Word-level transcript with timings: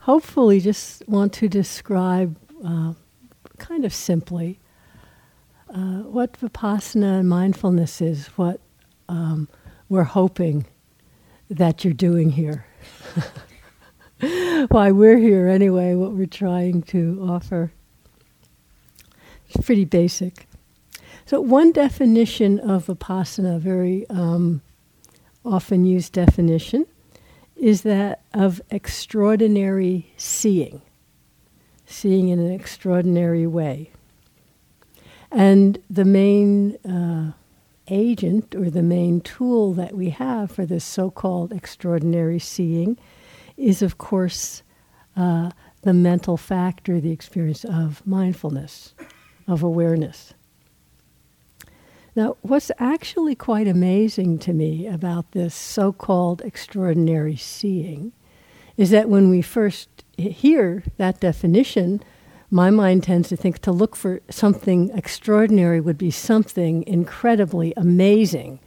hopefully 0.00 0.60
just 0.60 1.06
want 1.08 1.32
to 1.34 1.48
describe 1.48 2.36
uh, 2.64 2.94
kind 3.58 3.84
of 3.84 3.94
simply 3.94 4.58
uh, 5.72 6.02
what 6.02 6.32
vipassana 6.34 7.20
and 7.20 7.28
mindfulness 7.28 8.00
is, 8.00 8.26
what 8.28 8.60
um, 9.08 9.48
we're 9.88 10.02
hoping 10.02 10.66
that 11.48 11.84
you're 11.84 11.92
doing 11.94 12.30
here. 12.30 12.66
Why 14.68 14.90
we're 14.90 15.18
here 15.18 15.48
anyway, 15.48 15.94
what 15.94 16.12
we're 16.12 16.26
trying 16.26 16.82
to 16.82 17.26
offer. 17.28 17.72
It's 19.48 19.64
pretty 19.64 19.84
basic. 19.84 20.46
So, 21.24 21.40
one 21.40 21.72
definition 21.72 22.58
of 22.58 22.86
vipassana, 22.86 23.58
very 23.60 24.06
um, 24.10 24.62
often 25.44 25.84
used 25.84 26.12
definition, 26.12 26.86
is 27.60 27.82
that 27.82 28.22
of 28.32 28.60
extraordinary 28.70 30.10
seeing, 30.16 30.80
seeing 31.86 32.28
in 32.28 32.38
an 32.38 32.50
extraordinary 32.50 33.46
way. 33.46 33.90
And 35.30 35.78
the 35.88 36.06
main 36.06 36.76
uh, 36.76 37.32
agent 37.88 38.54
or 38.54 38.70
the 38.70 38.82
main 38.82 39.20
tool 39.20 39.74
that 39.74 39.94
we 39.94 40.10
have 40.10 40.50
for 40.50 40.64
this 40.64 40.84
so 40.84 41.10
called 41.10 41.52
extraordinary 41.52 42.38
seeing 42.38 42.96
is, 43.56 43.82
of 43.82 43.98
course, 43.98 44.62
uh, 45.16 45.50
the 45.82 45.92
mental 45.92 46.36
factor, 46.36 46.98
the 46.98 47.12
experience 47.12 47.64
of 47.64 48.04
mindfulness, 48.06 48.94
of 49.46 49.62
awareness. 49.62 50.32
Now, 52.16 52.36
what's 52.42 52.72
actually 52.78 53.34
quite 53.36 53.68
amazing 53.68 54.38
to 54.40 54.52
me 54.52 54.86
about 54.86 55.30
this 55.32 55.54
so 55.54 55.92
called 55.92 56.42
extraordinary 56.42 57.36
seeing 57.36 58.12
is 58.76 58.90
that 58.90 59.08
when 59.08 59.30
we 59.30 59.42
first 59.42 59.88
hear 60.16 60.82
that 60.96 61.20
definition, 61.20 62.02
my 62.50 62.70
mind 62.70 63.04
tends 63.04 63.28
to 63.28 63.36
think 63.36 63.60
to 63.60 63.70
look 63.70 63.94
for 63.94 64.20
something 64.28 64.90
extraordinary 64.90 65.80
would 65.80 65.98
be 65.98 66.10
something 66.10 66.82
incredibly 66.86 67.72
amazing, 67.76 68.58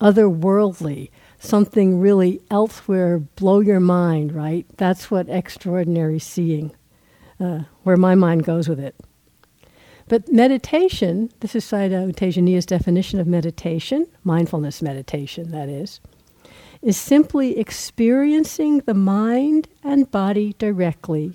otherworldly, 0.00 1.10
something 1.40 1.98
really 1.98 2.40
elsewhere, 2.48 3.18
blow 3.18 3.58
your 3.58 3.80
mind, 3.80 4.32
right? 4.32 4.66
That's 4.76 5.10
what 5.10 5.28
extraordinary 5.28 6.20
seeing, 6.20 6.76
uh, 7.40 7.60
where 7.82 7.96
my 7.96 8.14
mind 8.14 8.44
goes 8.44 8.68
with 8.68 8.78
it. 8.78 8.94
But 10.08 10.30
meditation, 10.30 11.30
this 11.40 11.54
is 11.54 11.64
Sayadaw 11.64 12.14
Tejaniya's 12.14 12.66
definition 12.66 13.20
of 13.20 13.26
meditation, 13.26 14.06
mindfulness 14.22 14.82
meditation, 14.82 15.50
that 15.50 15.68
is, 15.68 16.00
is 16.82 16.96
simply 16.98 17.58
experiencing 17.58 18.80
the 18.80 18.94
mind 18.94 19.68
and 19.82 20.10
body 20.10 20.54
directly 20.58 21.34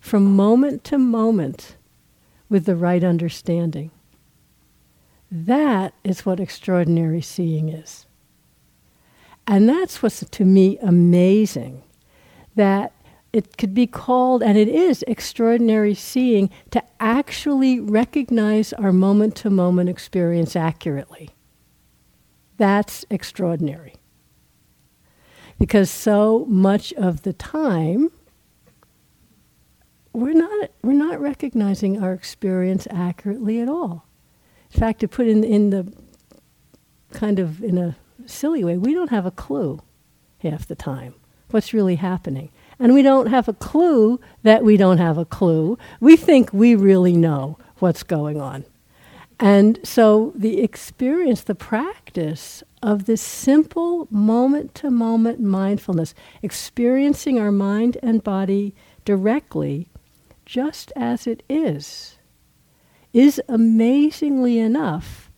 from 0.00 0.34
moment 0.34 0.84
to 0.84 0.98
moment 0.98 1.76
with 2.48 2.64
the 2.64 2.76
right 2.76 3.04
understanding. 3.04 3.90
That 5.30 5.94
is 6.02 6.24
what 6.24 6.40
extraordinary 6.40 7.20
seeing 7.20 7.68
is. 7.68 8.06
And 9.46 9.68
that's 9.68 10.02
what's 10.02 10.24
to 10.24 10.44
me 10.44 10.78
amazing 10.78 11.82
that 12.54 12.92
it 13.32 13.56
could 13.56 13.74
be 13.74 13.86
called, 13.86 14.42
and 14.42 14.58
it 14.58 14.68
is, 14.68 15.02
extraordinary 15.08 15.94
seeing 15.94 16.50
to 16.70 16.82
actually 17.00 17.80
recognize 17.80 18.72
our 18.74 18.92
moment 18.92 19.36
to 19.36 19.50
moment 19.50 19.88
experience 19.88 20.54
accurately. 20.54 21.30
That's 22.58 23.04
extraordinary. 23.10 23.94
Because 25.58 25.90
so 25.90 26.44
much 26.48 26.92
of 26.94 27.22
the 27.22 27.32
time, 27.32 28.10
we're 30.12 30.34
not, 30.34 30.70
we're 30.82 30.92
not 30.92 31.20
recognizing 31.20 32.02
our 32.02 32.12
experience 32.12 32.86
accurately 32.90 33.60
at 33.60 33.68
all. 33.68 34.06
In 34.72 34.80
fact, 34.80 35.00
to 35.00 35.08
put 35.08 35.26
in, 35.26 35.42
in 35.42 35.70
the 35.70 35.92
kind 37.12 37.38
of 37.38 37.62
in 37.62 37.78
a 37.78 37.96
silly 38.26 38.62
way, 38.62 38.76
we 38.76 38.92
don't 38.92 39.10
have 39.10 39.24
a 39.24 39.30
clue 39.30 39.80
half 40.38 40.66
the 40.66 40.74
time 40.74 41.14
what's 41.50 41.72
really 41.72 41.96
happening. 41.96 42.50
And 42.78 42.94
we 42.94 43.02
don't 43.02 43.26
have 43.26 43.48
a 43.48 43.52
clue 43.52 44.20
that 44.42 44.64
we 44.64 44.76
don't 44.76 44.98
have 44.98 45.18
a 45.18 45.24
clue. 45.24 45.78
We 46.00 46.16
think 46.16 46.52
we 46.52 46.74
really 46.74 47.16
know 47.16 47.58
what's 47.78 48.02
going 48.02 48.40
on. 48.40 48.64
And 49.38 49.80
so 49.82 50.32
the 50.36 50.60
experience, 50.60 51.42
the 51.42 51.54
practice 51.54 52.62
of 52.82 53.06
this 53.06 53.20
simple 53.20 54.06
moment 54.10 54.74
to 54.76 54.90
moment 54.90 55.40
mindfulness, 55.40 56.14
experiencing 56.42 57.40
our 57.40 57.50
mind 57.50 57.98
and 58.02 58.22
body 58.22 58.74
directly 59.04 59.88
just 60.46 60.92
as 60.94 61.26
it 61.26 61.42
is, 61.48 62.18
is 63.12 63.40
amazingly 63.48 64.58
enough 64.58 65.30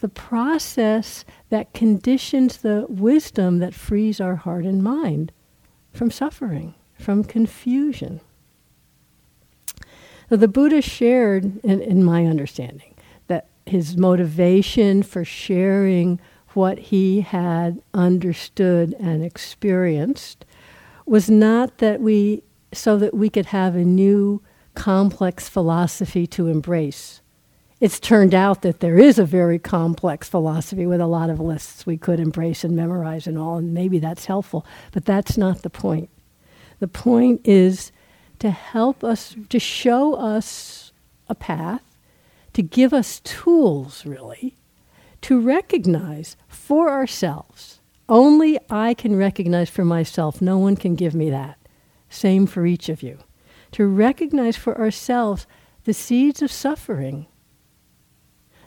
the 0.00 0.08
process 0.08 1.24
that 1.48 1.72
conditions 1.72 2.58
the 2.58 2.84
wisdom 2.88 3.58
that 3.58 3.74
frees 3.74 4.20
our 4.20 4.36
heart 4.36 4.64
and 4.64 4.82
mind 4.82 5.32
from 5.96 6.10
suffering, 6.10 6.74
from 6.98 7.24
confusion. 7.24 8.20
So 10.28 10.36
the 10.36 10.48
Buddha 10.48 10.82
shared, 10.82 11.44
in, 11.64 11.80
in 11.80 12.04
my 12.04 12.26
understanding, 12.26 12.94
that 13.28 13.46
his 13.64 13.96
motivation 13.96 15.02
for 15.02 15.24
sharing 15.24 16.20
what 16.50 16.78
he 16.78 17.20
had 17.20 17.80
understood 17.94 18.94
and 18.98 19.24
experienced 19.24 20.44
was 21.04 21.30
not 21.30 21.78
that 21.78 22.00
we, 22.00 22.42
so 22.72 22.98
that 22.98 23.14
we 23.14 23.30
could 23.30 23.46
have 23.46 23.76
a 23.76 23.84
new 23.84 24.42
complex 24.74 25.48
philosophy 25.48 26.26
to 26.26 26.48
embrace. 26.48 27.20
It's 27.78 28.00
turned 28.00 28.34
out 28.34 28.62
that 28.62 28.80
there 28.80 28.98
is 28.98 29.18
a 29.18 29.24
very 29.24 29.58
complex 29.58 30.28
philosophy 30.28 30.86
with 30.86 31.00
a 31.00 31.06
lot 31.06 31.28
of 31.28 31.40
lists 31.40 31.84
we 31.84 31.98
could 31.98 32.18
embrace 32.18 32.64
and 32.64 32.74
memorize 32.74 33.26
and 33.26 33.38
all, 33.38 33.58
and 33.58 33.74
maybe 33.74 33.98
that's 33.98 34.24
helpful, 34.24 34.64
but 34.92 35.04
that's 35.04 35.36
not 35.36 35.62
the 35.62 35.70
point. 35.70 36.08
The 36.80 36.88
point 36.88 37.42
is 37.44 37.92
to 38.38 38.50
help 38.50 39.04
us, 39.04 39.36
to 39.50 39.58
show 39.58 40.14
us 40.14 40.92
a 41.28 41.34
path, 41.34 41.82
to 42.54 42.62
give 42.62 42.94
us 42.94 43.20
tools, 43.20 44.06
really, 44.06 44.54
to 45.22 45.38
recognize 45.38 46.36
for 46.48 46.90
ourselves. 46.90 47.80
Only 48.08 48.58
I 48.70 48.94
can 48.94 49.16
recognize 49.16 49.68
for 49.68 49.84
myself. 49.84 50.40
No 50.40 50.56
one 50.56 50.76
can 50.76 50.94
give 50.94 51.14
me 51.14 51.28
that. 51.30 51.58
Same 52.08 52.46
for 52.46 52.64
each 52.64 52.88
of 52.88 53.02
you 53.02 53.18
to 53.72 53.86
recognize 53.86 54.56
for 54.56 54.78
ourselves 54.78 55.46
the 55.84 55.92
seeds 55.92 56.40
of 56.40 56.50
suffering, 56.50 57.26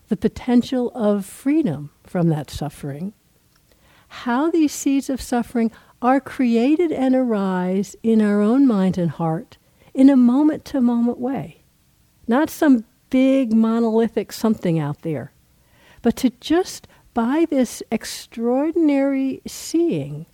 the 0.09 0.17
potential 0.17 0.91
of 0.93 1.25
freedom 1.25 1.91
from 2.03 2.29
that 2.29 2.49
suffering, 2.49 3.13
how 4.09 4.49
these 4.49 4.73
seeds 4.73 5.09
of 5.09 5.21
suffering 5.21 5.71
are 6.01 6.19
created 6.19 6.91
and 6.91 7.15
arise 7.15 7.95
in 8.03 8.21
our 8.21 8.41
own 8.41 8.67
mind 8.67 8.97
and 8.97 9.11
heart 9.11 9.57
in 9.93 10.09
a 10.09 10.15
moment 10.15 10.65
to 10.65 10.81
moment 10.81 11.19
way. 11.19 11.63
Not 12.27 12.49
some 12.49 12.85
big 13.09 13.53
monolithic 13.53 14.31
something 14.31 14.79
out 14.79 15.01
there, 15.01 15.31
but 16.01 16.15
to 16.17 16.31
just 16.39 16.87
by 17.13 17.45
this 17.49 17.83
extraordinary 17.91 19.41
seeing 19.47 20.25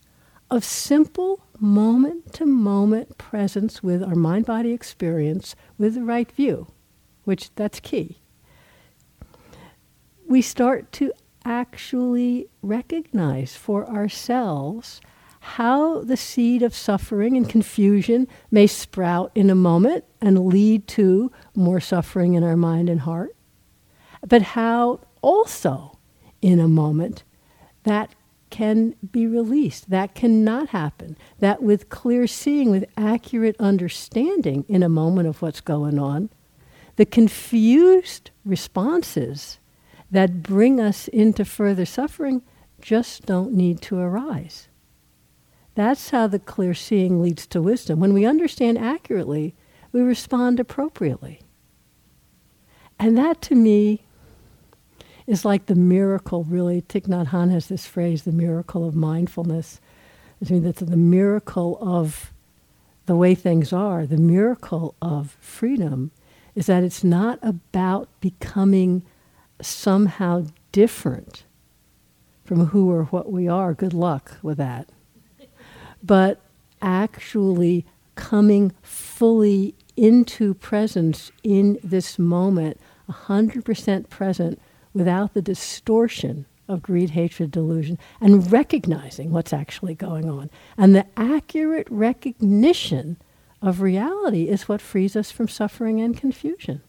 of 0.51 0.63
simple 0.63 1.41
moment 1.59 2.33
to 2.33 2.45
moment 2.45 3.17
presence 3.17 3.81
with 3.81 4.03
our 4.03 4.15
mind 4.15 4.45
body 4.45 4.71
experience 4.71 5.55
with 5.77 5.95
the 5.95 6.03
right 6.03 6.31
view, 6.31 6.67
which 7.23 7.53
that's 7.55 7.79
key. 7.79 8.19
We 10.27 10.41
start 10.41 10.91
to 10.93 11.13
actually 11.43 12.47
recognize 12.61 13.55
for 13.55 13.87
ourselves 13.87 14.99
how 15.39 16.01
the 16.01 16.17
seed 16.17 16.63
of 16.63 16.73
suffering 16.73 17.37
and 17.37 17.47
confusion 17.47 18.27
may 18.49 18.65
sprout 18.65 19.31
in 19.35 19.51
a 19.51 19.55
moment 19.55 20.03
and 20.19 20.47
lead 20.47 20.87
to 20.87 21.31
more 21.53 21.79
suffering 21.79 22.33
in 22.33 22.43
our 22.43 22.57
mind 22.57 22.89
and 22.89 23.01
heart, 23.01 23.35
but 24.27 24.41
how 24.41 25.01
also 25.21 25.99
in 26.41 26.59
a 26.59 26.67
moment 26.67 27.23
that 27.83 28.15
can 28.49 28.95
be 29.11 29.27
released. 29.27 29.89
That 29.89 30.15
cannot 30.15 30.69
happen. 30.69 31.17
That 31.39 31.61
with 31.61 31.89
clear 31.89 32.25
seeing, 32.25 32.71
with 32.71 32.85
accurate 32.97 33.55
understanding 33.59 34.65
in 34.67 34.81
a 34.81 34.89
moment 34.89 35.27
of 35.27 35.41
what's 35.41 35.61
going 35.61 35.99
on, 35.99 36.29
the 36.95 37.05
confused 37.05 38.31
responses 38.43 39.59
that 40.15 40.43
bring 40.43 40.79
us 40.79 41.07
into 41.09 41.45
further 41.45 41.85
suffering 41.85 42.41
just 42.81 43.25
don't 43.25 43.53
need 43.53 43.81
to 43.81 43.97
arise. 43.97 44.67
That's 45.75 46.11
how 46.11 46.27
the 46.27 46.39
clear 46.39 46.73
seeing 46.73 47.21
leads 47.21 47.47
to 47.47 47.61
wisdom. 47.61 47.99
When 47.99 48.13
we 48.13 48.25
understand 48.25 48.77
accurately, 48.77 49.55
we 49.91 50.01
respond 50.01 50.59
appropriately. 50.59 51.41
And 52.99 53.17
that 53.17 53.41
to 53.43 53.55
me 53.55 54.05
is 55.27 55.43
like 55.43 55.65
the 55.65 55.75
miracle, 55.75 56.43
really. 56.43 56.81
Thich 56.81 57.07
Nhat 57.07 57.27
Hanh 57.27 57.51
has 57.51 57.67
this 57.67 57.85
phrase, 57.85 58.23
the 58.23 58.31
miracle 58.31 58.87
of 58.87 58.95
mindfulness. 58.95 59.81
I 60.45 60.51
mean, 60.53 60.63
that's 60.63 60.81
the 60.81 60.95
miracle 60.95 61.77
of 61.81 62.31
the 63.05 63.15
way 63.15 63.35
things 63.35 63.71
are, 63.71 64.05
the 64.05 64.17
miracle 64.17 64.95
of 65.01 65.37
freedom 65.39 66.11
is 66.55 66.65
that 66.67 66.83
it's 66.83 67.03
not 67.03 67.37
about 67.41 68.07
becoming 68.19 69.03
somehow 69.61 70.45
different 70.71 71.43
from 72.43 72.67
who 72.67 72.91
or 72.91 73.05
what 73.05 73.31
we 73.31 73.47
are. 73.47 73.73
Good 73.73 73.93
luck 73.93 74.37
with 74.41 74.57
that. 74.57 74.89
But 76.03 76.39
actually 76.81 77.85
coming 78.15 78.71
fully 78.81 79.75
into 79.97 80.53
presence 80.53 81.31
in 81.43 81.79
this 81.83 82.19
moment, 82.19 82.79
100% 83.09 84.09
present 84.09 84.61
without 84.93 85.33
the 85.33 85.41
distortion 85.41 86.45
of 86.67 86.81
greed, 86.81 87.11
hatred, 87.11 87.51
delusion, 87.51 87.97
and 88.19 88.51
recognizing 88.51 89.31
what's 89.31 89.53
actually 89.53 89.95
going 89.95 90.29
on. 90.29 90.49
And 90.77 90.95
the 90.95 91.05
accurate 91.15 91.87
recognition 91.89 93.17
of 93.61 93.81
reality 93.81 94.47
is 94.47 94.67
what 94.67 94.81
frees 94.81 95.15
us 95.15 95.31
from 95.31 95.47
suffering 95.47 96.01
and 96.01 96.17
confusion. 96.17 96.81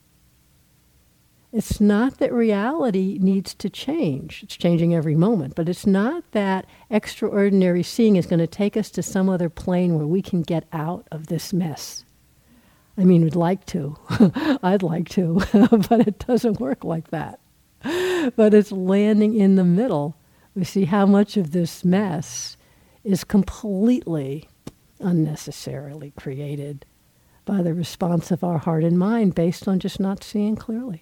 It's 1.56 1.80
not 1.80 2.18
that 2.18 2.34
reality 2.34 3.16
needs 3.18 3.54
to 3.54 3.70
change. 3.70 4.42
It's 4.42 4.58
changing 4.58 4.94
every 4.94 5.14
moment. 5.14 5.54
But 5.54 5.70
it's 5.70 5.86
not 5.86 6.30
that 6.32 6.66
extraordinary 6.90 7.82
seeing 7.82 8.16
is 8.16 8.26
going 8.26 8.40
to 8.40 8.46
take 8.46 8.76
us 8.76 8.90
to 8.90 9.02
some 9.02 9.30
other 9.30 9.48
plane 9.48 9.94
where 9.94 10.06
we 10.06 10.20
can 10.20 10.42
get 10.42 10.66
out 10.70 11.08
of 11.10 11.28
this 11.28 11.54
mess. 11.54 12.04
I 12.98 13.04
mean, 13.04 13.22
we'd 13.22 13.34
like 13.34 13.64
to. 13.66 13.96
I'd 14.62 14.82
like 14.82 15.08
to. 15.10 15.40
but 15.88 16.06
it 16.06 16.18
doesn't 16.26 16.60
work 16.60 16.84
like 16.84 17.08
that. 17.08 17.40
But 17.82 18.52
it's 18.52 18.70
landing 18.70 19.34
in 19.34 19.54
the 19.54 19.64
middle. 19.64 20.14
We 20.54 20.64
see 20.64 20.84
how 20.84 21.06
much 21.06 21.38
of 21.38 21.52
this 21.52 21.86
mess 21.86 22.58
is 23.02 23.24
completely 23.24 24.50
unnecessarily 25.00 26.12
created 26.18 26.84
by 27.46 27.62
the 27.62 27.72
response 27.72 28.30
of 28.30 28.44
our 28.44 28.58
heart 28.58 28.84
and 28.84 28.98
mind 28.98 29.34
based 29.34 29.66
on 29.66 29.80
just 29.80 29.98
not 29.98 30.22
seeing 30.22 30.54
clearly. 30.54 31.00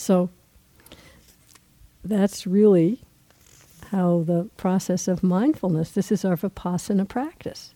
So 0.00 0.30
that's 2.02 2.46
really 2.46 3.02
how 3.90 4.24
the 4.26 4.48
process 4.56 5.06
of 5.06 5.22
mindfulness, 5.22 5.90
this 5.90 6.10
is 6.10 6.24
our 6.24 6.36
vipassana 6.36 7.06
practice. 7.06 7.74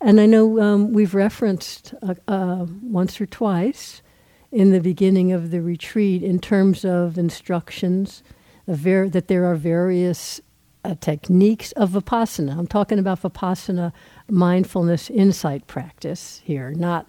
And 0.00 0.20
I 0.20 0.26
know 0.26 0.60
um, 0.60 0.92
we've 0.92 1.14
referenced 1.14 1.94
uh, 2.02 2.14
uh, 2.26 2.66
once 2.82 3.20
or 3.20 3.26
twice 3.26 4.02
in 4.50 4.72
the 4.72 4.80
beginning 4.80 5.30
of 5.30 5.52
the 5.52 5.62
retreat 5.62 6.24
in 6.24 6.40
terms 6.40 6.84
of 6.84 7.16
instructions 7.16 8.24
ver- 8.66 9.08
that 9.08 9.28
there 9.28 9.44
are 9.44 9.54
various 9.54 10.40
uh, 10.84 10.96
techniques 11.00 11.70
of 11.72 11.90
vipassana. 11.90 12.58
I'm 12.58 12.66
talking 12.66 12.98
about 12.98 13.22
vipassana 13.22 13.92
mindfulness 14.28 15.10
insight 15.10 15.68
practice 15.68 16.40
here, 16.44 16.72
not 16.72 17.06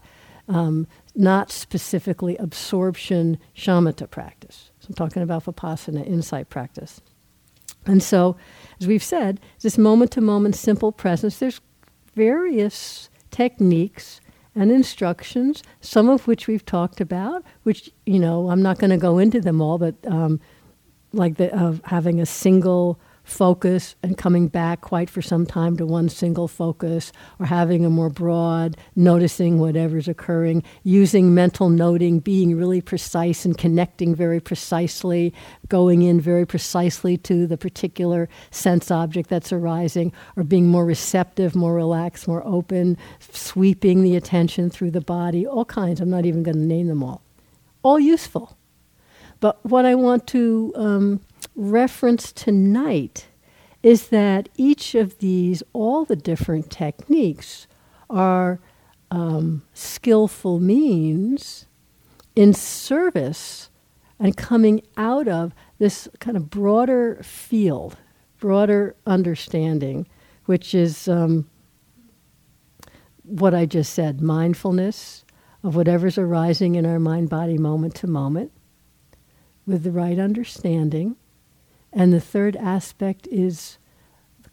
um, 0.47 0.87
not 1.15 1.51
specifically 1.51 2.35
absorption 2.37 3.37
shamatha 3.55 4.09
practice. 4.09 4.71
So 4.79 4.87
I'm 4.89 4.95
talking 4.95 5.21
about 5.21 5.45
vipassana 5.45 6.05
insight 6.05 6.49
practice. 6.49 7.01
And 7.85 8.01
so, 8.01 8.37
as 8.79 8.87
we've 8.87 9.03
said, 9.03 9.39
this 9.61 9.77
moment 9.77 10.11
to 10.11 10.21
moment 10.21 10.55
simple 10.55 10.91
presence, 10.91 11.37
there's 11.37 11.61
various 12.15 13.09
techniques 13.29 14.21
and 14.55 14.71
instructions, 14.71 15.63
some 15.81 16.09
of 16.09 16.27
which 16.27 16.47
we've 16.47 16.65
talked 16.65 17.01
about, 17.01 17.43
which, 17.63 17.91
you 18.05 18.19
know, 18.19 18.49
I'm 18.49 18.61
not 18.61 18.79
going 18.79 18.91
to 18.91 18.97
go 18.97 19.17
into 19.17 19.41
them 19.41 19.61
all, 19.61 19.77
but 19.77 19.95
um, 20.07 20.39
like 21.11 21.37
the, 21.37 21.53
of 21.55 21.81
having 21.85 22.19
a 22.19 22.25
single 22.25 22.99
focus 23.23 23.95
and 24.03 24.17
coming 24.17 24.47
back 24.47 24.81
quite 24.81 25.09
for 25.09 25.21
some 25.21 25.45
time 25.45 25.77
to 25.77 25.85
one 25.85 26.09
single 26.09 26.47
focus 26.47 27.11
or 27.39 27.45
having 27.45 27.85
a 27.85 27.89
more 27.89 28.09
broad 28.09 28.75
noticing 28.95 29.59
whatever's 29.59 30.07
occurring 30.07 30.63
using 30.83 31.33
mental 31.33 31.69
noting 31.69 32.19
being 32.19 32.55
really 32.55 32.81
precise 32.81 33.45
and 33.45 33.57
connecting 33.57 34.13
very 34.13 34.39
precisely 34.39 35.33
going 35.69 36.01
in 36.01 36.19
very 36.19 36.45
precisely 36.45 37.17
to 37.17 37.47
the 37.47 37.57
particular 37.57 38.27
sense 38.51 38.91
object 38.91 39.29
that's 39.29 39.53
arising 39.53 40.11
or 40.35 40.43
being 40.43 40.67
more 40.67 40.85
receptive 40.85 41.55
more 41.55 41.73
relaxed 41.73 42.27
more 42.27 42.45
open 42.45 42.97
sweeping 43.19 44.03
the 44.03 44.15
attention 44.15 44.69
through 44.69 44.91
the 44.91 45.01
body 45.01 45.47
all 45.47 45.65
kinds 45.65 46.01
i'm 46.01 46.09
not 46.09 46.25
even 46.25 46.43
going 46.43 46.57
to 46.57 46.61
name 46.61 46.87
them 46.87 47.03
all 47.03 47.21
all 47.83 47.99
useful. 47.99 48.57
But 49.39 49.63
what 49.65 49.85
i 49.85 49.93
want 49.93 50.25
to 50.27 50.73
um, 50.75 51.21
reference 51.55 52.31
tonight 52.31 53.27
is 53.81 54.07
that 54.07 54.49
each 54.55 54.95
of 54.95 55.19
these, 55.19 55.61
all 55.73 56.05
the 56.05 56.15
different 56.15 56.71
techniques, 56.71 57.67
are 58.09 58.59
um, 59.11 59.63
skillful 59.73 60.59
means 60.59 61.67
in 62.35 62.53
service 62.53 63.69
and 64.19 64.37
coming 64.37 64.81
out 64.97 65.27
of 65.27 65.53
this 65.79 66.07
kind 66.19 66.37
of 66.37 66.49
broader 66.49 67.19
field, 67.21 67.97
broader 68.39 68.95
understanding, 69.05 70.07
which 70.45 70.73
is 70.73 71.07
um, 71.07 71.49
what 73.23 73.53
I 73.53 73.65
just 73.65 73.93
said 73.93 74.21
mindfulness 74.21 75.25
of 75.63 75.75
whatever's 75.75 76.17
arising 76.17 76.75
in 76.75 76.85
our 76.85 76.99
mind 76.99 77.29
body 77.29 77.57
moment 77.57 77.95
to 77.95 78.07
moment 78.07 78.51
with 79.65 79.83
the 79.83 79.91
right 79.91 80.19
understanding 80.19 81.15
and 81.93 82.11
the 82.13 82.19
third 82.19 82.55
aspect 82.55 83.27
is 83.27 83.77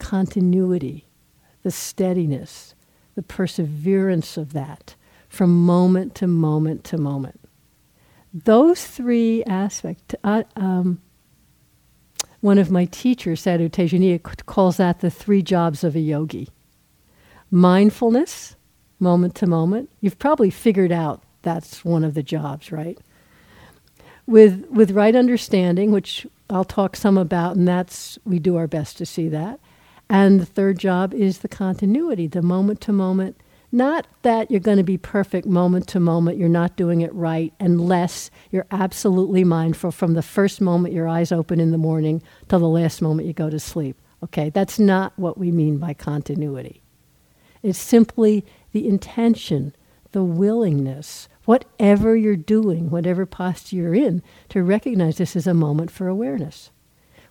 continuity, 0.01 1.07
the 1.63 1.71
steadiness, 1.71 2.75
the 3.15 3.23
perseverance 3.23 4.37
of 4.37 4.53
that 4.53 4.97
from 5.29 5.65
moment 5.65 6.15
to 6.17 6.27
moment 6.27 6.83
to 6.85 6.99
moment. 6.99 7.41
Those 8.33 8.85
three 8.85 9.45
aspects, 9.45 10.15
uh, 10.25 10.45
um, 10.57 11.01
one 12.41 12.59
of 12.59 12.71
my 12.71 12.87
teachers, 12.87 13.43
Sayadaw 13.43 13.71
Tejaniya, 13.71 14.47
calls 14.47 14.79
that 14.79 15.01
the 15.01 15.11
three 15.11 15.43
jobs 15.43 15.85
of 15.85 15.95
a 15.95 16.01
yogi 16.01 16.49
mindfulness, 17.53 18.55
moment 19.01 19.35
to 19.35 19.47
moment. 19.47 19.91
You've 20.01 20.19
probably 20.19 20.51
figured 20.51 20.93
out 20.93 21.23
that's 21.43 21.85
one 21.85 22.05
of 22.05 22.15
the 22.15 22.23
jobs, 22.23 22.71
right? 22.71 22.99
With, 24.31 24.67
with 24.71 24.93
right 24.93 25.17
understanding, 25.17 25.91
which 25.91 26.25
I'll 26.49 26.65
talk 26.65 26.95
some 26.95 27.19
about, 27.19 27.57
and 27.57 27.67
that's 27.67 28.17
we 28.25 28.39
do 28.39 28.57
our 28.57 28.69
best 28.69 28.97
to 28.99 29.07
see 29.07 29.29
that. 29.29 29.59
And 30.09 30.41
the 30.41 30.47
third 30.47 30.79
job 30.79 31.13
is 31.13 31.39
the 31.39 31.49
continuity, 31.49 32.29
the 32.29 32.41
moment 32.41 32.81
to 32.83 32.93
moment. 32.93 33.41
Not 33.73 34.07
that 34.23 34.49
you're 34.49 34.61
going 34.61 34.77
to 34.77 34.85
be 34.85 34.99
perfect 34.99 35.49
moment 35.49 35.89
to 35.89 35.99
moment, 35.99 36.39
you're 36.39 36.49
not 36.49 36.77
doing 36.77 37.01
it 37.01 37.13
right 37.13 37.53
unless 37.59 38.31
you're 38.53 38.67
absolutely 38.71 39.43
mindful 39.43 39.91
from 39.91 40.15
the 40.15 40.23
first 40.23 40.61
moment 40.61 40.95
your 40.95 41.09
eyes 41.09 41.33
open 41.33 41.59
in 41.59 41.73
the 41.73 41.79
morning 41.79 42.23
till 42.49 42.61
the 42.61 42.69
last 42.69 43.03
moment 43.03 43.27
you 43.27 43.33
go 43.33 43.51
to 43.51 43.59
sleep. 43.59 43.97
Okay, 44.23 44.51
that's 44.51 44.79
not 44.79 45.13
what 45.17 45.39
we 45.39 45.51
mean 45.51 45.79
by 45.79 45.93
continuity. 45.93 46.83
It's 47.65 47.81
simply 47.81 48.45
the 48.71 48.87
intention, 48.87 49.75
the 50.13 50.23
willingness, 50.23 51.29
whatever 51.51 52.15
you're 52.15 52.37
doing, 52.37 52.91
whatever 52.91 53.27
posture 53.27 53.75
you're 53.75 53.93
in, 53.93 54.23
to 54.49 54.63
recognize 54.63 55.17
this 55.17 55.35
as 55.35 55.49
a 55.49 55.53
moment 55.53 55.91
for 55.91 56.07
awareness. 56.07 56.71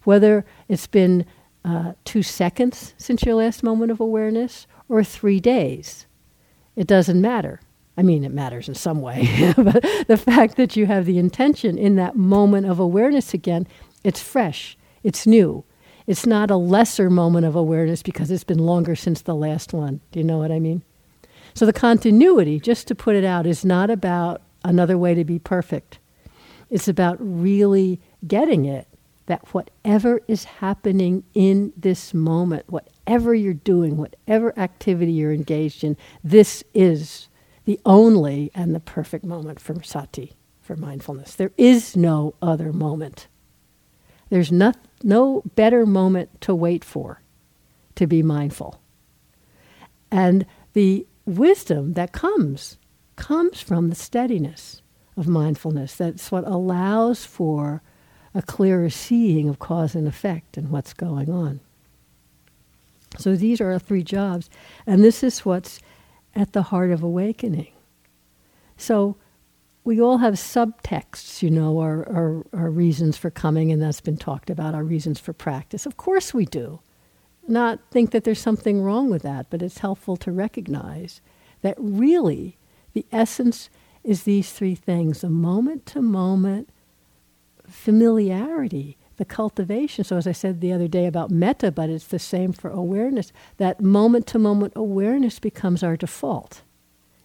Whether 0.04 0.44
it's 0.68 0.88
been 0.88 1.26
uh, 1.64 1.94
two 2.04 2.22
seconds 2.22 2.94
since 2.98 3.24
your 3.24 3.36
last 3.36 3.64
moment 3.64 3.94
of 3.94 4.02
awareness 4.02 4.68
or 4.90 5.06
three 5.06 5.40
days, 5.40 6.06
it 6.76 6.86
doesn't 6.86 7.22
matter. 7.22 7.62
I 7.98 8.02
mean, 8.04 8.26
it 8.26 8.34
matters 8.34 8.68
in 8.68 8.76
some 8.76 9.00
way, 9.00 9.54
but 9.56 9.86
the 10.10 10.22
fact 10.22 10.58
that 10.58 10.76
you 10.76 10.86
have 10.86 11.06
the 11.06 11.18
intention 11.18 11.78
in 11.78 11.96
that 11.96 12.18
moment 12.18 12.66
of 12.66 12.78
awareness 12.78 13.34
again, 13.34 13.68
it's 14.04 14.22
fresh, 14.22 14.78
it's 15.02 15.26
new. 15.26 15.64
It's 16.08 16.26
not 16.26 16.52
a 16.52 16.58
lesser 16.58 17.10
moment 17.10 17.46
of 17.46 17.56
awareness 17.56 18.04
because 18.04 18.32
it's 18.32 18.44
been 18.44 18.60
longer 18.60 18.98
since 18.98 19.22
the 19.22 19.34
last 19.36 19.72
one. 19.72 20.02
Do 20.12 20.20
you 20.20 20.26
know 20.26 20.40
what 20.40 20.52
I 20.52 20.60
mean? 20.60 20.84
So 21.60 21.66
the 21.66 21.74
continuity, 21.74 22.58
just 22.58 22.88
to 22.88 22.96
put 22.96 23.18
it 23.18 23.26
out, 23.26 23.46
is 23.46 23.66
not 23.66 23.90
about 23.90 24.42
another 24.64 24.98
way 24.98 25.14
to 25.14 25.26
be 25.26 25.40
perfect. 25.40 26.00
It's 26.70 26.88
about 26.88 27.18
really 27.20 28.00
getting 28.26 28.64
it 28.64 28.88
that 29.26 29.46
whatever 29.54 30.22
is 30.30 30.46
happening 30.46 31.26
in 31.34 31.74
this 31.76 32.14
moment, 32.14 32.64
whatever 32.70 33.36
you're 33.36 33.54
doing, 33.54 33.98
whatever 33.98 34.58
activity 34.58 35.12
you're 35.12 35.34
engaged 35.34 35.84
in, 35.84 35.98
this 36.24 36.64
is 36.74 37.28
the 37.66 37.78
only 37.86 38.52
and 38.56 38.74
the 38.74 38.80
perfect 38.80 39.26
moment 39.26 39.60
for 39.60 39.84
sati, 39.84 40.32
for 40.62 40.78
mindfulness. 40.78 41.36
There 41.36 41.52
is 41.58 41.98
no 41.98 42.36
other 42.42 42.72
moment. 42.72 43.28
There's 44.30 44.50
no, 44.50 44.72
no 45.04 45.42
better 45.56 45.86
moment 45.86 46.40
to 46.40 46.56
wait 46.56 46.86
for 46.86 47.22
to 47.96 48.08
be 48.08 48.24
mindful. 48.24 48.80
And 50.10 50.46
the 50.72 51.06
wisdom 51.38 51.94
that 51.94 52.12
comes 52.12 52.78
comes 53.16 53.62
from 53.62 53.90
the 53.90 53.96
steadiness 53.96 54.82
of 55.18 55.28
mindfulness. 55.28 55.96
That's 55.96 56.32
what 56.32 56.48
allows 56.48 57.26
for 57.26 57.82
a 58.34 58.42
clearer 58.42 58.90
seeing 58.90 59.50
of 59.50 59.60
cause 59.60 59.96
and 59.96 60.08
effect 60.08 60.58
and 60.58 60.70
what's 60.70 60.94
going 60.94 61.30
on. 61.30 61.60
So 63.18 63.36
these 63.36 63.60
are 63.60 63.72
our 63.72 63.80
three 63.80 64.04
jobs. 64.04 64.50
And 64.86 65.04
this 65.04 65.24
is 65.24 65.46
what's 65.46 65.80
at 66.36 66.54
the 66.54 66.64
heart 66.64 66.92
of 66.92 67.04
awakening. 67.04 67.72
So 68.78 69.18
we 69.84 70.00
all 70.00 70.20
have 70.20 70.36
subtexts, 70.36 71.42
you 71.42 71.50
know, 71.50 71.80
our, 71.80 72.08
our, 72.08 72.46
our, 72.54 72.70
reasons 72.70 73.18
for 73.18 73.30
coming, 73.30 73.72
and 73.72 73.82
that's 73.82 74.02
been 74.02 74.18
talked 74.18 74.50
about, 74.50 74.76
our 74.76 74.84
reasons 74.84 75.20
for 75.20 75.34
practice. 75.34 75.86
Of 75.86 75.98
course 75.98 76.34
we 76.34 76.46
do. 76.46 76.80
Not 77.50 77.80
think 77.90 78.12
that 78.12 78.24
there's 78.24 78.40
something 78.40 78.82
wrong 78.84 79.10
with 79.10 79.24
that, 79.24 79.48
but 79.50 79.62
it's 79.62 79.80
helpful 79.80 80.18
to 80.18 80.32
recognize 80.32 81.22
that 81.62 81.76
really 81.78 82.58
the 82.94 83.06
essence 83.12 83.70
is 84.04 84.24
these 84.24 84.52
three 84.52 84.76
things 84.76 85.22
the 85.22 85.30
moment 85.30 85.86
to 85.88 86.02
moment 86.02 86.70
familiarity, 87.68 88.98
the 89.18 89.26
cultivation. 89.26 90.04
So, 90.04 90.18
as 90.18 90.28
I 90.28 90.32
said 90.32 90.62
the 90.62 90.72
other 90.72 90.88
day 90.88 91.06
about 91.06 91.32
metta, 91.32 91.72
but 91.72 91.90
it's 91.90 92.08
the 92.08 92.20
same 92.20 92.54
for 92.54 92.70
awareness, 92.70 93.32
that 93.58 93.82
moment 93.82 94.28
to 94.28 94.40
moment 94.40 94.74
awareness 94.76 95.40
becomes 95.40 95.84
our 95.84 95.98
default. 95.98 96.62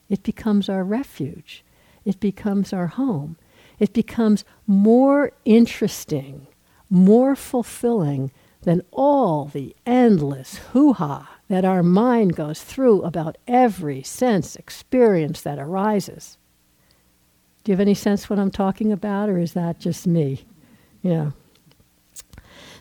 It 0.08 0.22
becomes 0.22 0.68
our 0.68 0.84
refuge. 0.84 1.64
It 2.04 2.20
becomes 2.20 2.72
our 2.72 2.88
home. 2.88 3.36
It 3.78 3.92
becomes 3.92 4.44
more 4.66 5.32
interesting, 5.44 6.46
more 6.90 7.34
fulfilling 7.34 8.30
than 8.64 8.82
all 8.90 9.46
the 9.46 9.74
endless 9.86 10.58
hoo 10.72 10.92
ha 10.94 11.38
that 11.48 11.64
our 11.64 11.82
mind 11.82 12.34
goes 12.34 12.62
through 12.62 13.02
about 13.02 13.36
every 13.46 14.02
sense 14.02 14.56
experience 14.56 15.42
that 15.42 15.58
arises. 15.58 16.38
Do 17.62 17.70
you 17.70 17.74
have 17.74 17.80
any 17.80 17.94
sense 17.94 18.28
what 18.28 18.38
I'm 18.38 18.50
talking 18.50 18.92
about, 18.92 19.28
or 19.28 19.38
is 19.38 19.52
that 19.52 19.78
just 19.78 20.06
me? 20.06 20.44
Yeah. 21.02 21.30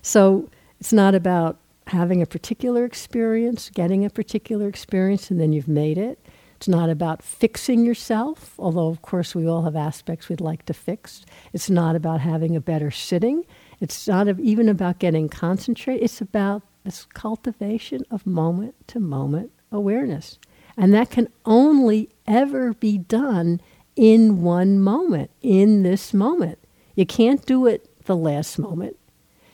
So 0.02 0.50
it's 0.80 0.94
not 0.94 1.16
about 1.16 1.58
having 1.88 2.22
a 2.22 2.26
particular 2.26 2.86
experience, 2.86 3.70
getting 3.70 4.04
a 4.06 4.10
particular 4.10 4.68
experience, 4.68 5.30
and 5.30 5.40
then 5.40 5.54
you've 5.54 5.68
made 5.68 5.98
it. 5.98 6.20
It's 6.56 6.68
not 6.68 6.90
about 6.90 7.22
fixing 7.22 7.86
yourself, 7.86 8.56
although, 8.58 8.88
of 8.88 9.02
course, 9.02 9.36
we 9.36 9.48
all 9.48 9.64
have 9.64 9.76
aspects 9.76 10.30
we'd 10.30 10.40
like 10.40 10.66
to 10.66 10.74
fix. 10.74 11.26
It's 11.52 11.70
not 11.70 11.96
about 11.96 12.22
having 12.22 12.56
a 12.56 12.62
better 12.62 12.90
sitting. 12.90 13.46
It's 13.80 14.08
not 14.08 14.28
even 14.40 14.70
about 14.70 15.00
getting 15.00 15.30
concentrated. 15.30 16.04
It's 16.04 16.22
about 16.22 16.64
this 16.84 17.06
cultivation 17.14 18.06
of 18.12 18.26
moment 18.26 18.76
to 18.90 19.00
moment 19.00 19.52
awareness. 19.72 20.38
And 20.78 20.94
that 20.94 21.10
can 21.10 21.30
only 21.46 22.10
ever 22.26 22.74
be 22.74 22.98
done 22.98 23.62
in 23.96 24.42
one 24.42 24.80
moment, 24.80 25.32
in 25.42 25.84
this 25.84 26.14
moment. 26.14 26.60
You 26.96 27.06
can't 27.06 27.46
do 27.46 27.68
it 27.68 27.90
the 28.06 28.16
last 28.16 28.58
moment. 28.58 28.98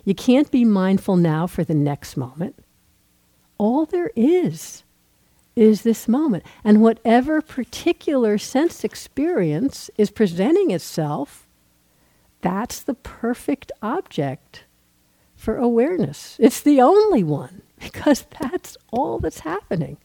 You 0.05 0.15
can't 0.15 0.49
be 0.49 0.65
mindful 0.65 1.17
now 1.17 1.45
for 1.45 1.63
the 1.63 1.73
next 1.73 2.17
moment. 2.17 2.55
All 3.57 3.85
there 3.85 4.11
is 4.15 4.83
is 5.55 5.81
this 5.81 6.07
moment. 6.07 6.45
And 6.63 6.81
whatever 6.81 7.41
particular 7.41 8.37
sense 8.37 8.83
experience 8.83 9.89
is 9.97 10.09
presenting 10.09 10.71
itself, 10.71 11.48
that's 12.41 12.81
the 12.81 12.93
perfect 12.93 13.71
object 13.81 14.63
for 15.35 15.57
awareness. 15.57 16.35
It's 16.39 16.61
the 16.61 16.81
only 16.81 17.23
one 17.23 17.61
because 17.79 18.25
that's 18.39 18.77
all 18.91 19.19
that's 19.19 19.39
happening. 19.39 19.97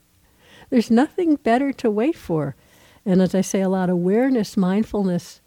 There's 0.71 0.91
nothing 0.91 1.37
better 1.37 1.73
to 1.75 1.91
wait 1.91 2.17
for. 2.17 2.57
And 3.05 3.21
as 3.21 3.35
I 3.35 3.43
say 3.43 3.61
a 3.61 3.69
lot, 3.69 3.91
awareness, 3.91 4.57
mindfulness, 4.57 5.41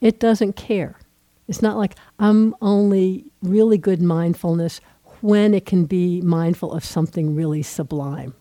it 0.00 0.18
doesn't 0.18 0.54
care. 0.56 0.98
It's 1.46 1.62
not 1.62 1.76
like 1.76 1.94
I'm 2.18 2.54
only 2.60 3.26
really 3.42 3.78
good 3.78 4.02
mindfulness 4.02 4.80
when 5.20 5.54
it 5.54 5.66
can 5.66 5.84
be 5.84 6.20
mindful 6.20 6.72
of 6.72 6.84
something 6.84 7.34
really 7.34 7.62
sublime, 7.62 8.34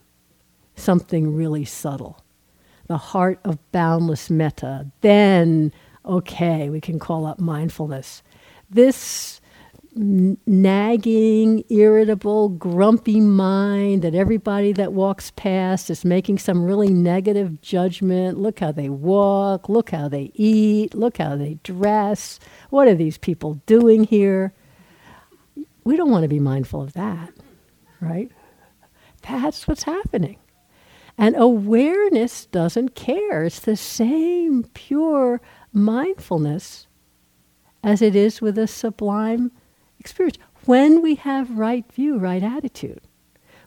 something 0.76 1.36
really 1.36 1.66
subtle. 1.66 2.24
The 2.88 2.98
heart 2.98 3.40
of 3.46 3.60
boundless 3.72 4.30
metta. 4.30 4.92
Then, 5.02 5.72
okay, 6.06 6.70
we 6.70 6.82
can 6.82 7.00
call 7.00 7.26
up 7.26 7.40
mindfulness. 7.40 8.24
This 8.70 9.40
nagging, 9.96 11.64
irritable, 11.70 12.50
grumpy 12.50 13.20
mind 13.20 14.02
that 14.02 14.16
everybody 14.16 14.74
that 14.74 14.94
walks 14.94 15.32
past 15.36 15.90
is 15.90 16.04
making 16.04 16.40
some 16.40 16.66
really 16.66 16.90
negative 16.90 17.62
judgment. 17.62 18.40
Look 18.40 18.60
how 18.60 18.72
they 18.72 18.90
walk, 18.90 19.70
look 19.70 19.92
how 19.92 20.08
they 20.08 20.32
eat, 20.34 20.96
look 20.96 21.18
how 21.18 21.36
they 21.36 21.56
dress. 21.64 22.40
What 22.70 22.88
are 22.88 22.96
these 22.96 23.18
people 23.18 23.62
doing 23.66 24.04
here? 24.04 24.54
We 25.84 25.96
don't 25.96 26.10
want 26.10 26.24
to 26.24 26.30
be 26.30 26.40
mindful 26.40 26.82
of 26.82 26.94
that, 26.94 27.32
right? 28.02 28.32
That's 29.22 29.68
what's 29.68 29.84
happening. 29.84 30.38
And 31.18 31.36
awareness 31.38 32.48
doesn't 32.48 32.96
care. 32.96 33.44
It's 33.44 33.60
the 33.60 33.78
same 33.78 34.64
pure 34.74 35.42
mindfulness 35.74 36.88
as 37.84 38.02
it 38.02 38.16
is 38.16 38.42
with 38.42 38.58
a 38.58 38.68
sublime 38.68 39.52
experience 40.00 40.38
when 40.66 41.02
we 41.02 41.16
have 41.16 41.58
right 41.58 41.92
view, 41.92 42.18
right 42.18 42.44
attitude. 42.44 43.02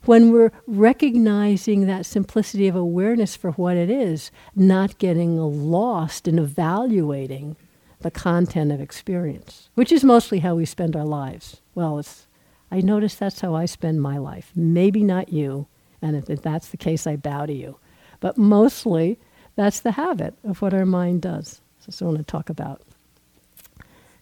When 0.04 0.30
we're 0.30 0.52
recognizing 0.66 1.86
that 1.86 2.06
simplicity 2.06 2.68
of 2.68 2.76
awareness 2.76 3.34
for 3.34 3.50
what 3.52 3.76
it 3.76 3.90
is, 3.90 4.30
not 4.54 4.98
getting 4.98 5.36
lost 5.36 6.28
in 6.28 6.38
evaluating 6.38 7.56
the 8.00 8.10
content 8.10 8.70
of 8.70 8.80
experience, 8.80 9.68
which 9.74 9.90
is 9.90 10.04
mostly 10.04 10.38
how 10.38 10.54
we 10.54 10.64
spend 10.64 10.94
our 10.94 11.04
lives. 11.04 11.60
Well, 11.74 11.98
it's, 11.98 12.26
I 12.70 12.80
notice 12.80 13.16
that's 13.16 13.40
how 13.40 13.54
I 13.54 13.64
spend 13.64 14.00
my 14.00 14.16
life. 14.16 14.52
Maybe 14.54 15.02
not 15.02 15.32
you, 15.32 15.66
and 16.00 16.16
if 16.16 16.40
that's 16.40 16.68
the 16.68 16.76
case, 16.76 17.06
I 17.06 17.16
bow 17.16 17.46
to 17.46 17.52
you. 17.52 17.78
But 18.20 18.38
mostly, 18.38 19.18
that's 19.56 19.80
the 19.80 19.92
habit 19.92 20.34
of 20.44 20.62
what 20.62 20.74
our 20.74 20.86
mind 20.86 21.22
does. 21.22 21.60
That's 21.86 22.02
I 22.02 22.06
want 22.06 22.18
to 22.18 22.24
talk 22.24 22.50
about. 22.50 22.82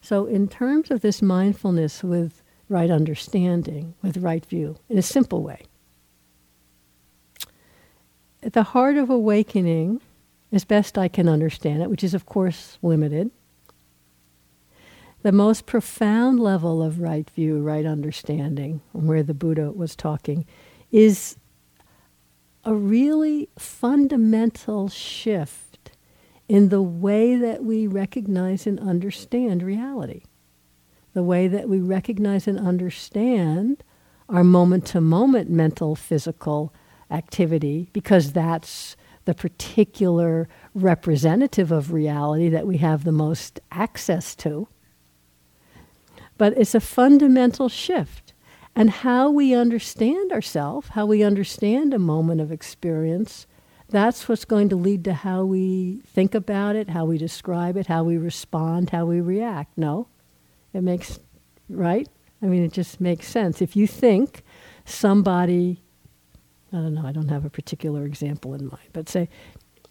So, 0.00 0.26
in 0.26 0.48
terms 0.48 0.90
of 0.90 1.00
this 1.00 1.22
mindfulness 1.22 2.04
with 2.04 2.42
right 2.68 2.90
understanding, 2.90 3.94
with 4.02 4.18
right 4.18 4.44
view, 4.44 4.76
in 4.88 4.98
a 4.98 5.02
simple 5.02 5.42
way, 5.42 5.62
at 8.42 8.52
the 8.52 8.62
heart 8.62 8.96
of 8.96 9.08
awakening, 9.08 10.02
as 10.52 10.64
best 10.64 10.98
I 10.98 11.08
can 11.08 11.28
understand 11.28 11.82
it, 11.82 11.88
which 11.88 12.04
is, 12.04 12.12
of 12.12 12.26
course, 12.26 12.78
limited, 12.82 13.30
the 15.22 15.32
most 15.32 15.64
profound 15.64 16.38
level 16.38 16.82
of 16.82 17.00
right 17.00 17.28
view, 17.30 17.62
right 17.62 17.86
understanding, 17.86 18.82
where 18.92 19.22
the 19.22 19.32
Buddha 19.32 19.72
was 19.72 19.96
talking, 19.96 20.44
is 20.92 21.36
a 22.62 22.74
really 22.74 23.48
fundamental 23.58 24.88
shift 24.88 25.63
in 26.48 26.68
the 26.68 26.82
way 26.82 27.36
that 27.36 27.64
we 27.64 27.86
recognize 27.86 28.66
and 28.66 28.78
understand 28.80 29.62
reality, 29.62 30.22
the 31.12 31.22
way 31.22 31.48
that 31.48 31.68
we 31.68 31.80
recognize 31.80 32.46
and 32.46 32.58
understand 32.58 33.82
our 34.28 34.44
moment 34.44 34.86
to 34.86 35.00
moment 35.00 35.50
mental, 35.50 35.94
physical 35.94 36.72
activity, 37.10 37.88
because 37.92 38.32
that's 38.32 38.96
the 39.24 39.34
particular 39.34 40.48
representative 40.74 41.72
of 41.72 41.92
reality 41.92 42.48
that 42.48 42.66
we 42.66 42.78
have 42.78 43.04
the 43.04 43.12
most 43.12 43.60
access 43.70 44.34
to. 44.34 44.68
But 46.36 46.56
it's 46.58 46.74
a 46.74 46.80
fundamental 46.80 47.68
shift. 47.68 48.32
And 48.76 48.90
how 48.90 49.30
we 49.30 49.54
understand 49.54 50.32
ourselves, 50.32 50.88
how 50.88 51.06
we 51.06 51.22
understand 51.22 51.94
a 51.94 51.98
moment 51.98 52.40
of 52.40 52.50
experience, 52.50 53.46
that's 53.94 54.28
what's 54.28 54.44
going 54.44 54.68
to 54.70 54.74
lead 54.74 55.04
to 55.04 55.14
how 55.14 55.44
we 55.44 56.00
think 56.04 56.34
about 56.34 56.74
it, 56.74 56.90
how 56.90 57.04
we 57.04 57.16
describe 57.16 57.76
it, 57.76 57.86
how 57.86 58.02
we 58.02 58.18
respond, 58.18 58.90
how 58.90 59.06
we 59.06 59.20
react. 59.20 59.78
No? 59.78 60.08
It 60.72 60.82
makes, 60.82 61.20
right? 61.68 62.08
I 62.42 62.46
mean, 62.46 62.64
it 62.64 62.72
just 62.72 63.00
makes 63.00 63.28
sense. 63.28 63.62
If 63.62 63.76
you 63.76 63.86
think 63.86 64.42
somebody, 64.84 65.80
I 66.72 66.78
don't 66.78 66.94
know, 66.94 67.06
I 67.06 67.12
don't 67.12 67.28
have 67.28 67.44
a 67.44 67.50
particular 67.50 68.04
example 68.04 68.52
in 68.54 68.66
mind, 68.66 68.88
but 68.92 69.08
say 69.08 69.28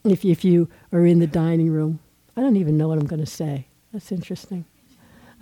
if, 0.03 0.25
if 0.25 0.43
you 0.43 0.67
are 0.91 1.05
in 1.05 1.19
the 1.19 1.27
dining 1.27 1.69
room, 1.69 1.99
I 2.35 2.41
don't 2.41 2.57
even 2.57 2.77
know 2.77 2.89
what 2.89 2.99
I'm 2.99 3.07
going 3.07 3.23
to 3.23 3.25
say. 3.25 3.67
That's 3.93 4.11
interesting. 4.11 4.65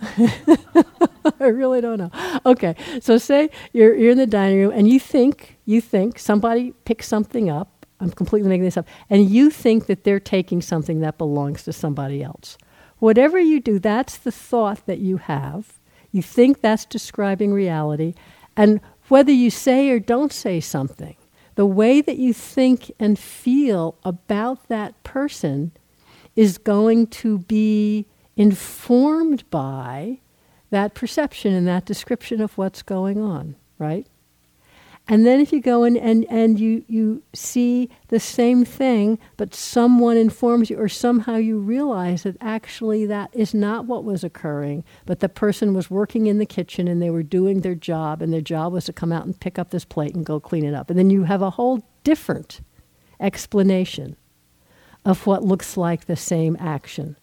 I 1.40 1.46
really 1.46 1.80
don't 1.80 1.98
know. 1.98 2.10
Okay, 2.46 2.76
so 3.00 3.18
say 3.18 3.50
you're, 3.72 3.96
you're 3.96 4.12
in 4.12 4.18
the 4.18 4.26
dining 4.26 4.60
room 4.60 4.72
and 4.72 4.88
you 4.88 5.00
think, 5.00 5.58
you 5.64 5.80
think 5.80 6.20
somebody 6.20 6.74
picks 6.84 7.08
something 7.08 7.50
up 7.50 7.71
I'm 8.02 8.10
completely 8.10 8.48
making 8.48 8.64
this 8.64 8.76
up. 8.76 8.88
And 9.08 9.30
you 9.30 9.48
think 9.48 9.86
that 9.86 10.04
they're 10.04 10.20
taking 10.20 10.60
something 10.60 11.00
that 11.00 11.18
belongs 11.18 11.62
to 11.62 11.72
somebody 11.72 12.22
else. 12.22 12.58
Whatever 12.98 13.38
you 13.38 13.60
do, 13.60 13.78
that's 13.78 14.16
the 14.18 14.32
thought 14.32 14.84
that 14.86 14.98
you 14.98 15.18
have. 15.18 15.78
You 16.10 16.22
think 16.22 16.60
that's 16.60 16.84
describing 16.84 17.52
reality. 17.52 18.14
And 18.56 18.80
whether 19.08 19.32
you 19.32 19.50
say 19.50 19.90
or 19.90 20.00
don't 20.00 20.32
say 20.32 20.60
something, 20.60 21.16
the 21.54 21.66
way 21.66 22.00
that 22.00 22.18
you 22.18 22.32
think 22.32 22.90
and 22.98 23.18
feel 23.18 23.96
about 24.04 24.68
that 24.68 25.02
person 25.04 25.72
is 26.34 26.58
going 26.58 27.06
to 27.06 27.38
be 27.38 28.06
informed 28.36 29.48
by 29.50 30.18
that 30.70 30.94
perception 30.94 31.52
and 31.52 31.68
that 31.68 31.84
description 31.84 32.40
of 32.40 32.56
what's 32.56 32.82
going 32.82 33.18
on, 33.18 33.54
right? 33.78 34.06
And 35.08 35.26
then 35.26 35.40
if 35.40 35.52
you 35.52 35.60
go 35.60 35.82
in 35.82 35.96
and, 35.96 36.24
and 36.30 36.60
you, 36.60 36.84
you 36.86 37.22
see 37.34 37.90
the 38.08 38.20
same 38.20 38.64
thing, 38.64 39.18
but 39.36 39.52
someone 39.52 40.16
informs 40.16 40.70
you, 40.70 40.78
or 40.78 40.88
somehow 40.88 41.36
you 41.36 41.58
realize 41.58 42.22
that 42.22 42.36
actually 42.40 43.04
that 43.06 43.30
is 43.32 43.52
not 43.52 43.86
what 43.86 44.04
was 44.04 44.22
occurring, 44.22 44.84
but 45.04 45.18
the 45.18 45.28
person 45.28 45.74
was 45.74 45.90
working 45.90 46.28
in 46.28 46.38
the 46.38 46.46
kitchen 46.46 46.86
and 46.86 47.02
they 47.02 47.10
were 47.10 47.24
doing 47.24 47.60
their 47.60 47.74
job, 47.74 48.22
and 48.22 48.32
their 48.32 48.40
job 48.40 48.72
was 48.72 48.84
to 48.84 48.92
come 48.92 49.10
out 49.10 49.26
and 49.26 49.40
pick 49.40 49.58
up 49.58 49.70
this 49.70 49.84
plate 49.84 50.14
and 50.14 50.24
go 50.24 50.38
clean 50.38 50.64
it 50.64 50.74
up. 50.74 50.88
And 50.88 50.98
then 50.98 51.10
you 51.10 51.24
have 51.24 51.42
a 51.42 51.50
whole 51.50 51.82
different 52.04 52.60
explanation 53.18 54.16
of 55.04 55.26
what 55.26 55.42
looks 55.42 55.76
like 55.76 56.04
the 56.04 56.16
same 56.16 56.56
action. 56.60 57.16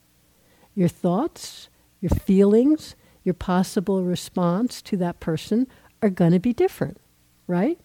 Your 0.75 0.89
thoughts, 0.89 1.69
your 2.01 2.09
feelings, 2.09 2.95
your 3.24 3.33
possible 3.33 4.03
response 4.03 4.81
to 4.81 4.98
that 4.98 5.21
person 5.21 5.65
are 6.01 6.09
going 6.09 6.33
to 6.33 6.39
be 6.39 6.53
different 6.53 6.98
right? 7.50 7.79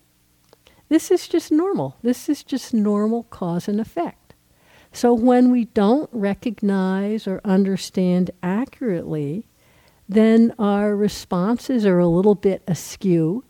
This 0.90 1.10
is 1.10 1.26
just 1.26 1.50
normal. 1.50 1.96
This 2.02 2.28
is 2.28 2.44
just 2.44 2.74
normal 2.74 3.24
cause 3.24 3.66
and 3.66 3.80
effect. 3.80 4.34
So 4.92 5.12
when 5.12 5.50
we 5.50 5.64
don't 5.64 6.10
recognize 6.12 7.26
or 7.26 7.40
understand 7.44 8.30
accurately, 8.42 9.48
then 10.08 10.54
our 10.58 10.94
responses 10.94 11.86
are 11.86 11.98
a 11.98 12.06
little 12.06 12.34
bit 12.34 12.62
askew, 12.68 13.42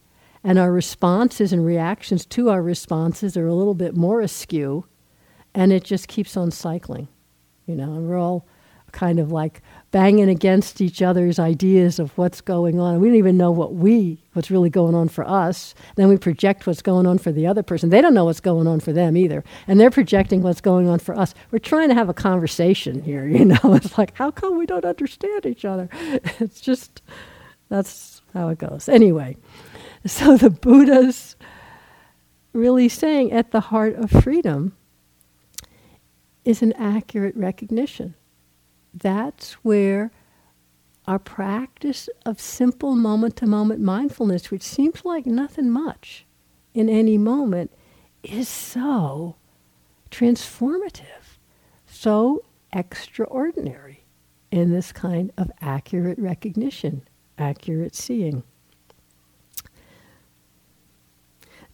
and 0.43 0.59
our 0.59 0.71
responses 0.71 1.53
and 1.53 1.67
reactions 1.67 2.25
to 2.27 2.49
our 2.49 2.63
responses 2.63 3.37
are 3.37 3.49
a 3.49 3.55
little 3.55 3.75
bit 3.75 3.97
more 3.97 4.21
askew, 4.21 4.87
and 5.53 5.73
it 5.73 5.85
just 5.85 6.07
keeps 6.07 6.37
on 6.37 6.51
cycling. 6.51 7.09
You 7.67 7.75
know, 7.75 7.95
and 7.95 8.09
we're 8.09 8.19
all 8.19 8.47
kind 8.93 9.19
of 9.19 9.33
like 9.33 9.61
banging 9.95 10.29
against 10.29 10.81
each 10.81 11.03
other's 11.03 11.39
ideas 11.39 12.01
of 12.01 12.11
what's 12.19 12.41
going 12.41 12.81
on. 12.81 12.99
We 12.99 13.07
don't 13.07 13.17
even 13.17 13.37
know 13.37 13.53
what 13.53 13.75
we, 13.75 14.19
what's 14.33 14.51
really 14.51 14.69
going 14.69 14.93
on 14.93 15.09
for 15.09 15.25
us. 15.25 15.73
Then 15.95 16.09
we 16.09 16.17
project 16.17 16.67
what's 16.67 16.83
going 16.83 17.07
on 17.07 17.17
for 17.19 17.31
the 17.31 17.47
other 17.47 17.63
person. 17.63 17.91
They 17.91 18.01
don't 18.01 18.13
know 18.13 18.25
what's 18.25 18.41
going 18.41 18.67
on 18.67 18.81
for 18.81 18.93
them 18.93 19.17
either. 19.17 19.45
And 19.69 19.79
they're 19.79 19.93
projecting 19.93 20.43
what's 20.43 20.61
going 20.61 20.89
on 20.89 20.99
for 20.99 21.17
us. 21.17 21.33
We're 21.53 21.61
trying 21.61 21.91
to 21.91 21.95
have 21.95 22.09
a 22.09 22.13
conversation 22.13 23.03
here, 23.03 23.29
you 23.29 23.45
know. 23.45 23.61
It's 23.63 23.97
like, 23.97 24.17
how 24.17 24.33
come 24.33 24.59
we 24.59 24.67
don't 24.67 24.85
understand 24.85 25.47
each 25.47 25.65
other? 25.65 25.89
It's 26.41 26.61
just, 26.61 27.01
that's 27.69 28.21
how 28.33 28.49
it 28.49 28.59
goes. 28.59 28.89
Anyway, 28.89 29.37
so 30.05 30.37
the 30.37 30.51
Buddha's 30.51 31.37
really 32.53 32.89
saying 32.89 33.31
at 33.31 33.53
the 33.53 33.61
heart 33.61 33.95
of 33.95 34.11
freedom 34.11 34.77
is 36.45 36.63
an 36.63 36.73
accurate 36.73 37.37
recognition 37.37 38.17
that's 38.95 39.53
where 39.65 40.11
our 41.07 41.19
practice 41.19 42.09
of 42.25 42.41
simple 42.41 42.95
moment 42.95 43.37
to 43.37 43.47
moment 43.47 43.81
mindfulness, 43.81 44.51
which 44.51 44.63
seems 44.63 45.05
like 45.05 45.27
nothing 45.27 45.71
much 45.71 46.25
in 46.73 46.89
any 46.89 47.19
moment, 47.19 47.71
is 48.23 48.49
so 48.49 49.37
transformative, 50.11 51.39
so 51.87 52.43
extraordinary 52.73 54.05
in 54.51 54.73
this 54.73 54.93
kind 54.93 55.31
of 55.37 55.51
accurate 55.61 56.19
recognition, 56.19 57.03
accurate 57.37 57.95
seeing. 57.95 58.43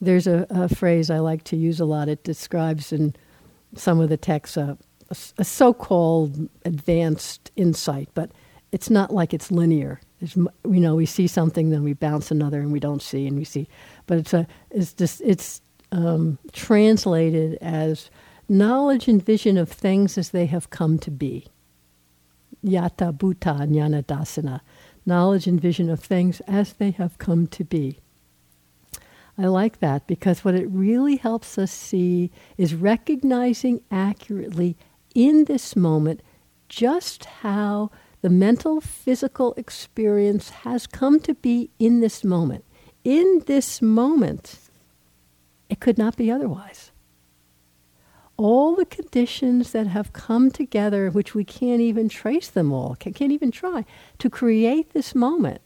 There's 0.00 0.26
a, 0.26 0.46
a 0.48 0.68
phrase 0.68 1.10
I 1.10 1.18
like 1.18 1.44
to 1.44 1.56
use 1.56 1.78
a 1.78 1.84
lot. 1.84 2.08
It 2.08 2.24
describes 2.24 2.92
in 2.92 3.14
some 3.74 4.00
of 4.00 4.08
the 4.08 4.16
texts 4.16 4.56
uh, 4.56 4.76
a, 5.10 5.16
a 5.38 5.44
so-called 5.44 6.48
advanced 6.64 7.50
insight, 7.56 8.08
but 8.14 8.30
it's 8.72 8.90
not 8.90 9.12
like 9.12 9.34
it's 9.34 9.50
linear. 9.50 10.00
There's, 10.20 10.36
you 10.36 10.80
know, 10.80 10.94
we 10.94 11.06
see 11.06 11.26
something, 11.26 11.70
then 11.70 11.82
we 11.82 11.92
bounce 11.94 12.30
another, 12.30 12.60
and 12.60 12.72
we 12.72 12.80
don't 12.80 13.02
see, 13.02 13.26
and 13.26 13.36
we 13.36 13.44
see. 13.44 13.68
But 14.06 14.18
it's 14.18 14.34
a, 14.34 14.46
it's 14.70 14.92
just, 14.92 15.20
it's 15.22 15.60
um, 15.92 16.38
translated 16.52 17.58
as 17.60 18.10
knowledge 18.48 19.08
and 19.08 19.24
vision 19.24 19.56
of 19.56 19.70
things 19.70 20.18
as 20.18 20.30
they 20.30 20.46
have 20.46 20.70
come 20.70 20.98
to 20.98 21.10
be. 21.10 21.46
Yatha 22.64 23.16
bhuta 23.16 23.66
jnana 23.68 24.04
dassana, 24.04 24.60
knowledge 25.06 25.46
and 25.46 25.60
vision 25.60 25.88
of 25.88 26.00
things 26.00 26.40
as 26.46 26.74
they 26.74 26.90
have 26.90 27.18
come 27.18 27.46
to 27.46 27.64
be. 27.64 27.98
I 29.38 29.46
like 29.46 29.80
that 29.80 30.06
because 30.06 30.44
what 30.44 30.54
it 30.54 30.68
really 30.68 31.16
helps 31.16 31.56
us 31.56 31.72
see 31.72 32.30
is 32.58 32.74
recognizing 32.74 33.80
accurately 33.90 34.76
in 35.14 35.44
this 35.44 35.74
moment 35.76 36.22
just 36.68 37.24
how 37.24 37.90
the 38.22 38.30
mental 38.30 38.80
physical 38.80 39.54
experience 39.56 40.50
has 40.50 40.86
come 40.86 41.20
to 41.20 41.34
be 41.34 41.70
in 41.78 42.00
this 42.00 42.22
moment. 42.24 42.64
In 43.02 43.42
this 43.46 43.80
moment, 43.80 44.58
it 45.68 45.80
could 45.80 45.98
not 45.98 46.16
be 46.16 46.30
otherwise. 46.30 46.92
All 48.36 48.74
the 48.74 48.86
conditions 48.86 49.72
that 49.72 49.86
have 49.86 50.12
come 50.12 50.50
together, 50.50 51.10
which 51.10 51.34
we 51.34 51.44
can't 51.44 51.80
even 51.80 52.08
trace 52.08 52.48
them 52.48 52.72
all, 52.72 52.94
can't 52.94 53.32
even 53.32 53.50
try, 53.50 53.84
to 54.18 54.30
create 54.30 54.92
this 54.92 55.14
moment, 55.14 55.60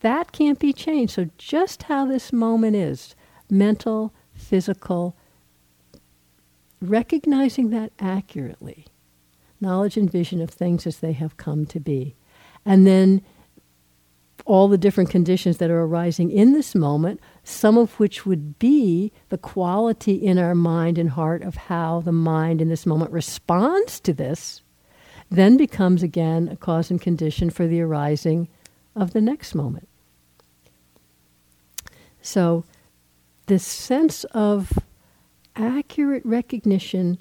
that 0.00 0.32
can't 0.32 0.58
be 0.58 0.72
changed. 0.72 1.14
So, 1.14 1.30
just 1.38 1.84
how 1.84 2.06
this 2.06 2.32
moment 2.32 2.76
is 2.76 3.14
mental, 3.48 4.12
physical, 4.34 5.16
recognizing 6.80 7.70
that 7.70 7.92
accurately, 7.98 8.86
knowledge 9.60 9.96
and 9.96 10.10
vision 10.10 10.40
of 10.40 10.50
things 10.50 10.86
as 10.86 10.98
they 10.98 11.12
have 11.12 11.36
come 11.36 11.66
to 11.66 11.80
be. 11.80 12.14
And 12.64 12.86
then 12.86 13.22
all 14.44 14.68
the 14.68 14.78
different 14.78 15.10
conditions 15.10 15.58
that 15.58 15.70
are 15.70 15.82
arising 15.82 16.30
in 16.30 16.52
this 16.52 16.74
moment, 16.74 17.20
some 17.42 17.76
of 17.76 17.98
which 17.98 18.24
would 18.24 18.58
be 18.58 19.12
the 19.28 19.38
quality 19.38 20.14
in 20.14 20.38
our 20.38 20.54
mind 20.54 20.98
and 20.98 21.10
heart 21.10 21.42
of 21.42 21.56
how 21.56 22.00
the 22.00 22.12
mind 22.12 22.60
in 22.60 22.68
this 22.68 22.86
moment 22.86 23.10
responds 23.10 23.98
to 24.00 24.12
this, 24.12 24.62
then 25.30 25.56
becomes 25.56 26.02
again 26.02 26.48
a 26.48 26.56
cause 26.56 26.90
and 26.90 27.00
condition 27.00 27.50
for 27.50 27.66
the 27.66 27.80
arising 27.80 28.48
of 28.94 29.12
the 29.12 29.20
next 29.20 29.54
moment. 29.54 29.88
So, 32.22 32.64
this 33.46 33.64
sense 33.64 34.24
of 34.24 34.72
accurate 35.56 36.24
recognition 36.24 37.20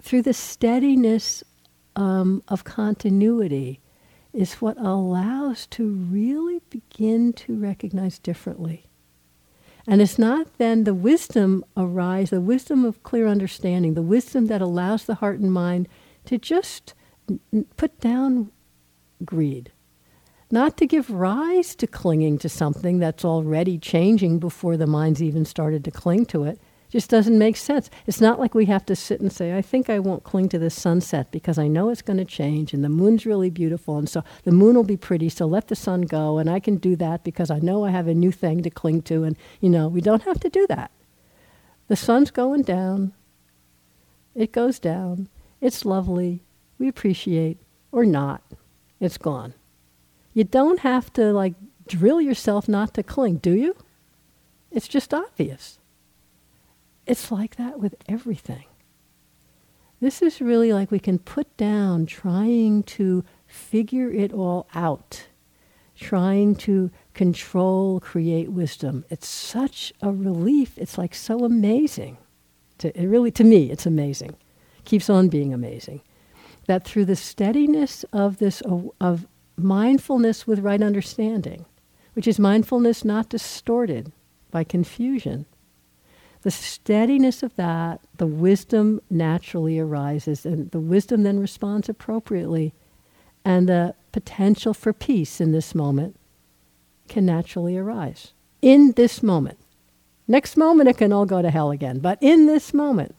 through 0.00 0.22
the 0.22 0.32
steadiness 0.32 1.42
um, 1.96 2.42
of 2.48 2.64
continuity 2.64 3.80
is 4.32 4.54
what 4.54 4.78
allows 4.78 5.66
to 5.66 5.88
really 5.88 6.60
begin 6.70 7.32
to 7.32 7.56
recognize 7.56 8.18
differently. 8.18 8.86
And 9.86 10.02
it's 10.02 10.18
not 10.18 10.58
then 10.58 10.84
the 10.84 10.94
wisdom 10.94 11.64
arise, 11.76 12.30
the 12.30 12.40
wisdom 12.40 12.84
of 12.84 13.02
clear 13.02 13.26
understanding, 13.26 13.94
the 13.94 14.02
wisdom 14.02 14.46
that 14.46 14.60
allows 14.60 15.04
the 15.04 15.16
heart 15.16 15.40
and 15.40 15.52
mind 15.52 15.88
to 16.26 16.36
just 16.36 16.92
n- 17.28 17.64
put 17.76 17.98
down 17.98 18.52
greed, 19.24 19.72
not 20.50 20.76
to 20.76 20.86
give 20.86 21.10
rise 21.10 21.74
to 21.76 21.86
clinging 21.86 22.38
to 22.38 22.50
something 22.50 22.98
that's 22.98 23.24
already 23.24 23.78
changing 23.78 24.38
before 24.38 24.76
the 24.76 24.86
mind's 24.86 25.22
even 25.22 25.46
started 25.46 25.82
to 25.84 25.90
cling 25.90 26.26
to 26.26 26.44
it, 26.44 26.60
just 26.90 27.10
doesn't 27.10 27.38
make 27.38 27.56
sense. 27.56 27.90
It's 28.06 28.20
not 28.20 28.40
like 28.40 28.54
we 28.54 28.66
have 28.66 28.86
to 28.86 28.96
sit 28.96 29.20
and 29.20 29.32
say, 29.32 29.56
I 29.56 29.62
think 29.62 29.90
I 29.90 29.98
won't 29.98 30.24
cling 30.24 30.48
to 30.50 30.58
this 30.58 30.74
sunset 30.74 31.30
because 31.30 31.58
I 31.58 31.68
know 31.68 31.90
it's 31.90 32.02
going 32.02 32.16
to 32.16 32.24
change 32.24 32.72
and 32.72 32.82
the 32.82 32.88
moon's 32.88 33.26
really 33.26 33.50
beautiful 33.50 33.98
and 33.98 34.08
so 34.08 34.24
the 34.44 34.52
moon 34.52 34.74
will 34.74 34.84
be 34.84 34.96
pretty, 34.96 35.28
so 35.28 35.46
let 35.46 35.68
the 35.68 35.76
sun 35.76 36.02
go 36.02 36.38
and 36.38 36.48
I 36.48 36.60
can 36.60 36.76
do 36.76 36.96
that 36.96 37.24
because 37.24 37.50
I 37.50 37.58
know 37.58 37.84
I 37.84 37.90
have 37.90 38.08
a 38.08 38.14
new 38.14 38.32
thing 38.32 38.62
to 38.62 38.70
cling 38.70 39.02
to 39.02 39.24
and 39.24 39.36
you 39.60 39.68
know, 39.68 39.88
we 39.88 40.00
don't 40.00 40.22
have 40.22 40.40
to 40.40 40.48
do 40.48 40.66
that. 40.68 40.90
The 41.88 41.96
sun's 41.96 42.30
going 42.30 42.62
down. 42.62 43.12
It 44.34 44.52
goes 44.52 44.78
down. 44.78 45.28
It's 45.60 45.84
lovely. 45.84 46.42
We 46.78 46.88
appreciate 46.88 47.58
or 47.92 48.04
not. 48.04 48.42
It's 49.00 49.18
gone. 49.18 49.54
You 50.32 50.44
don't 50.44 50.80
have 50.80 51.12
to 51.14 51.32
like 51.32 51.54
drill 51.86 52.20
yourself 52.20 52.68
not 52.68 52.94
to 52.94 53.02
cling, 53.02 53.36
do 53.38 53.52
you? 53.52 53.76
It's 54.70 54.88
just 54.88 55.12
obvious. 55.12 55.77
It's 57.08 57.32
like 57.32 57.56
that 57.56 57.80
with 57.80 57.94
everything. 58.06 58.66
This 59.98 60.20
is 60.20 60.42
really 60.42 60.74
like 60.74 60.90
we 60.90 60.98
can 60.98 61.18
put 61.18 61.56
down 61.56 62.04
trying 62.04 62.82
to 62.84 63.24
figure 63.46 64.12
it 64.12 64.32
all 64.32 64.68
out, 64.74 65.26
trying 65.96 66.54
to 66.56 66.90
control, 67.14 67.98
create 67.98 68.52
wisdom. 68.52 69.06
It's 69.08 69.26
such 69.26 69.92
a 70.02 70.12
relief. 70.12 70.76
It's 70.76 70.98
like 70.98 71.14
so 71.14 71.44
amazing. 71.46 72.18
To, 72.78 72.96
it 72.96 73.06
really, 73.06 73.30
to 73.32 73.42
me, 73.42 73.70
it's 73.70 73.86
amazing. 73.86 74.36
Keeps 74.84 75.08
on 75.08 75.28
being 75.28 75.52
amazing. 75.54 76.02
That 76.66 76.84
through 76.84 77.06
the 77.06 77.16
steadiness 77.16 78.04
of 78.12 78.36
this, 78.36 78.62
of 79.00 79.26
mindfulness 79.56 80.46
with 80.46 80.58
right 80.60 80.82
understanding, 80.82 81.64
which 82.12 82.28
is 82.28 82.38
mindfulness 82.38 83.02
not 83.02 83.30
distorted 83.30 84.12
by 84.50 84.62
confusion, 84.62 85.46
the 86.42 86.50
steadiness 86.50 87.42
of 87.42 87.54
that, 87.56 88.00
the 88.16 88.26
wisdom 88.26 89.00
naturally 89.10 89.78
arises, 89.78 90.46
and 90.46 90.70
the 90.70 90.80
wisdom 90.80 91.22
then 91.22 91.40
responds 91.40 91.88
appropriately. 91.88 92.72
And 93.44 93.68
the 93.68 93.94
potential 94.12 94.74
for 94.74 94.92
peace 94.92 95.40
in 95.40 95.52
this 95.52 95.74
moment 95.74 96.16
can 97.08 97.24
naturally 97.24 97.76
arise. 97.76 98.32
In 98.60 98.92
this 98.92 99.22
moment, 99.22 99.58
Next 100.28 100.58
moment, 100.58 100.90
it 100.90 100.98
can 100.98 101.10
all 101.10 101.24
go 101.24 101.40
to 101.40 101.50
hell 101.50 101.70
again. 101.70 102.00
But 102.00 102.18
in 102.20 102.46
this 102.46 102.74
moment, 102.74 103.14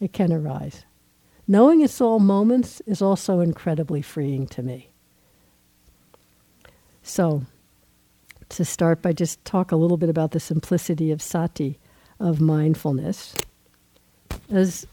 it 0.00 0.14
can 0.14 0.32
arise. 0.32 0.86
Knowing 1.46 1.82
it's 1.82 2.00
all 2.00 2.18
moments 2.18 2.80
is 2.86 3.02
also 3.02 3.40
incredibly 3.40 4.00
freeing 4.00 4.46
to 4.46 4.62
me. 4.62 4.88
So, 7.02 7.42
to 8.48 8.64
start 8.64 9.02
by 9.02 9.12
just 9.12 9.44
talk 9.44 9.70
a 9.70 9.76
little 9.76 9.98
bit 9.98 10.08
about 10.08 10.30
the 10.30 10.40
simplicity 10.40 11.10
of 11.10 11.20
sati, 11.20 11.78
of 12.20 12.40
mindfulness. 12.40 13.34
As 14.50 14.86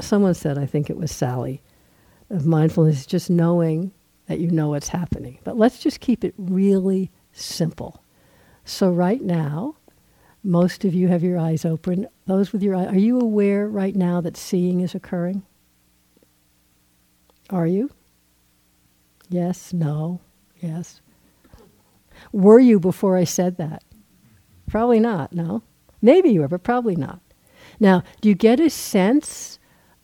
someone 0.00 0.34
said, 0.34 0.58
I 0.58 0.66
think 0.66 0.90
it 0.90 0.96
was 0.96 1.10
Sally, 1.10 1.62
of 2.30 2.46
mindfulness, 2.46 3.06
just 3.06 3.30
knowing 3.30 3.90
that 4.26 4.38
you 4.38 4.50
know 4.50 4.68
what's 4.68 4.88
happening. 4.88 5.38
But 5.42 5.56
let's 5.56 5.78
just 5.78 6.00
keep 6.00 6.24
it 6.24 6.34
really 6.36 7.10
simple. 7.32 8.02
So, 8.64 8.90
right 8.90 9.20
now, 9.20 9.76
most 10.42 10.84
of 10.84 10.94
you 10.94 11.08
have 11.08 11.22
your 11.22 11.38
eyes 11.38 11.64
open. 11.64 12.06
Those 12.26 12.52
with 12.52 12.62
your 12.62 12.74
eyes, 12.74 12.88
are 12.88 12.98
you 12.98 13.18
aware 13.18 13.66
right 13.68 13.96
now 13.96 14.20
that 14.20 14.36
seeing 14.36 14.80
is 14.80 14.94
occurring? 14.94 15.42
Are 17.50 17.66
you? 17.66 17.90
Yes, 19.28 19.72
no, 19.72 20.20
yes. 20.60 21.00
Were 22.32 22.60
you 22.60 22.78
before 22.78 23.16
I 23.16 23.24
said 23.24 23.56
that? 23.58 23.82
Probably 24.68 25.00
not, 25.00 25.32
no. 25.32 25.62
Maybe 26.00 26.30
you 26.30 26.42
are, 26.42 26.48
but 26.48 26.62
probably 26.62 26.96
not. 26.96 27.20
Now, 27.80 28.02
do 28.20 28.28
you 28.28 28.34
get 28.34 28.60
a 28.60 28.70
sense 28.70 29.58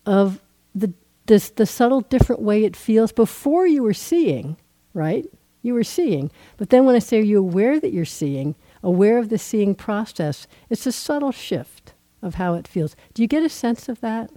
of 0.06 0.40
the, 0.74 0.92
this, 1.26 1.50
the 1.50 1.66
subtle 1.66 2.00
different 2.00 2.42
way 2.42 2.64
it 2.64 2.76
feels 2.76 3.12
before 3.12 3.66
you 3.66 3.82
were 3.82 3.94
seeing, 3.94 4.56
right? 4.94 5.26
You 5.62 5.74
were 5.74 5.84
seeing. 5.84 6.30
But 6.56 6.70
then 6.70 6.84
when 6.84 6.96
I 6.96 7.00
say, 7.00 7.18
are 7.18 7.22
you 7.22 7.38
aware 7.38 7.78
that 7.78 7.92
you're 7.92 8.04
seeing, 8.04 8.54
aware 8.82 9.18
of 9.18 9.28
the 9.28 9.38
seeing 9.38 9.74
process, 9.74 10.46
it's 10.68 10.86
a 10.86 10.92
subtle 10.92 11.32
shift 11.32 11.92
of 12.22 12.34
how 12.34 12.54
it 12.54 12.68
feels. 12.68 12.96
Do 13.14 13.22
you 13.22 13.28
get 13.28 13.42
a 13.42 13.48
sense 13.48 13.88
of 13.88 14.00
that? 14.00 14.30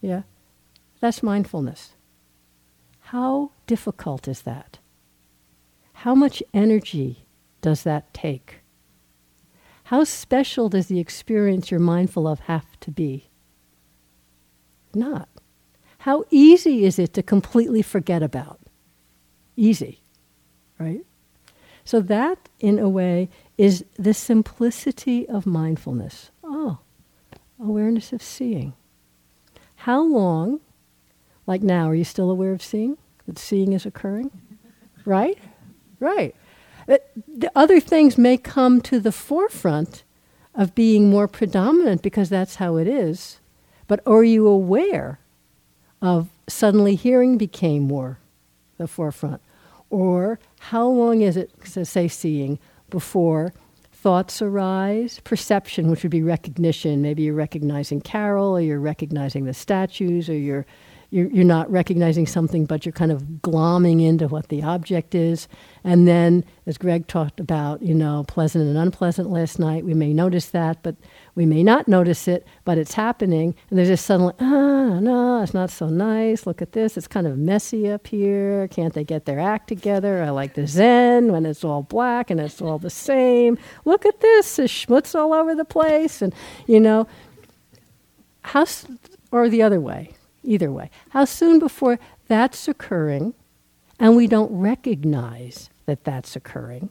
Yeah? 0.00 0.22
That's 1.00 1.22
mindfulness. 1.22 1.92
How 3.00 3.50
difficult 3.66 4.28
is 4.28 4.42
that? 4.42 4.78
How 5.92 6.14
much 6.14 6.42
energy 6.54 7.26
does 7.60 7.82
that 7.82 8.12
take? 8.14 8.61
How 9.92 10.04
special 10.04 10.70
does 10.70 10.86
the 10.86 10.98
experience 10.98 11.70
you're 11.70 11.78
mindful 11.78 12.26
of 12.26 12.40
have 12.40 12.80
to 12.80 12.90
be? 12.90 13.28
Not. 14.94 15.28
How 15.98 16.24
easy 16.30 16.86
is 16.86 16.98
it 16.98 17.12
to 17.12 17.22
completely 17.22 17.82
forget 17.82 18.22
about? 18.22 18.58
Easy, 19.54 20.00
right? 20.78 21.04
So, 21.84 22.00
that, 22.00 22.48
in 22.58 22.78
a 22.78 22.88
way, 22.88 23.28
is 23.58 23.84
the 23.98 24.14
simplicity 24.14 25.28
of 25.28 25.44
mindfulness. 25.44 26.30
Oh, 26.42 26.78
awareness 27.60 28.14
of 28.14 28.22
seeing. 28.22 28.72
How 29.74 30.00
long, 30.00 30.60
like 31.46 31.62
now, 31.62 31.90
are 31.90 31.94
you 31.94 32.04
still 32.04 32.30
aware 32.30 32.52
of 32.52 32.62
seeing? 32.62 32.96
That 33.26 33.38
seeing 33.38 33.74
is 33.74 33.84
occurring? 33.84 34.30
Right? 35.04 35.36
Right. 36.00 36.34
Uh, 36.88 36.98
the 37.26 37.50
other 37.54 37.80
things 37.80 38.18
may 38.18 38.36
come 38.36 38.80
to 38.80 39.00
the 39.00 39.12
forefront 39.12 40.04
of 40.54 40.74
being 40.74 41.10
more 41.10 41.28
predominant 41.28 42.02
because 42.02 42.28
that's 42.28 42.56
how 42.56 42.76
it 42.76 42.86
is. 42.86 43.38
But 43.86 44.00
are 44.06 44.24
you 44.24 44.46
aware 44.46 45.18
of 46.00 46.28
suddenly 46.48 46.94
hearing 46.94 47.38
became 47.38 47.82
more 47.82 48.18
the 48.78 48.88
forefront? 48.88 49.40
Or 49.90 50.38
how 50.58 50.88
long 50.88 51.20
is 51.20 51.36
it, 51.36 51.50
say 51.64 52.08
seeing, 52.08 52.58
before 52.90 53.52
thoughts 53.92 54.40
arise? 54.42 55.20
Perception, 55.24 55.90
which 55.90 56.02
would 56.02 56.10
be 56.10 56.22
recognition. 56.22 57.02
Maybe 57.02 57.22
you're 57.22 57.34
recognizing 57.34 58.00
Carol, 58.00 58.56
or 58.56 58.60
you're 58.60 58.80
recognizing 58.80 59.44
the 59.44 59.54
statues, 59.54 60.28
or 60.28 60.36
you're 60.36 60.66
you're, 61.12 61.28
you're 61.28 61.44
not 61.44 61.70
recognizing 61.70 62.26
something, 62.26 62.64
but 62.64 62.86
you're 62.86 62.92
kind 62.92 63.12
of 63.12 63.22
glomming 63.42 64.02
into 64.02 64.28
what 64.28 64.48
the 64.48 64.62
object 64.62 65.14
is. 65.14 65.46
And 65.84 66.08
then, 66.08 66.42
as 66.64 66.78
Greg 66.78 67.06
talked 67.06 67.38
about, 67.38 67.82
you 67.82 67.92
know, 67.92 68.24
pleasant 68.26 68.64
and 68.64 68.78
unpleasant 68.78 69.28
last 69.28 69.58
night, 69.58 69.84
we 69.84 69.92
may 69.92 70.14
notice 70.14 70.46
that, 70.46 70.82
but 70.82 70.96
we 71.34 71.44
may 71.44 71.62
not 71.62 71.86
notice 71.86 72.26
it, 72.28 72.46
but 72.64 72.78
it's 72.78 72.94
happening. 72.94 73.54
And 73.68 73.78
there's 73.78 73.88
just 73.88 74.06
suddenly, 74.06 74.32
ah, 74.40 75.00
no, 75.00 75.42
it's 75.42 75.52
not 75.52 75.68
so 75.68 75.86
nice. 75.90 76.46
Look 76.46 76.62
at 76.62 76.72
this. 76.72 76.96
It's 76.96 77.08
kind 77.08 77.26
of 77.26 77.36
messy 77.36 77.90
up 77.90 78.06
here. 78.06 78.66
Can't 78.68 78.94
they 78.94 79.04
get 79.04 79.26
their 79.26 79.38
act 79.38 79.68
together? 79.68 80.22
I 80.22 80.30
like 80.30 80.54
the 80.54 80.66
Zen 80.66 81.30
when 81.30 81.44
it's 81.44 81.62
all 81.62 81.82
black 81.82 82.30
and 82.30 82.40
it's 82.40 82.62
all 82.62 82.78
the 82.78 82.88
same. 82.88 83.58
Look 83.84 84.06
at 84.06 84.20
this. 84.20 84.56
There's 84.56 84.72
schmutz 84.72 85.14
all 85.14 85.34
over 85.34 85.54
the 85.54 85.66
place. 85.66 86.22
And, 86.22 86.34
you 86.66 86.80
know, 86.80 87.06
how, 88.44 88.64
or 89.30 89.50
the 89.50 89.60
other 89.60 89.78
way 89.78 90.14
either 90.44 90.70
way. 90.70 90.90
How 91.10 91.24
soon 91.24 91.58
before 91.58 91.98
that's 92.28 92.68
occurring 92.68 93.34
and 93.98 94.16
we 94.16 94.26
don't 94.26 94.50
recognize 94.50 95.70
that 95.86 96.04
that's 96.04 96.34
occurring, 96.34 96.90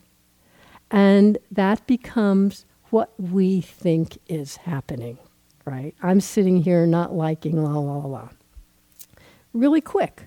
and 0.90 1.38
that 1.52 1.86
becomes 1.88 2.66
what 2.90 3.12
we 3.18 3.62
think 3.62 4.18
is 4.28 4.58
happening, 4.58 5.18
right? 5.66 5.94
I'm 6.02 6.22
sitting 6.22 6.64
here 6.64 6.86
not 6.86 7.14
liking 7.14 7.64
la 7.64 7.78
la 7.80 8.06
la. 8.06 8.30
Really 9.54 9.82
quick, 9.82 10.24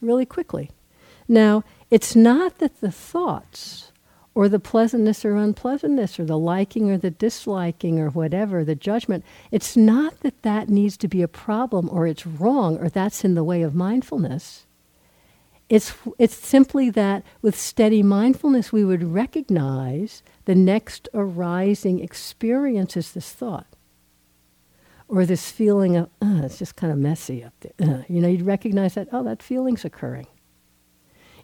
really 0.00 0.26
quickly. 0.26 0.70
Now, 1.28 1.62
it's 1.90 2.16
not 2.16 2.58
that 2.58 2.80
the 2.80 2.90
thoughts 2.90 3.92
or 4.36 4.50
the 4.50 4.60
pleasantness 4.60 5.24
or 5.24 5.34
unpleasantness 5.34 6.20
or 6.20 6.24
the 6.26 6.38
liking 6.38 6.90
or 6.90 6.98
the 6.98 7.10
disliking 7.10 7.98
or 7.98 8.10
whatever, 8.10 8.62
the 8.62 8.74
judgment. 8.74 9.24
It's 9.50 9.78
not 9.78 10.20
that 10.20 10.42
that 10.42 10.68
needs 10.68 10.98
to 10.98 11.08
be 11.08 11.22
a 11.22 11.26
problem 11.26 11.88
or 11.90 12.06
it's 12.06 12.26
wrong 12.26 12.76
or 12.76 12.90
that's 12.90 13.24
in 13.24 13.34
the 13.34 13.42
way 13.42 13.62
of 13.62 13.74
mindfulness. 13.74 14.66
It's, 15.70 15.94
it's 16.18 16.36
simply 16.36 16.90
that 16.90 17.24
with 17.40 17.58
steady 17.58 18.02
mindfulness, 18.02 18.70
we 18.70 18.84
would 18.84 19.02
recognize 19.02 20.22
the 20.44 20.54
next 20.54 21.08
arising 21.14 22.00
experience 22.00 22.94
is 22.94 23.12
this 23.12 23.32
thought 23.32 23.66
or 25.08 25.24
this 25.24 25.50
feeling 25.50 25.96
of, 25.96 26.10
uh, 26.20 26.42
it's 26.44 26.58
just 26.58 26.76
kind 26.76 26.92
of 26.92 26.98
messy 26.98 27.42
up 27.42 27.54
there. 27.60 27.72
Uh, 27.88 28.02
you 28.06 28.20
know, 28.20 28.28
you'd 28.28 28.42
recognize 28.42 28.96
that, 28.96 29.08
oh, 29.12 29.22
that 29.22 29.42
feeling's 29.42 29.86
occurring. 29.86 30.26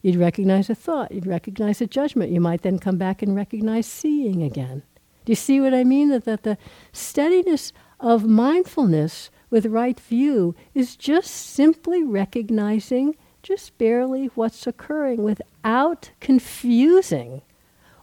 You'd 0.03 0.17
recognize 0.17 0.69
a 0.69 0.75
thought, 0.75 1.13
you'd 1.13 1.27
recognize 1.27 1.81
a 1.81 1.87
judgment. 1.87 2.33
You 2.33 2.41
might 2.41 2.63
then 2.63 2.81
come 2.81 2.99
back 2.99 3.23
and 3.23 3.37
recognize 3.37 3.87
seeing 3.87 4.43
again. 4.43 4.83
Do 5.25 5.31
you 5.31 5.37
see 5.37 5.61
what 5.61 5.73
I 5.73 5.85
mean? 5.85 6.09
That, 6.09 6.25
that 6.25 6.43
the 6.43 6.59
steadiness 6.93 7.73
of 8.01 8.27
mindfulness 8.27 9.31
with 9.49 9.67
right 9.67 9.99
view 10.01 10.57
is 10.75 10.97
just 10.97 11.31
simply 11.31 12.03
recognizing 12.03 13.15
just 13.45 13.79
barely 13.79 14.27
what's 14.35 14.67
occurring 14.67 15.23
without 15.23 16.11
confusing 16.21 17.43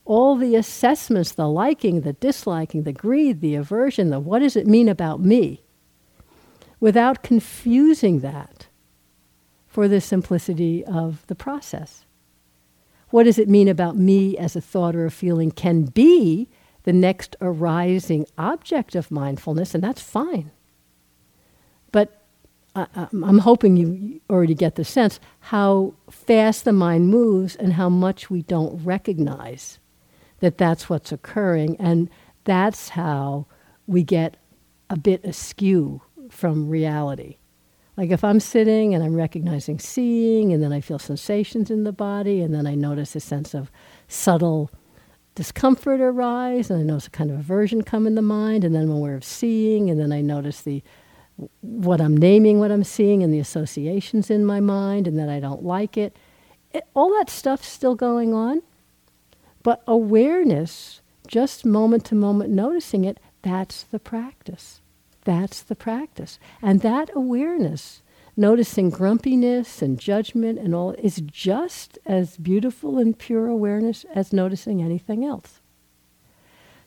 all 0.05 0.35
the 0.35 0.55
assessments, 0.55 1.33
the 1.33 1.47
liking, 1.47 2.01
the 2.01 2.13
disliking, 2.13 2.83
the 2.83 2.93
greed, 2.93 3.41
the 3.41 3.55
aversion, 3.55 4.09
the 4.09 4.19
what 4.19 4.39
does 4.39 4.55
it 4.55 4.65
mean 4.65 4.89
about 4.89 5.19
me, 5.19 5.63
without 6.79 7.21
confusing 7.21 8.21
that 8.21 8.68
for 9.69 9.87
the 9.87 10.01
simplicity 10.01 10.83
of 10.83 11.25
the 11.27 11.35
process. 11.35 12.05
What 13.11 13.23
does 13.23 13.39
it 13.39 13.47
mean 13.47 13.69
about 13.69 13.95
me 13.95 14.37
as 14.37 14.55
a 14.55 14.61
thought 14.61 14.95
or 14.95 15.05
a 15.05 15.11
feeling 15.11 15.51
can 15.51 15.83
be 15.83 16.49
the 16.83 16.93
next 16.93 17.35
arising 17.41 18.25
object 18.37 18.95
of 18.95 19.11
mindfulness, 19.11 19.75
and 19.75 19.83
that's 19.83 20.01
fine. 20.01 20.51
But 21.91 22.23
I, 22.75 22.87
am 23.11 23.39
hoping 23.39 23.77
you 23.77 24.21
already 24.29 24.55
get 24.55 24.75
the 24.75 24.85
sense 24.85 25.19
how 25.39 25.93
fast 26.09 26.65
the 26.65 26.73
mind 26.73 27.09
moves 27.09 27.55
and 27.55 27.73
how 27.73 27.89
much 27.89 28.29
we 28.29 28.43
don't 28.43 28.83
recognize 28.83 29.79
that 30.39 30.57
that's 30.57 30.89
what's 30.89 31.11
occurring, 31.11 31.75
and 31.77 32.09
that's 32.43 32.89
how 32.89 33.45
we 33.85 34.03
get 34.03 34.37
a 34.89 34.97
bit 34.97 35.23
askew 35.25 36.01
from 36.29 36.69
reality. 36.69 37.37
Like 37.99 38.11
if 38.11 38.23
I'm 38.23 38.39
sitting 38.39 38.95
and 38.95 39.03
I'm 39.03 39.13
recognizing 39.13 39.77
seeing, 39.77 40.53
and 40.53 40.63
then 40.63 40.71
I 40.71 40.79
feel 40.79 40.99
sensations 40.99 41.69
in 41.69 41.83
the 41.83 41.91
body, 41.91 42.41
and 42.41 42.53
then 42.53 42.65
I 42.65 42.73
notice 42.73 43.13
a 43.13 43.19
sense 43.19 43.53
of 43.53 43.69
subtle 44.07 44.71
discomfort 45.35 45.99
arise, 45.99 46.69
and 46.69 46.79
I 46.79 46.83
notice 46.83 47.07
a 47.07 47.09
kind 47.09 47.29
of 47.29 47.37
aversion 47.37 47.81
come 47.81 48.07
in 48.07 48.15
the 48.15 48.21
mind, 48.21 48.63
and 48.63 48.73
then 48.73 48.83
I'm 48.83 48.91
aware 48.91 49.15
of 49.15 49.25
seeing, 49.25 49.89
and 49.89 49.99
then 49.99 50.13
I 50.13 50.21
notice 50.21 50.61
the 50.61 50.81
what 51.59 51.99
I'm 51.99 52.15
naming, 52.15 52.59
what 52.59 52.71
I'm 52.71 52.85
seeing, 52.85 53.21
and 53.21 53.33
the 53.33 53.39
associations 53.39 54.31
in 54.31 54.45
my 54.45 54.61
mind, 54.61 55.05
and 55.05 55.19
that 55.19 55.27
I 55.27 55.41
don't 55.41 55.65
like 55.65 55.97
it. 55.97 56.15
it 56.71 56.87
all 56.93 57.09
that 57.17 57.29
stuff's 57.29 57.67
still 57.67 57.95
going 57.95 58.33
on, 58.33 58.61
but 59.61 59.83
awareness, 59.87 61.01
just 61.27 61.65
moment 61.65 62.05
to 62.05 62.15
moment 62.15 62.49
noticing 62.49 63.03
it, 63.03 63.19
that's 63.41 63.83
the 63.83 63.99
practice. 63.99 64.79
That's 65.29 65.61
the 65.61 65.75
practice. 65.75 66.39
And 66.59 66.81
that 66.81 67.11
awareness, 67.13 68.01
noticing 68.35 68.89
grumpiness 68.89 69.79
and 69.79 69.99
judgment 69.99 70.57
and 70.57 70.73
all, 70.73 70.93
is 70.93 71.21
just 71.21 71.99
as 72.03 72.35
beautiful 72.35 72.97
and 72.97 73.15
pure 73.15 73.45
awareness 73.45 74.07
as 74.15 74.33
noticing 74.33 74.81
anything 74.81 75.23
else. 75.23 75.61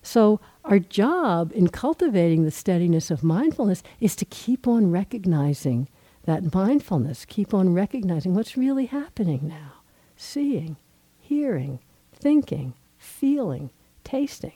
So 0.02 0.40
our 0.64 0.80
job 0.80 1.52
in 1.54 1.68
cultivating 1.68 2.42
the 2.42 2.50
steadiness 2.50 3.12
of 3.12 3.22
mindfulness 3.22 3.84
is 4.00 4.16
to 4.16 4.24
keep 4.24 4.66
on 4.66 4.90
recognizing 4.90 5.86
that 6.24 6.52
mindfulness, 6.52 7.24
keep 7.24 7.54
on 7.54 7.72
recognizing 7.72 8.34
what's 8.34 8.56
really 8.56 8.86
happening 8.86 9.46
now, 9.46 9.74
seeing, 10.16 10.78
hearing, 11.20 11.78
thinking, 12.12 12.74
feeling, 12.98 13.70
tasting, 14.02 14.54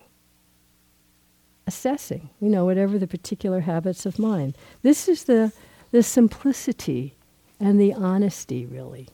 assessing, 1.66 2.30
you 2.40 2.48
know, 2.48 2.64
whatever 2.64 2.98
the 2.98 3.06
particular 3.06 3.60
habits 3.60 4.06
of 4.06 4.18
mind. 4.18 4.56
This 4.82 5.08
is 5.08 5.24
the, 5.24 5.52
the 5.90 6.02
simplicity 6.02 7.16
and 7.58 7.80
the 7.80 7.92
honesty, 7.92 8.66
really, 8.66 9.08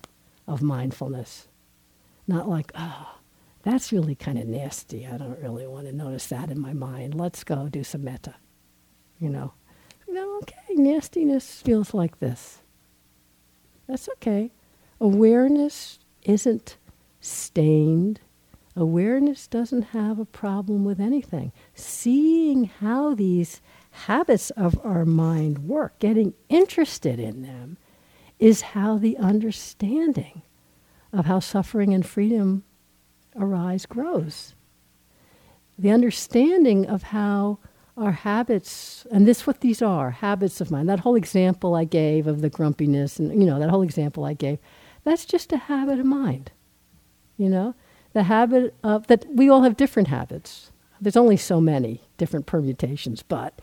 of 0.46 0.62
mindfulness. 0.62 1.48
Not 2.26 2.48
like, 2.48 2.72
oh, 2.74 3.18
that's 3.62 3.92
really 3.92 4.14
kind 4.14 4.38
of 4.38 4.46
nasty. 4.46 5.06
I 5.06 5.16
don't 5.16 5.40
really 5.40 5.66
want 5.66 5.86
to 5.86 5.92
notice 5.92 6.26
that 6.26 6.50
in 6.50 6.60
my 6.60 6.72
mind. 6.72 7.14
Let's 7.14 7.44
go 7.44 7.68
do 7.68 7.84
some 7.84 8.04
metta. 8.04 8.34
You 9.18 9.28
know, 9.28 9.54
know, 10.12 10.38
okay, 10.42 10.74
nastiness 10.74 11.62
feels 11.62 11.94
like 11.94 12.20
this. 12.20 12.58
That's 13.88 14.08
okay. 14.16 14.52
Awareness 15.00 15.98
isn't 16.22 16.76
stained. 17.20 18.20
Awareness 18.74 19.46
doesn't 19.46 19.82
have 19.82 20.18
a 20.18 20.24
problem 20.24 20.84
with 20.84 20.98
anything. 20.98 21.52
Seeing 21.74 22.64
how 22.64 23.14
these 23.14 23.60
habits 23.90 24.50
of 24.50 24.80
our 24.82 25.04
mind 25.04 25.68
work, 25.68 25.98
getting 25.98 26.32
interested 26.48 27.18
in 27.20 27.42
them, 27.42 27.76
is 28.38 28.62
how 28.62 28.96
the 28.96 29.18
understanding 29.18 30.42
of 31.12 31.26
how 31.26 31.38
suffering 31.38 31.92
and 31.92 32.04
freedom 32.06 32.64
arise 33.36 33.84
grows. 33.84 34.54
The 35.78 35.90
understanding 35.90 36.86
of 36.86 37.02
how 37.04 37.58
our 37.96 38.12
habits, 38.12 39.06
and 39.10 39.26
this 39.26 39.46
what 39.46 39.60
these 39.60 39.82
are, 39.82 40.10
habits 40.10 40.60
of 40.62 40.70
mind. 40.70 40.88
That 40.88 41.00
whole 41.00 41.14
example 41.14 41.74
I 41.74 41.84
gave 41.84 42.26
of 42.26 42.40
the 42.40 42.48
grumpiness 42.48 43.18
and 43.18 43.30
you 43.38 43.46
know, 43.46 43.58
that 43.58 43.68
whole 43.70 43.82
example 43.82 44.24
I 44.24 44.32
gave, 44.32 44.58
that's 45.04 45.26
just 45.26 45.52
a 45.52 45.58
habit 45.58 45.98
of 45.98 46.06
mind. 46.06 46.52
You 47.36 47.50
know? 47.50 47.74
The 48.12 48.24
habit 48.24 48.74
of 48.82 49.06
that 49.06 49.26
we 49.30 49.48
all 49.48 49.62
have 49.62 49.76
different 49.76 50.08
habits. 50.08 50.70
There's 51.00 51.16
only 51.16 51.36
so 51.36 51.60
many 51.60 52.02
different 52.16 52.46
permutations, 52.46 53.22
but 53.22 53.60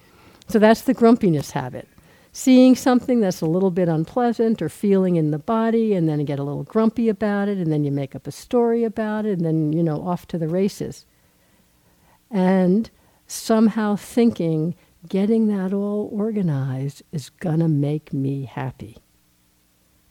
so 0.47 0.59
that's 0.59 0.81
the 0.81 0.93
grumpiness 0.93 1.51
habit. 1.51 1.87
Seeing 2.31 2.75
something 2.75 3.21
that's 3.21 3.41
a 3.41 3.45
little 3.45 3.71
bit 3.71 3.87
unpleasant 3.87 4.61
or 4.61 4.69
feeling 4.69 5.15
in 5.15 5.31
the 5.31 5.39
body 5.39 5.93
and 5.93 6.07
then 6.07 6.19
you 6.19 6.25
get 6.25 6.39
a 6.39 6.43
little 6.43 6.63
grumpy 6.63 7.09
about 7.09 7.47
it 7.47 7.57
and 7.57 7.71
then 7.71 7.83
you 7.83 7.91
make 7.91 8.15
up 8.15 8.27
a 8.27 8.31
story 8.31 8.83
about 8.83 9.25
it 9.25 9.37
and 9.37 9.45
then 9.45 9.73
you 9.73 9.81
know 9.83 10.01
off 10.07 10.27
to 10.27 10.37
the 10.37 10.47
races. 10.47 11.05
And 12.29 12.89
somehow 13.25 13.95
thinking 13.95 14.75
getting 15.07 15.47
that 15.47 15.73
all 15.73 16.09
organized 16.11 17.03
is 17.11 17.29
going 17.29 17.59
to 17.59 17.67
make 17.67 18.11
me 18.11 18.45
happy. 18.45 18.97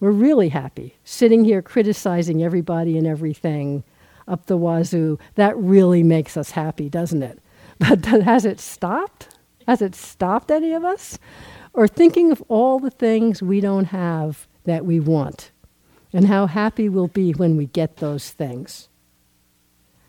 We're 0.01 0.11
really 0.11 0.49
happy 0.49 0.97
sitting 1.05 1.45
here 1.45 1.63
criticizing 1.63 2.43
everybody 2.43 2.97
and 2.97 3.07
everything 3.07 3.85
up 4.29 4.47
the 4.47 4.57
wazoo 4.57 5.19
that 5.35 5.57
really 5.57 6.03
makes 6.03 6.37
us 6.37 6.53
happy 6.53 6.89
doesn't 6.89 7.23
it 7.23 7.41
but 7.79 8.05
has 8.05 8.45
it 8.45 8.61
stopped 8.61 9.37
has 9.67 9.83
it 9.83 9.95
stopped 9.95 10.51
any 10.51 10.73
of 10.73 10.85
us 10.85 11.19
or 11.73 11.87
thinking 11.87 12.33
of 12.33 12.43
all 12.49 12.79
the 12.79 12.91
things 12.91 13.43
we 13.43 13.61
don't 13.61 13.87
have 13.87 14.47
that 14.65 14.85
we 14.85 15.01
want 15.01 15.51
and 16.13 16.27
how 16.27 16.47
happy 16.47 16.89
we'll 16.89 17.09
be 17.09 17.33
when 17.33 17.57
we 17.57 17.67
get 17.67 17.97
those 17.99 18.31
things. 18.31 18.89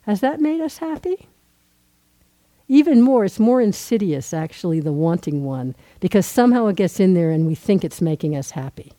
Has 0.04 0.22
that 0.22 0.40
made 0.40 0.62
us 0.62 0.78
happy? 0.78 1.28
Even 2.68 3.02
more, 3.02 3.26
it's 3.26 3.40
more 3.40 3.62
insidious, 3.62 4.34
actually, 4.34 4.80
the 4.80 4.94
wanting 4.94 5.44
one, 5.44 5.76
because 6.00 6.26
somehow 6.26 6.68
it 6.68 6.76
gets 6.76 7.00
in 7.00 7.16
there 7.16 7.32
and 7.32 7.48
we 7.48 7.56
think 7.56 7.84
it's 7.84 8.02
making 8.02 8.36
us 8.36 8.52
happy. 8.52 8.94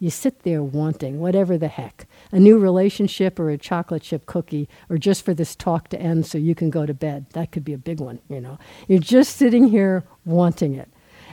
You 0.00 0.10
sit 0.10 0.42
there 0.42 0.62
wanting, 0.62 1.20
whatever 1.20 1.56
the 1.56 1.68
heck, 1.68 2.06
a 2.32 2.40
new 2.40 2.58
relationship 2.58 3.38
or 3.38 3.50
a 3.50 3.58
chocolate 3.58 4.02
chip 4.02 4.26
cookie, 4.26 4.68
or 4.90 4.98
just 4.98 5.24
for 5.24 5.34
this 5.34 5.54
talk 5.54 5.88
to 5.88 6.00
end 6.00 6.26
so 6.26 6.38
you 6.38 6.54
can 6.54 6.70
go 6.70 6.86
to 6.86 6.94
bed. 6.94 7.26
That 7.34 7.52
could 7.52 7.64
be 7.64 7.74
a 7.74 7.78
big 7.78 8.00
one, 8.00 8.18
you 8.28 8.40
know. 8.40 8.58
You're 8.88 8.98
just 8.98 9.36
sitting 9.36 9.68
here 9.68 10.04
wanting 10.24 10.74
it. 10.74 10.88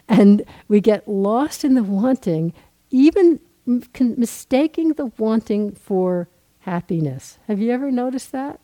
And 0.08 0.44
we 0.68 0.82
get 0.82 1.08
lost 1.08 1.64
in 1.64 1.76
the 1.76 1.84
wanting, 1.84 2.54
even 2.92 3.40
mistaking 3.66 4.94
the 4.94 5.08
wanting 5.18 5.72
for 5.72 6.28
happiness. 6.60 7.40
Have 7.48 7.60
you 7.60 7.72
ever 7.72 7.92
noticed 7.92 8.32
that? 8.32 8.60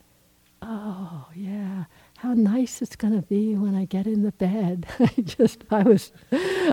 Oh, 0.61 1.27
yeah. 1.35 1.85
How 2.17 2.33
nice 2.33 2.81
it's 2.81 2.95
going 2.95 3.13
to 3.13 3.21
be 3.21 3.55
when 3.55 3.75
I 3.75 3.85
get 3.85 4.07
in 4.07 4.23
the 4.23 4.31
bed. 4.31 4.87
I 4.99 5.21
just, 5.21 5.63
I 5.69 5.83
was, 5.83 6.11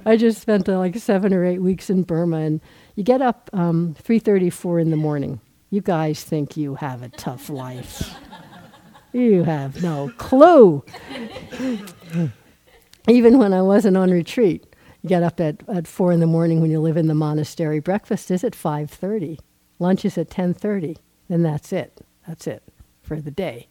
I 0.07 0.17
just 0.17 0.41
spent 0.41 0.69
uh, 0.69 0.79
like 0.79 0.97
seven 0.97 1.35
or 1.35 1.45
eight 1.45 1.59
weeks 1.61 1.91
in 1.91 2.05
Burma, 2.05 2.39
and 2.39 2.61
you 2.95 3.03
get 3.03 3.21
up 3.21 3.51
um, 3.53 3.95
3:34 4.03 4.81
in 4.81 4.91
the 4.91 4.97
morning. 4.97 5.41
You 5.73 5.81
guys 5.81 6.23
think 6.23 6.59
you 6.59 6.75
have 6.75 7.03
a 7.03 7.09
tough 7.09 7.49
life. 7.49 8.15
you 9.15 9.43
have 9.45 9.83
no 9.83 10.13
clue 10.19 10.85
even 13.09 13.39
when 13.39 13.55
I 13.55 13.63
wasn't 13.63 13.97
on 13.97 14.11
retreat. 14.11 14.67
You 15.01 15.09
get 15.09 15.23
up 15.23 15.41
at, 15.41 15.67
at 15.69 15.89
four 15.89 16.13
in 16.13 16.21
the 16.21 16.27
morning 16.27 16.61
when 16.61 16.71
you 16.71 16.79
live 16.79 16.99
in 16.99 17.07
the 17.07 17.15
monastery. 17.15 17.81
Breakfast 17.81 18.31
is 18.31 18.45
at 18.45 18.55
five 18.55 18.91
thirty. 18.91 19.39
Lunch 19.79 20.05
is 20.05 20.19
at 20.19 20.29
ten 20.29 20.53
thirty. 20.53 20.99
Then 21.31 21.43
that's 21.43 21.73
it. 21.73 22.05
That's 22.29 22.47
it 22.47 22.63
for 23.01 23.19
the 23.19 23.31
day. 23.31 23.69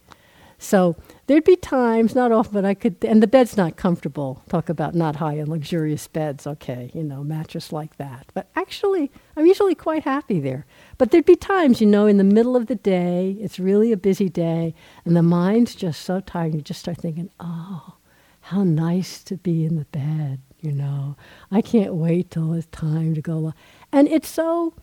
So 0.63 0.95
there'd 1.25 1.43
be 1.43 1.55
times, 1.55 2.13
not 2.13 2.31
often, 2.31 2.53
but 2.53 2.65
I 2.65 2.75
could, 2.75 3.03
and 3.03 3.21
the 3.21 3.27
bed's 3.27 3.57
not 3.57 3.77
comfortable. 3.77 4.43
Talk 4.47 4.69
about 4.69 4.93
not 4.93 5.15
high 5.15 5.33
and 5.33 5.47
luxurious 5.47 6.07
beds, 6.07 6.45
okay, 6.45 6.91
you 6.93 7.01
know, 7.01 7.23
mattress 7.23 7.73
like 7.73 7.97
that. 7.97 8.27
But 8.35 8.47
actually, 8.55 9.11
I'm 9.35 9.47
usually 9.47 9.73
quite 9.73 10.03
happy 10.03 10.39
there. 10.39 10.67
But 10.99 11.09
there'd 11.09 11.25
be 11.25 11.35
times, 11.35 11.81
you 11.81 11.87
know, 11.87 12.05
in 12.05 12.17
the 12.17 12.23
middle 12.23 12.55
of 12.55 12.67
the 12.67 12.75
day, 12.75 13.37
it's 13.41 13.57
really 13.57 13.91
a 13.91 13.97
busy 13.97 14.29
day, 14.29 14.75
and 15.03 15.15
the 15.15 15.23
mind's 15.23 15.73
just 15.73 16.03
so 16.03 16.19
tired, 16.19 16.53
you 16.53 16.61
just 16.61 16.81
start 16.81 16.99
thinking, 16.99 17.31
oh, 17.39 17.95
how 18.41 18.63
nice 18.63 19.23
to 19.23 19.37
be 19.37 19.65
in 19.65 19.77
the 19.77 19.85
bed, 19.85 20.41
you 20.59 20.71
know. 20.71 21.17
I 21.49 21.63
can't 21.63 21.95
wait 21.95 22.29
till 22.29 22.53
it's 22.53 22.67
time 22.67 23.15
to 23.15 23.21
go. 23.21 23.51
And 23.91 24.07
it's 24.07 24.29
so, 24.29 24.75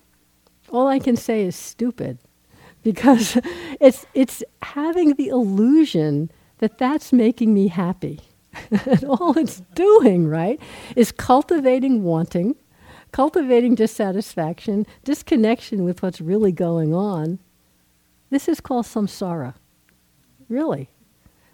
all 0.70 0.88
I 0.88 0.98
can 0.98 1.16
say 1.16 1.42
is 1.42 1.54
stupid 1.54 2.18
because 2.82 3.38
it's, 3.80 4.06
it's 4.14 4.42
having 4.62 5.14
the 5.14 5.28
illusion 5.28 6.30
that 6.58 6.78
that's 6.78 7.12
making 7.12 7.54
me 7.54 7.68
happy. 7.68 8.20
and 8.70 9.04
all 9.04 9.36
it's 9.38 9.62
doing, 9.74 10.26
right, 10.26 10.60
is 10.96 11.12
cultivating 11.12 12.02
wanting, 12.02 12.56
cultivating 13.12 13.74
dissatisfaction, 13.74 14.86
disconnection 15.04 15.84
with 15.84 16.02
what's 16.02 16.20
really 16.20 16.52
going 16.52 16.94
on. 16.94 17.38
This 18.30 18.48
is 18.48 18.60
called 18.60 18.86
samsara, 18.86 19.54
really. 20.48 20.88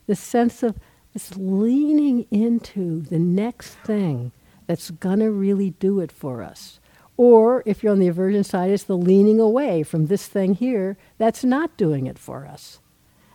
The 0.06 0.16
sense 0.16 0.62
of 0.62 0.78
it's 1.14 1.36
leaning 1.36 2.26
into 2.30 3.02
the 3.02 3.18
next 3.18 3.74
thing 3.84 4.32
that's 4.66 4.90
going 4.90 5.20
to 5.20 5.30
really 5.30 5.70
do 5.70 6.00
it 6.00 6.10
for 6.10 6.42
us. 6.42 6.80
Or 7.16 7.62
if 7.64 7.82
you're 7.82 7.92
on 7.92 8.00
the 8.00 8.08
aversion 8.08 8.44
side, 8.44 8.70
it's 8.70 8.84
the 8.84 8.96
leaning 8.96 9.38
away 9.38 9.82
from 9.82 10.06
this 10.06 10.26
thing 10.26 10.54
here 10.54 10.96
that's 11.16 11.44
not 11.44 11.76
doing 11.76 12.06
it 12.06 12.18
for 12.18 12.46
us. 12.46 12.80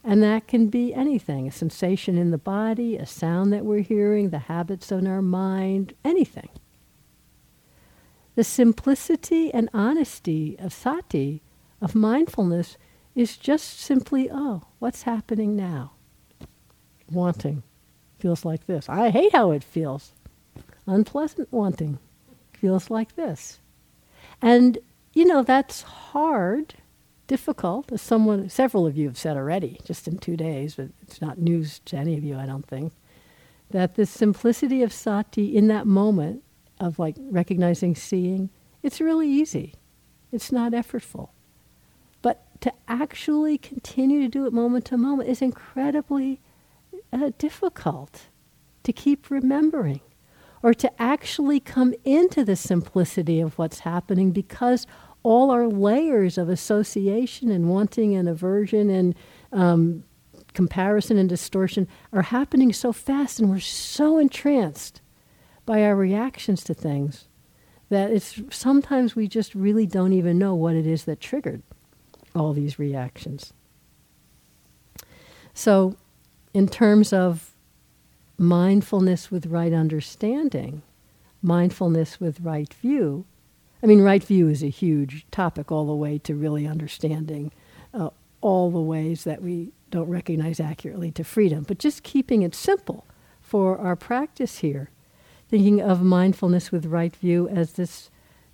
And 0.03 0.21
that 0.23 0.47
can 0.47 0.67
be 0.67 0.93
anything 0.93 1.47
a 1.47 1.51
sensation 1.51 2.17
in 2.17 2.31
the 2.31 2.37
body, 2.37 2.97
a 2.97 3.05
sound 3.05 3.53
that 3.53 3.65
we're 3.65 3.81
hearing, 3.81 4.29
the 4.29 4.39
habits 4.39 4.91
in 4.91 5.07
our 5.07 5.21
mind, 5.21 5.93
anything. 6.03 6.49
The 8.35 8.43
simplicity 8.43 9.53
and 9.53 9.69
honesty 9.73 10.57
of 10.59 10.73
sati, 10.73 11.41
of 11.81 11.95
mindfulness, 11.95 12.77
is 13.15 13.37
just 13.37 13.79
simply, 13.79 14.29
oh, 14.31 14.63
what's 14.79 15.03
happening 15.03 15.55
now? 15.55 15.91
Wanting 17.11 17.63
feels 18.17 18.45
like 18.45 18.65
this. 18.67 18.87
I 18.87 19.09
hate 19.09 19.33
how 19.33 19.51
it 19.51 19.63
feels. 19.63 20.13
Unpleasant 20.85 21.51
wanting 21.51 21.99
feels 22.53 22.89
like 22.89 23.15
this. 23.15 23.59
And, 24.41 24.77
you 25.13 25.25
know, 25.25 25.43
that's 25.43 25.81
hard, 25.81 26.75
difficult, 27.27 27.91
as 27.91 28.01
someone, 28.01 28.49
several 28.49 28.87
of 28.87 28.97
you 28.97 29.07
have 29.07 29.17
said 29.17 29.37
already, 29.37 29.79
just 29.83 30.07
in 30.07 30.17
two 30.17 30.37
days, 30.37 30.75
but 30.75 30.89
it's 31.01 31.21
not 31.21 31.37
news 31.37 31.79
to 31.85 31.97
any 31.97 32.17
of 32.17 32.23
you, 32.23 32.37
I 32.37 32.45
don't 32.45 32.65
think, 32.65 32.93
that 33.71 33.95
the 33.95 34.05
simplicity 34.05 34.81
of 34.81 34.91
sati 34.91 35.55
in 35.55 35.67
that 35.67 35.85
moment 35.85 36.43
of 36.79 36.97
like 36.97 37.15
recognizing, 37.19 37.95
seeing, 37.95 38.49
it's 38.81 39.01
really 39.01 39.29
easy. 39.29 39.75
It's 40.31 40.51
not 40.51 40.71
effortful. 40.71 41.29
But 42.21 42.45
to 42.61 42.73
actually 42.87 43.57
continue 43.57 44.21
to 44.21 44.27
do 44.27 44.45
it 44.45 44.53
moment 44.53 44.85
to 44.85 44.97
moment 44.97 45.29
is 45.29 45.41
incredibly 45.41 46.39
uh, 47.11 47.31
difficult 47.37 48.23
to 48.83 48.93
keep 48.93 49.29
remembering 49.29 50.01
or 50.61 50.73
to 50.73 51.01
actually 51.01 51.59
come 51.59 51.93
into 52.03 52.43
the 52.43 52.55
simplicity 52.55 53.39
of 53.39 53.57
what's 53.57 53.79
happening 53.79 54.31
because 54.31 54.85
all 55.23 55.51
our 55.51 55.67
layers 55.67 56.37
of 56.37 56.49
association 56.49 57.51
and 57.51 57.69
wanting 57.69 58.15
and 58.15 58.27
aversion 58.27 58.89
and 58.89 59.15
um, 59.51 60.03
comparison 60.53 61.17
and 61.17 61.29
distortion 61.29 61.87
are 62.13 62.23
happening 62.23 62.73
so 62.73 62.91
fast 62.91 63.39
and 63.39 63.49
we're 63.49 63.59
so 63.59 64.17
entranced 64.17 65.01
by 65.65 65.83
our 65.83 65.95
reactions 65.95 66.63
to 66.63 66.73
things 66.73 67.27
that 67.89 68.11
it's 68.11 68.41
sometimes 68.49 69.15
we 69.15 69.27
just 69.27 69.53
really 69.55 69.85
don't 69.85 70.13
even 70.13 70.37
know 70.37 70.53
what 70.55 70.75
it 70.75 70.85
is 70.85 71.05
that 71.05 71.19
triggered 71.19 71.61
all 72.35 72.53
these 72.53 72.79
reactions. 72.79 73.53
So, 75.53 75.97
in 76.53 76.67
terms 76.67 77.11
of 77.11 77.55
mindfulness 78.39 79.29
with 79.29 79.47
right 79.47 79.73
understanding, 79.73 80.81
mindfulness 81.41 82.19
with 82.19 82.39
right 82.41 82.73
view, 82.73 83.25
I 83.81 83.85
mean, 83.85 84.01
right 84.01 84.23
view 84.23 84.49
is 84.49 84.61
a 84.61 84.69
huge 84.69 85.25
topic 85.31 85.71
all 85.71 85.87
the 85.87 85.95
way 85.95 86.17
to 86.19 86.35
really 86.35 86.67
understanding 86.67 87.51
uh, 87.93 88.09
all 88.41 88.71
the 88.71 88.81
ways 88.81 89.23
that 89.23 89.41
we 89.41 89.71
don't 89.89 90.09
recognize 90.09 90.59
accurately 90.59 91.11
to 91.11 91.23
freedom, 91.23 91.63
but 91.63 91.79
just 91.79 92.03
keeping 92.03 92.41
it 92.41 92.53
simple 92.53 93.05
for 93.41 93.77
our 93.77 93.95
practice 93.95 94.59
here, 94.59 94.89
thinking 95.49 95.81
of 95.81 96.03
mindfulness 96.03 96.71
with 96.71 96.85
right 96.85 97.15
view 97.15 97.47
as 97.49 97.73
this 97.73 98.09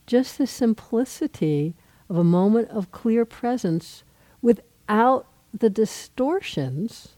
just 0.06 0.38
the 0.38 0.48
simplicity 0.48 1.74
of 2.10 2.18
a 2.18 2.24
moment 2.24 2.70
of 2.70 2.92
clear 2.92 3.26
presence 3.26 4.04
without 4.42 5.26
the 5.52 5.70
distortions 5.70 7.15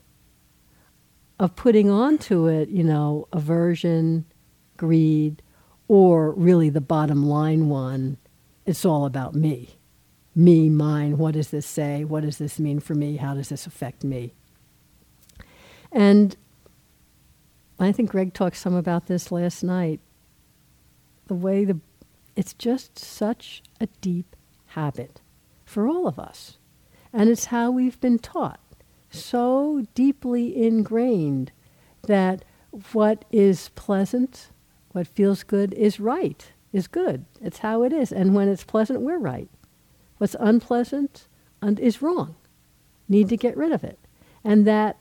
of 1.40 1.56
putting 1.56 1.90
onto 1.90 2.48
it, 2.48 2.70
you 2.70 2.84
know, 2.84 3.28
aversion, 3.32 4.26
greed, 4.76 5.42
or 5.88 6.32
really 6.32 6.70
the 6.70 6.82
bottom 6.82 7.26
line 7.26 7.70
one, 7.70 8.18
it's 8.66 8.86
all 8.86 9.06
about 9.06 9.36
me. 9.36 9.78
Me, 10.36 10.70
mine, 10.70 11.18
what 11.18 11.34
does 11.34 11.50
this 11.50 11.66
say? 11.66 12.04
What 12.04 12.24
does 12.24 12.38
this 12.38 12.60
mean 12.60 12.80
for 12.80 12.94
me? 12.94 13.18
How 13.18 13.34
does 13.34 13.50
this 13.50 13.66
affect 13.66 14.04
me? 14.04 14.34
And 15.92 16.36
I 17.80 17.92
think 17.92 18.12
Greg 18.12 18.34
talked 18.34 18.58
some 18.58 18.76
about 18.76 19.08
this 19.08 19.32
last 19.32 19.64
night. 19.64 20.00
The 21.28 21.36
way 21.36 21.66
the 21.66 21.80
it's 22.36 22.54
just 22.54 23.00
such 23.00 23.64
a 23.82 23.88
deep 24.00 24.36
habit 24.68 25.22
for 25.66 25.88
all 25.88 26.08
of 26.08 26.20
us. 26.20 26.58
And 27.12 27.30
it's 27.30 27.46
how 27.46 27.72
we've 27.72 28.00
been 28.00 28.20
taught, 28.20 28.60
so 29.24 29.86
deeply 29.94 30.56
ingrained 30.56 31.52
that 32.04 32.44
what 32.94 33.26
is 33.32 33.70
pleasant 33.70 34.50
what 34.98 35.08
feels 35.08 35.44
good 35.44 35.76
is 35.76 36.00
right, 36.00 36.52
is 36.74 36.88
good. 36.88 37.26
It's 37.40 37.60
how 37.60 37.84
it 37.84 37.94
is. 37.94 38.12
And 38.12 38.34
when 38.34 38.48
it's 38.48 38.64
pleasant, 38.64 39.02
we're 39.02 39.20
right. 39.20 39.48
What's 40.18 40.36
unpleasant 40.40 41.28
is 41.62 42.02
wrong. 42.02 42.36
Need 43.08 43.30
to 43.30 43.38
get 43.38 43.56
rid 43.56 43.72
of 43.72 43.84
it. 43.84 44.00
And 44.44 44.66
that 44.66 44.98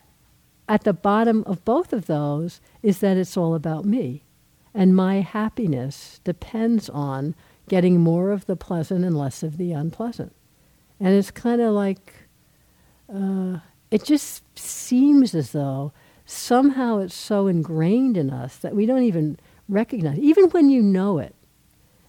at 0.69 0.83
the 0.83 0.93
bottom 0.93 1.43
of 1.47 1.65
both 1.65 1.93
of 1.93 2.05
those 2.05 2.61
is 2.83 2.99
that 2.99 3.17
it's 3.17 3.35
all 3.35 3.55
about 3.55 3.85
me. 3.85 4.21
And 4.71 4.95
my 4.95 5.21
happiness 5.21 6.21
depends 6.23 6.89
on 6.89 7.33
getting 7.67 7.99
more 7.99 8.29
of 8.29 8.45
the 8.45 8.55
pleasant 8.55 9.03
and 9.03 9.17
less 9.17 9.41
of 9.41 9.57
the 9.57 9.71
unpleasant. 9.71 10.35
And 10.99 11.15
it's 11.15 11.31
kind 11.31 11.59
of 11.59 11.73
like, 11.73 12.13
uh, 13.11 13.61
it 13.91 14.03
just 14.03 14.43
seems 14.57 15.33
as 15.33 15.51
though 15.51 15.93
somehow 16.25 16.99
it's 16.99 17.15
so 17.15 17.47
ingrained 17.47 18.17
in 18.17 18.29
us 18.29 18.57
that 18.57 18.75
we 18.75 18.85
don't 18.85 19.03
even 19.03 19.37
recognize, 19.69 20.19
even 20.19 20.49
when 20.49 20.69
you 20.69 20.81
know 20.81 21.19
it. 21.19 21.33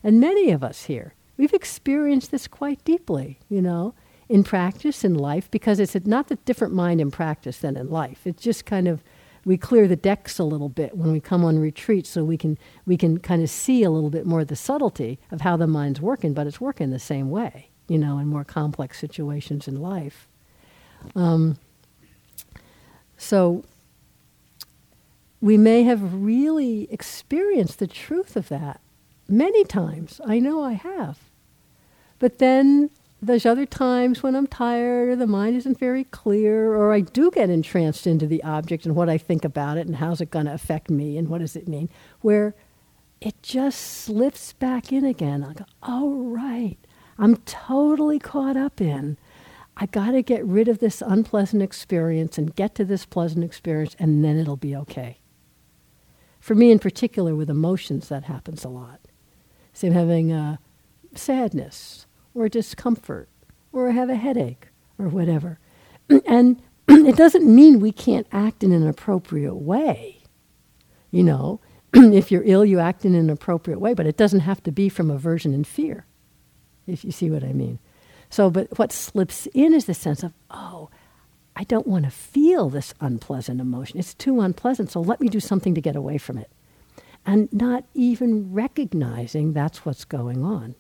And 0.03 0.21
many 0.21 0.51
of 0.51 0.65
us 0.65 0.85
here, 0.85 1.15
we've 1.37 1.55
experienced 1.55 2.31
this 2.31 2.49
quite 2.49 2.85
deeply, 2.85 3.39
you 3.49 3.63
know, 3.63 3.95
in 4.29 4.45
practice, 4.45 5.05
in 5.05 5.15
life, 5.15 5.51
because 5.51 5.81
it's 5.81 5.95
not 6.05 6.29
the 6.29 6.37
different 6.37 6.75
mind 6.75 7.01
in 7.01 7.11
practice 7.11 7.59
than 7.59 7.77
in 7.77 7.91
life. 7.91 8.27
It's 8.27 8.43
just 8.43 8.67
kind 8.67 8.87
of, 8.87 9.03
we 9.45 9.57
clear 9.57 9.89
the 9.89 9.97
decks 9.97 10.39
a 10.39 10.45
little 10.45 10.69
bit 10.69 10.97
when 10.97 11.13
we 11.13 11.21
come 11.21 11.45
on 11.45 11.59
retreat 11.59 12.07
so 12.07 12.25
we 12.25 12.37
can, 12.37 12.59
we 12.87 12.97
can 12.97 13.19
kind 13.19 13.43
of 13.43 13.49
see 13.49 13.83
a 13.83 13.91
little 13.91 14.11
bit 14.11 14.27
more 14.27 14.45
the 14.45 14.57
subtlety 14.57 15.19
of 15.31 15.41
how 15.41 15.57
the 15.57 15.67
mind's 15.67 16.01
working, 16.01 16.35
but 16.35 16.47
it's 16.47 16.61
working 16.61 16.91
the 16.91 16.99
same 16.99 17.31
way, 17.31 17.71
you 17.87 17.99
know, 17.99 18.19
in 18.19 18.27
more 18.27 18.45
complex 18.45 18.99
situations 18.99 19.67
in 19.67 19.81
life. 19.81 20.29
Um, 21.15 21.57
so 23.19 23.65
we 25.41 25.59
may 25.59 25.83
have 25.83 26.15
really 26.15 26.91
experienced 26.91 27.79
the 27.79 27.87
truth 27.87 28.37
of 28.37 28.49
that 28.49 28.81
many 29.29 29.65
times. 29.65 30.21
I 30.25 30.39
know 30.39 30.63
I 30.63 30.73
have. 30.73 31.19
But 32.19 32.39
then 32.39 32.91
there's 33.21 33.47
other 33.47 33.67
times 33.67 34.23
when 34.23 34.35
I'm 34.35 34.47
tired 34.47 35.11
or 35.11 35.17
the 35.17 35.27
mind 35.27 35.57
isn't 35.57 35.79
very 35.79 36.05
clear 36.05 36.73
or 36.73 36.93
I 36.93 37.01
do 37.01 37.31
get 37.31 37.51
entranced 37.51 38.07
into 38.07 38.27
the 38.27 38.43
object 38.43 38.87
and 38.87 38.95
what 38.95 39.09
I 39.09 39.19
think 39.19 39.45
about 39.45 39.77
it 39.77 39.87
and 39.87 39.97
how's 39.97 40.21
it 40.21 40.31
going 40.31 40.47
to 40.47 40.55
affect 40.55 40.89
me 40.89 41.19
and 41.19 41.29
what 41.29 41.41
does 41.41 41.57
it 41.57 41.69
mean, 41.69 41.91
where 42.21 42.55
it 43.21 43.43
just 43.43 43.81
slips 43.81 44.53
back 44.55 44.93
in 44.93 45.05
again. 45.05 45.45
I 45.45 45.53
go, 45.53 45.65
oh, 45.83 46.29
right. 46.29 46.79
I'm 47.19 47.37
totally 47.39 48.21
caught 48.21 48.57
up 48.57 48.81
in. 48.81 49.17
I 49.81 49.87
got 49.87 50.11
to 50.11 50.23
get 50.23 50.45
rid 50.45 50.69
of 50.69 50.81
this 50.81 51.03
unpleasant 51.03 51.63
experience 51.63 52.37
and 52.37 52.55
get 52.55 52.75
to 52.75 52.85
this 52.85 53.07
pleasant 53.07 53.45
experience, 53.45 53.95
and 53.99 54.25
then 54.25 54.37
it'll 54.37 54.57
be 54.57 54.75
okay. 54.75 55.21
For 56.41 56.55
me 56.55 56.73
in 56.73 56.81
particular, 56.81 57.35
with 57.35 57.49
emotions, 57.49 58.09
that 58.09 58.25
happens 58.25 58.65
a 58.65 58.69
lot. 58.69 59.01
So 59.73 59.93
having 59.93 60.33
a 60.33 60.59
sadness 61.15 62.07
or 62.35 62.49
discomfort 62.49 63.29
or 63.73 63.89
I 63.89 63.93
have 63.93 64.11
a 64.11 64.17
headache 64.17 64.69
or 64.99 65.09
whatever. 65.09 65.59
and 66.27 66.61
it 66.89 67.17
doesn't 67.17 67.47
mean 67.47 67.81
we 67.81 67.93
can't 67.93 68.27
act 68.33 68.65
in 68.65 68.73
an 68.73 68.87
appropriate 68.87 69.55
way. 69.55 70.23
You 71.11 71.23
know, 71.23 71.61
if 71.95 72.31
you're 72.31 72.43
ill, 72.45 72.65
you 72.65 72.81
act 72.81 73.05
in 73.05 73.15
an 73.15 73.31
appropriate 73.31 73.79
way, 73.79 73.95
but 73.95 74.07
it 74.07 74.17
doesn't 74.17 74.41
have 74.41 74.63
to 74.65 74.73
be 74.73 74.89
from 74.89 75.11
aversion 75.11 75.55
and 75.55 75.67
fear, 75.67 76.07
if 76.87 77.05
you 77.05 77.13
see 77.13 77.31
what 77.31 77.45
I 77.45 77.53
mean. 77.53 77.79
So, 78.31 78.51
but 78.51 78.79
what 78.79 78.93
slips 78.93 79.47
in 79.55 79.73
is 79.73 79.87
the 79.87 79.95
sense 79.95 80.23
of, 80.23 80.33
oh, 80.51 80.91
I 81.57 81.65
don't 81.65 81.87
want 81.87 82.05
to 82.05 82.11
feel 82.11 82.69
this 82.69 82.95
unpleasant 83.01 83.61
emotion. 83.61 83.99
It's 83.99 84.15
too 84.15 84.41
unpleasant, 84.41 84.91
so 84.91 85.01
let 85.01 85.21
me 85.21 85.29
do 85.29 85.41
something 85.41 85.75
to 85.75 85.81
get 85.81 85.97
away 85.97 86.19
from 86.19 86.39
it. 86.39 86.51
And 87.27 87.53
not 87.53 87.85
even 87.95 88.53
recognizing 88.53 89.53
that's 89.53 89.85
what's 89.85 90.05
going 90.05 90.45
on. 90.45 90.77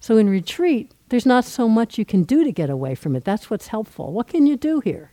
So 0.00 0.18
in 0.18 0.28
retreat, 0.28 0.92
there's 1.08 1.26
not 1.26 1.44
so 1.44 1.68
much 1.68 1.98
you 1.98 2.04
can 2.04 2.24
do 2.24 2.44
to 2.44 2.52
get 2.52 2.70
away 2.70 2.94
from 2.94 3.16
it. 3.16 3.24
That's 3.24 3.48
what's 3.48 3.68
helpful. 3.68 4.12
What 4.12 4.28
can 4.28 4.46
you 4.46 4.56
do 4.56 4.80
here? 4.80 5.12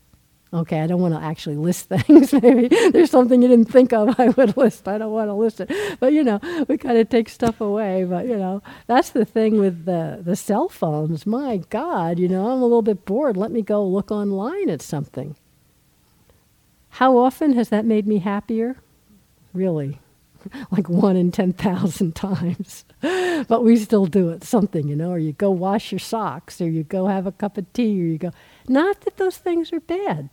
Okay, 0.53 0.81
I 0.81 0.87
don't 0.87 1.01
want 1.01 1.15
to 1.15 1.19
actually 1.19 1.55
list 1.55 1.89
things. 1.89 2.31
Maybe 2.31 2.67
there's 2.67 3.09
something 3.09 3.41
you 3.41 3.47
didn't 3.47 3.71
think 3.71 3.91
of 3.91 4.15
I 4.19 4.29
would 4.29 4.55
list. 4.55 4.87
I 4.87 4.99
don't 4.99 5.11
want 5.11 5.29
to 5.29 5.33
list 5.33 5.61
it. 5.61 5.99
But, 5.99 6.13
you 6.13 6.23
know, 6.23 6.39
we 6.67 6.77
kind 6.77 6.97
of 6.97 7.09
take 7.09 7.27
stuff 7.27 7.59
away. 7.59 8.03
But, 8.03 8.27
you 8.27 8.37
know, 8.37 8.61
that's 8.85 9.09
the 9.09 9.25
thing 9.25 9.57
with 9.59 9.85
the, 9.85 10.19
the 10.23 10.35
cell 10.35 10.69
phones. 10.69 11.25
My 11.25 11.57
God, 11.69 12.19
you 12.19 12.27
know, 12.27 12.51
I'm 12.51 12.59
a 12.59 12.63
little 12.63 12.83
bit 12.83 13.03
bored. 13.05 13.35
Let 13.35 13.51
me 13.51 13.63
go 13.63 13.83
look 13.83 14.11
online 14.11 14.69
at 14.69 14.81
something. 14.81 15.35
How 16.89 17.17
often 17.17 17.53
has 17.53 17.69
that 17.69 17.85
made 17.85 18.05
me 18.05 18.19
happier? 18.19 18.77
Really? 19.53 19.99
like 20.71 20.87
one 20.87 21.15
in 21.15 21.31
10,000 21.31 22.15
times. 22.15 22.85
but 23.47 23.63
we 23.63 23.75
still 23.77 24.05
do 24.05 24.29
it, 24.29 24.43
something, 24.43 24.87
you 24.87 24.95
know, 24.95 25.09
or 25.09 25.17
you 25.17 25.33
go 25.33 25.49
wash 25.49 25.91
your 25.91 25.99
socks, 25.99 26.61
or 26.61 26.69
you 26.69 26.83
go 26.83 27.07
have 27.07 27.25
a 27.25 27.31
cup 27.31 27.57
of 27.57 27.71
tea, 27.73 27.99
or 27.99 28.05
you 28.05 28.17
go. 28.19 28.31
Not 28.67 29.01
that 29.01 29.17
those 29.17 29.37
things 29.37 29.73
are 29.73 29.79
bad. 29.79 30.29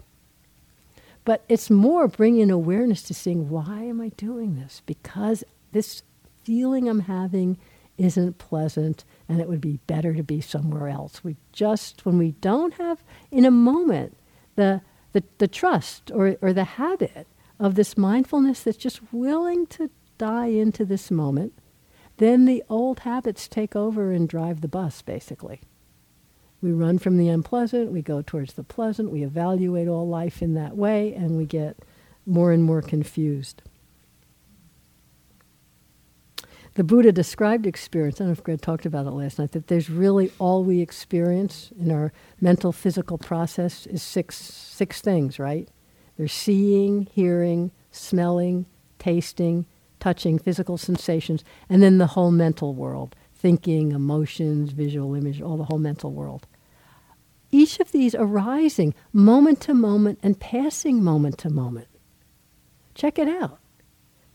But 1.31 1.45
it's 1.49 1.71
more 1.71 2.09
bringing 2.09 2.51
awareness 2.51 3.05
to 3.05 3.15
seeing 3.15 3.51
why 3.51 3.85
am 3.85 4.01
I 4.01 4.09
doing 4.09 4.57
this? 4.57 4.83
Because 4.85 5.45
this 5.71 6.03
feeling 6.43 6.89
I'm 6.89 7.03
having 7.03 7.57
isn't 7.97 8.39
pleasant 8.39 9.05
and 9.29 9.41
it 9.41 9.49
would 9.49 9.61
be 9.61 9.79
better 9.87 10.13
to 10.13 10.25
be 10.25 10.41
somewhere 10.41 10.89
else. 10.89 11.23
We 11.23 11.37
just, 11.53 12.05
when 12.05 12.19
we 12.19 12.33
don't 12.33 12.75
have 12.75 13.05
in 13.31 13.45
a 13.45 13.51
moment 13.53 14.17
the, 14.57 14.81
the, 15.13 15.23
the 15.39 15.47
trust 15.47 16.11
or, 16.13 16.37
or 16.43 16.53
the 16.53 16.65
habit 16.65 17.29
of 17.61 17.77
this 17.77 17.97
mindfulness 17.97 18.65
that's 18.65 18.77
just 18.77 19.13
willing 19.13 19.69
to 19.69 19.89
die 20.19 20.47
into 20.49 20.85
this 20.85 21.13
moment, 21.13 21.53
then 22.17 22.45
the 22.45 22.65
old 22.69 22.99
habits 22.99 23.47
take 23.47 23.77
over 23.77 24.11
and 24.11 24.29
drive 24.29 24.63
the 24.63 24.67
bus, 24.67 25.01
basically. 25.01 25.61
We 26.63 26.73
run 26.73 26.99
from 26.99 27.17
the 27.17 27.29
unpleasant, 27.29 27.91
we 27.91 28.03
go 28.03 28.23
towards 28.23 28.53
the 28.53 28.63
pleasant, 28.63 29.11
we 29.11 29.23
evaluate 29.23 29.89
all 29.89 30.07
life 30.07 30.43
in 30.43 30.55
that 30.55 30.77
way, 30.77 31.15
and 31.15 31.37
we 31.37 31.47
get 31.47 31.79
more 32.27 32.53
and 32.53 32.63
more 32.63 32.83
confused. 32.83 33.63
The 36.75 36.85
Buddha 36.85 37.13
described 37.13 37.67
experience, 37.67 38.21
I 38.21 38.25
don't 38.25 38.29
know 38.29 38.33
if 38.33 38.45
Greg 38.45 38.61
talked 38.61 38.87
about 38.87 39.07
it 39.07 39.11
last 39.11 39.39
night, 39.39 39.53
that 39.53 39.67
there's 39.67 39.91
really 39.91 40.31
all 40.39 40.63
we 40.63 40.81
experience 40.81 41.73
in 41.79 41.91
our 41.91 42.13
mental 42.41 42.73
physical 42.73 43.19
process 43.19 43.87
is 43.87 44.03
six, 44.03 44.37
six 44.37 45.01
things, 45.01 45.39
right? 45.39 45.69
There's 46.17 46.33
seeing, 46.33 47.09
hearing, 47.13 47.73
smelling, 47.91 48.67
tasting, 48.99 49.67
touching, 49.99 50.39
physical 50.39 50.79
sensations, 50.79 51.45
and 51.69 51.83
then 51.83 51.99
the 51.99 52.09
whole 52.09 52.31
mental 52.31 52.75
world 52.75 53.17
thinking, 53.41 53.93
emotions, 53.93 54.73
visual 54.73 55.15
image, 55.15 55.41
all 55.41 55.57
the 55.57 55.65
whole 55.65 55.79
mental 55.79 56.13
world 56.13 56.47
each 57.53 57.81
of 57.81 57.93
these 57.93 58.15
arising 58.15 58.95
moment 59.13 59.61
to 59.63 59.75
moment 59.75 60.19
and 60.23 60.39
passing 60.39 61.03
moment 61.03 61.39
to 61.39 61.51
moment. 61.51 61.89
Check 62.95 63.19
it 63.19 63.29
out. 63.29 63.59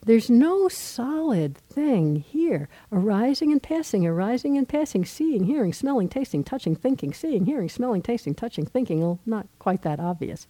There's 0.04 0.30
no 0.30 0.68
solid 0.68 1.58
thing 1.58 2.16
here. 2.16 2.68
Arising 2.92 3.50
and 3.50 3.60
passing, 3.60 4.06
arising 4.06 4.56
and 4.56 4.68
passing, 4.68 5.04
seeing, 5.04 5.44
hearing, 5.44 5.72
smelling, 5.72 6.08
tasting, 6.08 6.44
touching, 6.44 6.76
thinking, 6.76 7.12
seeing, 7.12 7.44
hearing, 7.44 7.68
smelling, 7.68 8.02
tasting, 8.02 8.34
touching, 8.34 8.66
thinking. 8.66 9.00
Well, 9.00 9.18
not 9.26 9.48
quite 9.58 9.82
that 9.82 9.98
obvious. 9.98 10.46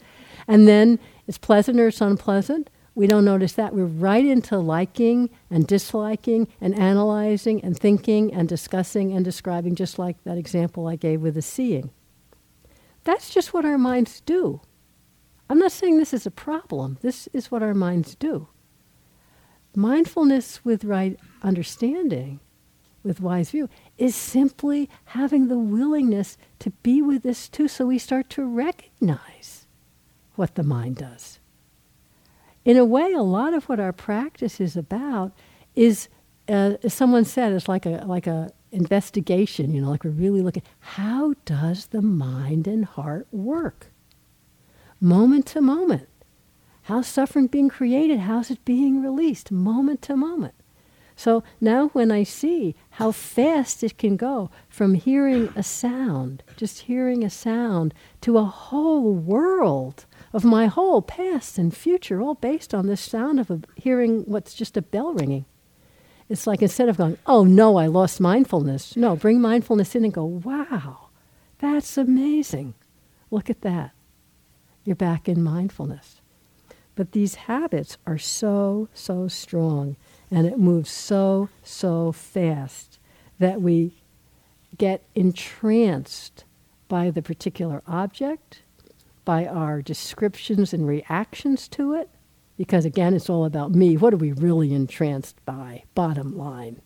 And 0.47 0.69
then 0.69 0.99
it's 1.27 1.39
pleasant 1.39 1.81
or 1.81 1.89
it's 1.89 2.03
unpleasant. 2.03 2.69
We 2.97 3.07
don't 3.07 3.27
notice 3.27 3.53
that. 3.53 3.75
We're 3.75 3.85
right 3.85 4.25
into 4.25 4.57
liking 4.59 5.29
and 5.51 5.67
disliking 5.67 6.49
and 6.63 6.75
analyzing 6.75 7.63
and 7.63 7.79
thinking 7.79 8.33
and 8.33 8.49
discussing 8.49 9.13
and 9.13 9.23
describing, 9.23 9.75
just 9.75 9.99
like 9.99 10.25
that 10.25 10.39
example 10.39 10.89
I 10.89 10.97
gave 10.97 11.21
with 11.21 11.35
the 11.35 11.43
seeing. 11.43 11.91
That's 13.05 13.29
just 13.29 13.53
what 13.53 13.67
our 13.67 13.77
minds 13.77 14.23
do. 14.23 14.63
I'm 15.51 15.59
not 15.59 15.73
saying 15.73 15.99
this 15.99 16.15
is 16.15 16.25
a 16.25 16.31
problem. 16.31 16.97
This 17.03 17.29
is 17.35 17.51
what 17.51 17.63
our 17.63 17.75
minds 17.75 18.15
do. 18.15 18.49
Mindfulness 19.75 20.65
with 20.65 20.83
right 20.83 21.21
understanding, 21.43 22.41
with 23.05 23.21
wise 23.21 23.51
view, 23.51 23.69
is 23.99 24.17
simply 24.17 24.89
having 25.05 25.49
the 25.49 25.59
willingness 25.59 26.39
to 26.61 26.71
be 26.71 27.03
with 27.03 27.23
this 27.23 27.47
too 27.47 27.69
so 27.69 27.85
we 27.85 27.99
start 27.99 28.31
to 28.31 28.47
recognize 28.47 29.67
what 30.35 30.55
the 30.55 30.63
mind 30.63 30.97
does. 30.97 31.41
In 32.67 32.77
a 32.77 32.85
way, 32.85 33.13
a 33.13 33.23
lot 33.23 33.55
of 33.55 33.69
what 33.69 33.79
our 33.79 33.93
practice 33.93 34.61
is 34.61 34.77
about 34.77 35.31
is, 35.77 36.09
uh, 36.49 36.73
as 36.83 36.93
someone 36.93 37.25
said, 37.25 37.53
it's 37.53 37.69
like 37.69 37.87
a, 37.87 38.03
like 38.09 38.27
a 38.27 38.51
investigation, 38.73 39.73
you 39.73 39.81
know, 39.81 39.89
like 39.89 40.03
we're 40.03 40.11
really 40.11 40.43
looking, 40.43 40.65
how 40.81 41.35
does 41.45 41.87
the 41.87 42.03
mind 42.03 42.67
and 42.67 42.85
heart 42.85 43.29
work? 43.31 43.93
Moment 45.01 45.47
to 45.47 45.61
moment. 45.61 46.09
How's 46.83 47.07
suffering 47.07 47.47
being 47.47 47.69
created? 47.69 48.19
How's 48.19 48.51
it 48.51 48.65
being 48.65 49.01
released? 49.01 49.53
Moment 49.53 50.03
to 50.03 50.17
moment. 50.17 50.55
So 51.15 51.45
now 51.61 51.89
when 51.91 52.11
I 52.11 52.25
see 52.25 52.75
how 52.91 53.13
fast 53.13 53.85
it 53.85 53.97
can 53.97 54.17
go 54.17 54.51
from 54.69 54.95
hearing 54.95 55.51
a 55.55 55.63
sound, 55.63 56.43
just 56.57 56.81
hearing 56.81 57.23
a 57.23 57.31
sound, 57.31 57.95
to 58.23 58.39
a 58.39 58.45
whole 58.45 59.15
world 59.15 60.05
of 60.33 60.45
my 60.45 60.67
whole 60.67 61.03
past 61.03 61.59
and 61.59 61.75
future, 61.75 62.21
all 62.21 62.35
based 62.35 62.75
on 62.75 62.87
this 62.87 63.01
sound 63.01 63.41
of 63.41 63.51
a, 63.51 63.61
hearing 63.77 64.23
what's 64.23 64.55
just 64.55 64.77
a 64.77 64.83
bell 64.83 65.13
ringing. 65.13 65.45
It's 66.29 66.47
like 66.47 66.63
instead 66.63 66.89
of 66.89 66.97
going, 66.97 67.19
oh 67.27 67.45
no, 67.45 67.77
I 67.77 67.87
lost 67.87 68.21
mindfulness, 68.21 68.97
no, 68.97 69.15
bring 69.15 69.41
mindfulness 69.41 69.95
in 69.95 70.05
and 70.05 70.13
go, 70.13 70.25
wow, 70.25 71.09
that's 71.59 71.97
amazing. 71.97 72.75
Look 73.31 73.49
at 73.49 73.63
that. 73.63 73.93
You're 74.85 74.97
back 74.97 75.29
in 75.29 75.43
mindfulness. 75.43 76.21
But 76.95 77.13
these 77.13 77.35
habits 77.35 77.99
are 78.07 78.19
so, 78.19 78.89
so 78.95 79.29
strong 79.29 79.97
and 80.31 80.47
it 80.47 80.59
moves 80.59 80.91
so, 80.91 81.49
so 81.63 82.11
fast 82.11 82.99
that 83.39 83.61
we 83.61 83.93
get 84.77 85.03
entranced 85.15 86.45
by 86.89 87.11
the 87.11 87.23
particular 87.23 87.83
object, 87.87 88.63
by 89.27 89.45
our 89.45 89.83
descriptions 89.83 90.73
and 90.73 90.87
reactions 90.87 91.69
to 91.69 91.93
it, 91.93 92.09
because 92.57 92.87
again, 92.87 93.13
it's 93.13 93.29
all 93.29 93.45
about 93.45 93.73
me. 93.73 93.99
What 93.99 94.15
are 94.15 94.17
we 94.17 94.33
really 94.33 94.73
entranced 94.73 95.45
by? 95.45 95.85
Bottom 95.95 96.35
line 96.39 96.81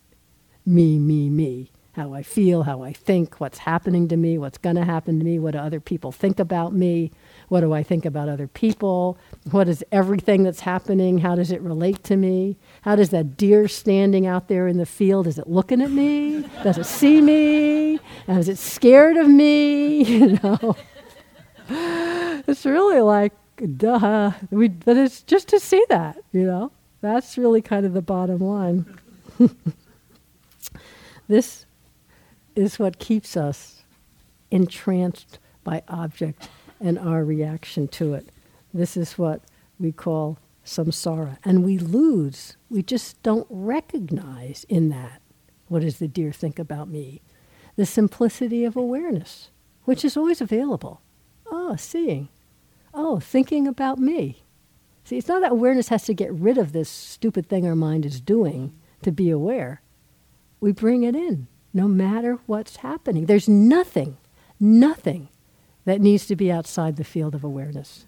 me, 0.66 0.99
me, 0.99 1.30
me 1.30 1.70
how 1.93 2.14
I 2.14 2.22
feel, 2.22 2.62
how 2.62 2.82
I 2.82 2.93
think, 2.93 3.41
what's 3.41 3.59
happening 3.59 4.07
to 4.09 4.16
me, 4.16 4.38
what's 4.38 4.59
going 4.59 4.76
to 4.76 4.84
happen 4.84 5.18
to 5.18 5.24
me, 5.24 5.38
what 5.38 5.53
do 5.53 5.59
other 5.59 5.80
people 5.80 6.12
think 6.12 6.38
about 6.38 6.72
me, 6.72 7.11
what 7.49 7.61
do 7.61 7.72
I 7.72 7.82
think 7.82 8.05
about 8.05 8.28
other 8.28 8.47
people, 8.47 9.18
what 9.51 9.68
is 9.68 9.84
everything 9.91 10.45
that's 10.45 10.61
happening, 10.61 11.18
how 11.18 11.34
does 11.34 11.51
it 11.51 11.61
relate 11.61 12.05
to 12.05 12.16
me, 12.16 12.57
how 12.82 12.95
does 12.95 13.11
that 13.11 13.36
deer 13.36 13.66
standing 13.66 14.26
out 14.26 14.47
there 14.47 14.68
in 14.68 14.78
the 14.78 14.86
field, 14.86 15.26
is 15.26 15.38
it 15.38 15.49
looking 15.49 15.82
at 15.82 15.91
me, 15.91 16.45
does 16.62 16.78
it 16.78 16.86
see 16.86 17.20
me, 17.20 17.99
is 18.28 18.49
it 18.49 18.59
scared 18.59 19.16
of 19.16 19.28
me, 19.28 20.05
you 20.05 20.38
know. 20.43 20.76
It's 22.51 22.66
really 22.66 23.01
like, 23.01 23.32
duh, 23.76 24.32
we, 24.51 24.68
but 24.68 24.96
it's 24.96 25.22
just 25.22 25.48
to 25.48 25.61
see 25.61 25.84
that, 25.88 26.18
you 26.32 26.44
know. 26.44 26.72
That's 27.01 27.38
really 27.38 27.62
kind 27.62 27.86
of 27.86 27.94
the 27.94 28.03
bottom 28.03 28.40
line. 28.40 28.98
this 31.28 31.64
is 32.55 32.78
what 32.78 32.98
keeps 32.98 33.36
us 33.36 33.84
entranced 34.51 35.38
by 35.64 35.82
object 35.88 36.48
and 36.80 36.98
our 36.98 37.24
reaction 37.24 37.88
to 37.88 38.14
it. 38.14 38.28
This 38.74 38.96
is 38.96 39.16
what 39.16 39.42
we 39.78 39.92
call 39.92 40.38
samsara. 40.64 41.38
And 41.44 41.64
we 41.64 41.78
lose, 41.78 42.57
we 42.68 42.82
just 42.82 43.22
don't 43.22 43.46
recognize 43.48 44.64
in 44.68 44.88
that 44.90 45.22
what 45.68 45.82
does 45.82 45.98
the 45.98 46.09
deer 46.09 46.32
think 46.32 46.59
about 46.59 46.88
me? 46.88 47.22
The 47.76 47.86
simplicity 47.86 48.64
of 48.64 48.76
awareness, 48.76 49.51
which 49.84 50.05
is 50.05 50.16
always 50.16 50.40
available. 50.40 51.01
Oh, 51.46 51.76
seeing. 51.76 52.28
Oh, 52.93 53.20
thinking 53.20 53.66
about 53.66 53.99
me. 53.99 54.43
See, 55.05 55.16
it's 55.16 55.28
not 55.28 55.43
that 55.43 55.53
awareness 55.53 55.88
has 55.88 56.05
to 56.05 56.14
get 56.14 56.32
rid 56.32 56.59
of 56.59 56.72
this 56.72 56.88
stupid 56.88 57.49
thing 57.49 57.66
our 57.66 57.76
mind 57.76 58.05
is 58.05 58.20
doing 58.20 58.78
to 59.03 59.11
be 59.11 59.30
aware. 59.30 59.82
We 60.61 60.72
bring 60.72 61.03
it 61.03 61.14
in 61.14 61.49
no 61.72 61.88
matter 61.88 62.38
what's 62.47 62.76
happening. 62.76 63.26
There's 63.26 63.49
nothing, 63.49 64.18
nothing 64.59 65.28
that 65.84 66.01
needs 66.01 66.26
to 66.26 66.36
be 66.36 66.51
outside 66.51 66.97
the 66.97 67.05
field 67.05 67.34
of 67.34 67.45
awareness. 67.45 68.07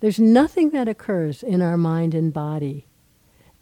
There's 0.00 0.18
nothing 0.18 0.70
that 0.70 0.88
occurs 0.88 1.42
in 1.42 1.62
our 1.62 1.76
mind 1.76 2.14
and 2.14 2.32
body 2.32 2.86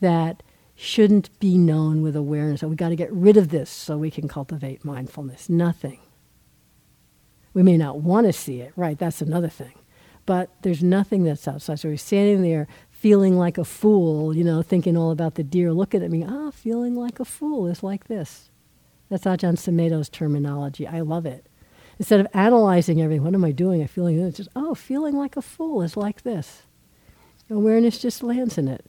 that 0.01 0.43
shouldn't 0.75 1.39
be 1.39 1.59
known 1.59 2.01
with 2.01 2.17
awareness. 2.17 2.61
So 2.61 2.69
we 2.69 2.77
got 2.77 2.89
to 2.89 2.97
get 2.97 3.13
rid 3.13 3.37
of 3.37 3.51
this 3.51 3.69
so 3.69 3.99
we 3.99 4.11
can 4.11 4.29
cultivate 4.29 4.85
mindfulness. 4.85 5.51
Nothing. 5.51 6.01
We 7.53 7.63
may 7.63 7.77
not 7.77 8.01
want 8.01 8.27
to 8.27 8.33
see 8.33 8.61
it, 8.61 8.73
right? 8.77 8.99
That's 8.99 9.21
another 9.21 9.49
thing. 9.49 9.75
But 10.27 10.51
there's 10.63 10.83
nothing 10.83 11.25
that's 11.25 11.49
outside. 11.49 11.81
So 11.81 11.89
we're 11.89 11.97
standing 11.97 12.43
there 12.43 12.69
feeling 12.91 13.39
like 13.39 13.59
a 13.59 13.65
fool, 13.65 14.37
you 14.37 14.45
know, 14.45 14.63
thinking 14.63 14.97
all 14.97 15.11
about 15.11 15.35
the 15.35 15.43
deer 15.43 15.73
looking 15.73 16.03
at 16.03 16.11
me. 16.11 16.25
Ah, 16.27 16.51
feeling 16.51 16.95
like 16.95 17.19
a 17.19 17.25
fool 17.25 17.67
is 17.67 17.83
like 17.83 18.07
this. 18.09 18.51
That's 19.09 19.25
Ajahn 19.25 19.57
Sumedho's 19.57 20.09
terminology. 20.09 20.87
I 20.87 21.01
love 21.01 21.27
it. 21.27 21.47
Instead 21.99 22.21
of 22.21 22.29
analyzing 22.33 23.03
everything, 23.03 23.25
what 23.25 23.35
am 23.35 23.45
I 23.45 23.53
doing? 23.53 23.83
I'm 23.83 23.89
feeling 23.89 24.19
it's 24.21 24.37
just 24.37 24.49
oh, 24.55 24.75
feeling 24.75 25.17
like 25.17 25.37
a 25.37 25.43
fool 25.43 25.83
is 25.83 25.97
like 25.97 26.23
this. 26.23 26.63
Awareness 27.51 27.99
just 27.99 28.23
lands 28.23 28.57
in 28.57 28.69
it. 28.69 28.87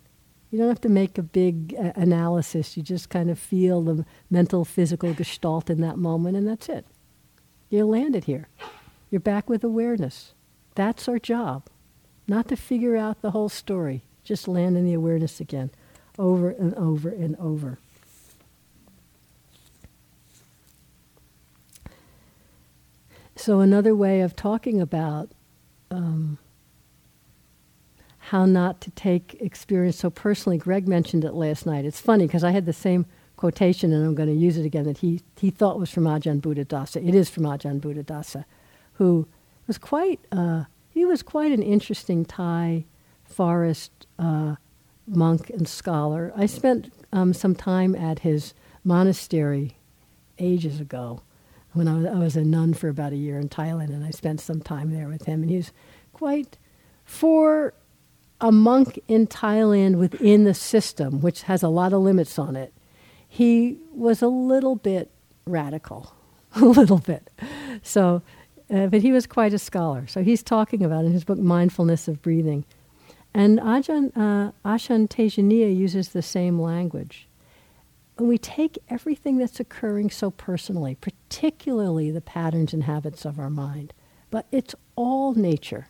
You 0.52 0.60
don't 0.60 0.68
have 0.68 0.82
to 0.82 0.90
make 0.90 1.18
a 1.18 1.24
big 1.24 1.74
uh, 1.80 1.94
analysis. 1.96 2.78
You 2.78 2.84
just 2.84 3.10
kind 3.10 3.30
of 3.30 3.40
feel 3.40 3.82
the 3.82 4.06
mental, 4.30 4.66
physical 4.66 5.14
gestalt 5.14 5.70
in 5.70 5.82
that 5.82 5.98
moment, 5.98 6.38
and 6.38 6.48
that's 6.48 6.70
it. 6.70 6.86
You 7.70 7.86
landed 7.86 8.26
here. 8.26 8.50
You're 9.10 9.22
back 9.22 9.50
with 9.50 9.64
awareness. 9.64 10.34
That's 10.76 11.08
our 11.08 11.20
job. 11.20 11.64
Not 12.28 12.48
to 12.50 12.56
figure 12.56 12.96
out 12.96 13.22
the 13.22 13.32
whole 13.32 13.50
story. 13.50 14.04
Just 14.24 14.48
land 14.48 14.78
in 14.78 14.86
the 14.86 14.94
awareness 14.94 15.40
again, 15.40 15.72
over 16.18 16.50
and 16.50 16.74
over 16.76 17.10
and 17.10 17.36
over. 17.38 17.80
So, 23.36 23.60
another 23.60 23.96
way 23.96 24.22
of 24.22 24.36
talking 24.36 24.80
about 24.80 25.30
um, 25.90 26.38
how 28.20 28.46
not 28.46 28.80
to 28.82 28.92
take 28.92 29.36
experience 29.42 29.98
so 29.98 30.10
personally, 30.10 30.58
Greg 30.58 30.88
mentioned 30.88 31.26
it 31.26 31.34
last 31.34 31.66
night. 31.66 31.84
It's 31.84 32.00
funny 32.00 32.28
because 32.28 32.44
I 32.44 32.52
had 32.52 32.66
the 32.66 32.74
same 32.74 33.08
quotation, 33.36 33.92
and 33.92 34.06
I'm 34.06 34.14
going 34.14 34.30
to 34.30 34.36
use 34.36 34.58
it 34.58 34.66
again, 34.66 34.84
that 34.84 35.00
he, 35.00 35.22
he 35.38 35.50
thought 35.50 35.80
was 35.80 35.90
from 35.90 36.04
Ajahn 36.04 36.40
Buddhadasa. 36.40 37.06
It 37.06 37.16
is 37.16 37.30
from 37.30 37.44
Ajahn 37.44 37.82
Buddhadasa, 37.82 38.46
who 38.94 39.28
was 39.72 39.78
quite, 39.78 40.20
uh, 40.34 40.66
he 40.90 41.06
was 41.06 41.24
quite 41.24 41.54
an 41.54 41.64
interesting 41.64 42.26
Thai 42.26 42.84
forest 43.24 44.06
uh, 44.20 44.56
monk 45.08 45.50
and 45.50 45.66
scholar. 45.66 46.34
I 46.36 46.46
spent 46.46 46.92
um, 47.14 47.32
some 47.34 47.56
time 47.56 47.96
at 47.96 48.20
his 48.20 48.54
monastery 48.84 49.78
ages 50.38 50.82
ago 50.82 51.22
when 51.72 51.88
I 51.88 51.94
was, 51.96 52.06
I 52.06 52.16
was 52.16 52.36
a 52.36 52.44
nun 52.44 52.74
for 52.74 52.90
about 52.90 53.14
a 53.14 53.16
year 53.16 53.40
in 53.40 53.48
Thailand, 53.48 53.92
and 53.92 54.04
I 54.04 54.12
spent 54.12 54.42
some 54.42 54.60
time 54.60 54.92
there 54.92 55.08
with 55.08 55.24
him. 55.24 55.42
And 55.42 55.50
he 55.50 55.56
was 55.56 55.72
quite, 56.12 56.58
for 57.06 57.74
a 58.42 58.52
monk 58.52 59.02
in 59.08 59.26
Thailand 59.26 59.96
within 59.96 60.44
the 60.44 60.54
system, 60.54 61.22
which 61.22 61.44
has 61.44 61.64
a 61.64 61.70
lot 61.70 61.94
of 61.94 62.02
limits 62.02 62.38
on 62.38 62.58
it, 62.58 62.74
he 63.26 63.78
was 63.94 64.22
a 64.22 64.28
little 64.28 64.76
bit 64.76 65.12
radical, 65.46 66.14
a 66.58 66.66
little 66.66 66.98
bit. 66.98 67.30
So, 67.84 68.22
uh, 68.72 68.88
but 68.88 69.02
he 69.02 69.12
was 69.12 69.28
quite 69.28 69.54
a 69.54 69.60
scholar. 69.60 70.08
So 70.08 70.24
he's 70.24 70.44
talking 70.44 70.84
about 70.84 71.06
in 71.06 71.12
his 71.12 71.24
book 71.24 71.40
Mindfulness 71.40 72.08
of 72.08 72.22
Breathing. 72.22 72.66
And 73.34 73.60
Ajahn, 73.60 74.12
uh, 74.16 74.52
Ashan 74.66 75.08
Tejaniya 75.08 75.76
uses 75.76 76.10
the 76.10 76.22
same 76.22 76.60
language 76.60 77.28
when 78.22 78.30
we 78.30 78.38
take 78.38 78.78
everything 78.88 79.40
that's 79.40 79.60
occurring 79.60 80.12
so 80.12 80.30
personally, 80.30 80.94
particularly 80.94 82.12
the 82.12 82.22
patterns 82.22 82.72
and 82.72 82.84
habits 82.84 83.26
of 83.26 83.40
our 83.40 83.50
mind, 83.50 83.94
but 84.30 84.46
it's 84.52 84.76
all 84.96 85.34
nature. 85.34 85.88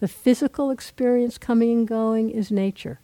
The 0.00 0.08
physical 0.08 0.70
experience 0.70 1.38
coming 1.38 1.70
and 1.70 1.86
going 1.86 2.30
is 2.30 2.50
nature. 2.50 2.98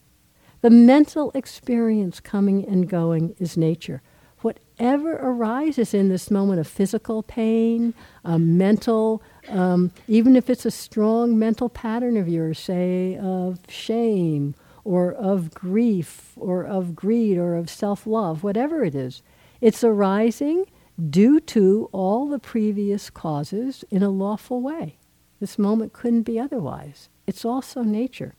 The 0.62 0.70
mental 0.70 1.30
experience 1.32 2.18
coming 2.18 2.66
and 2.66 2.88
going 2.88 3.36
is 3.38 3.56
nature. 3.56 4.02
Whatever 4.44 5.14
arises 5.14 5.94
in 5.94 6.10
this 6.10 6.30
moment 6.30 6.60
of 6.60 6.66
physical 6.66 7.22
pain, 7.22 7.94
a 8.26 8.38
mental, 8.38 9.22
um, 9.48 9.90
even 10.06 10.36
if 10.36 10.50
it's 10.50 10.66
a 10.66 10.70
strong 10.70 11.38
mental 11.38 11.70
pattern 11.70 12.18
of 12.18 12.28
yours, 12.28 12.58
say 12.58 13.16
of 13.16 13.60
shame 13.70 14.54
or 14.84 15.14
of 15.14 15.54
grief 15.54 16.32
or 16.36 16.62
of 16.62 16.94
greed 16.94 17.38
or 17.38 17.54
of 17.54 17.70
self 17.70 18.06
love, 18.06 18.44
whatever 18.44 18.84
it 18.84 18.94
is, 18.94 19.22
it's 19.62 19.82
arising 19.82 20.66
due 21.08 21.40
to 21.40 21.88
all 21.92 22.28
the 22.28 22.38
previous 22.38 23.08
causes 23.08 23.82
in 23.90 24.02
a 24.02 24.10
lawful 24.10 24.60
way. 24.60 24.98
This 25.40 25.58
moment 25.58 25.94
couldn't 25.94 26.24
be 26.24 26.38
otherwise. 26.38 27.08
It's 27.26 27.46
also 27.46 27.82
nature. 27.82 28.34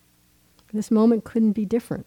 This 0.71 0.91
moment 0.91 1.23
couldn't 1.23 1.53
be 1.53 1.65
different. 1.65 2.05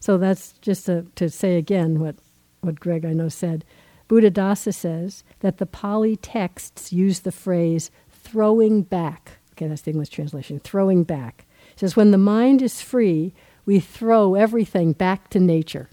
So 0.00 0.16
that's 0.16 0.54
just 0.62 0.86
to, 0.86 1.04
to 1.16 1.28
say 1.28 1.58
again 1.58 2.00
what, 2.00 2.16
what 2.62 2.80
Greg 2.80 3.04
I 3.04 3.12
know 3.12 3.28
said. 3.28 3.64
Buddhadasa 4.08 4.72
says 4.72 5.24
that 5.40 5.58
the 5.58 5.66
Pali 5.66 6.16
texts 6.16 6.92
use 6.92 7.20
the 7.20 7.32
phrase 7.32 7.90
throwing 8.10 8.82
back. 8.82 9.38
Okay, 9.52 9.66
that's 9.66 9.82
the 9.82 9.90
English 9.90 10.08
translation. 10.08 10.60
Throwing 10.60 11.04
back. 11.04 11.46
It 11.72 11.80
says 11.80 11.96
when 11.96 12.10
the 12.10 12.18
mind 12.18 12.62
is 12.62 12.80
free, 12.80 13.34
we 13.66 13.80
throw 13.80 14.34
everything 14.34 14.92
back 14.92 15.28
to 15.30 15.40
nature. 15.40 15.88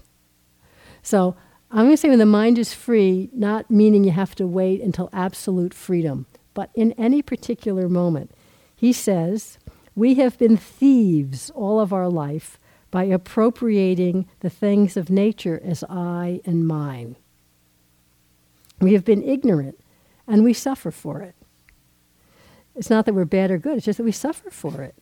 So 1.01 1.35
I'm 1.71 1.85
going 1.85 1.91
to 1.91 1.97
say 1.97 2.09
when 2.09 2.19
the 2.19 2.25
mind 2.25 2.57
is 2.57 2.73
free, 2.73 3.29
not 3.33 3.69
meaning 3.69 4.03
you 4.03 4.11
have 4.11 4.35
to 4.35 4.47
wait 4.47 4.81
until 4.81 5.09
absolute 5.13 5.73
freedom, 5.73 6.25
but 6.53 6.71
in 6.75 6.93
any 6.93 7.21
particular 7.21 7.87
moment. 7.87 8.31
He 8.75 8.93
says, 8.93 9.57
We 9.95 10.15
have 10.15 10.37
been 10.37 10.57
thieves 10.57 11.49
all 11.51 11.79
of 11.79 11.93
our 11.93 12.09
life 12.09 12.59
by 12.91 13.03
appropriating 13.03 14.27
the 14.39 14.49
things 14.49 14.97
of 14.97 15.09
nature 15.09 15.61
as 15.63 15.83
I 15.89 16.41
and 16.45 16.67
mine. 16.67 17.15
We 18.79 18.93
have 18.93 19.05
been 19.05 19.23
ignorant 19.23 19.79
and 20.27 20.43
we 20.43 20.53
suffer 20.53 20.91
for 20.91 21.21
it. 21.21 21.35
It's 22.75 22.89
not 22.89 23.05
that 23.05 23.13
we're 23.13 23.25
bad 23.25 23.51
or 23.51 23.57
good, 23.57 23.77
it's 23.77 23.85
just 23.85 23.97
that 23.97 24.03
we 24.03 24.11
suffer 24.11 24.49
for 24.49 24.81
it. 24.81 24.95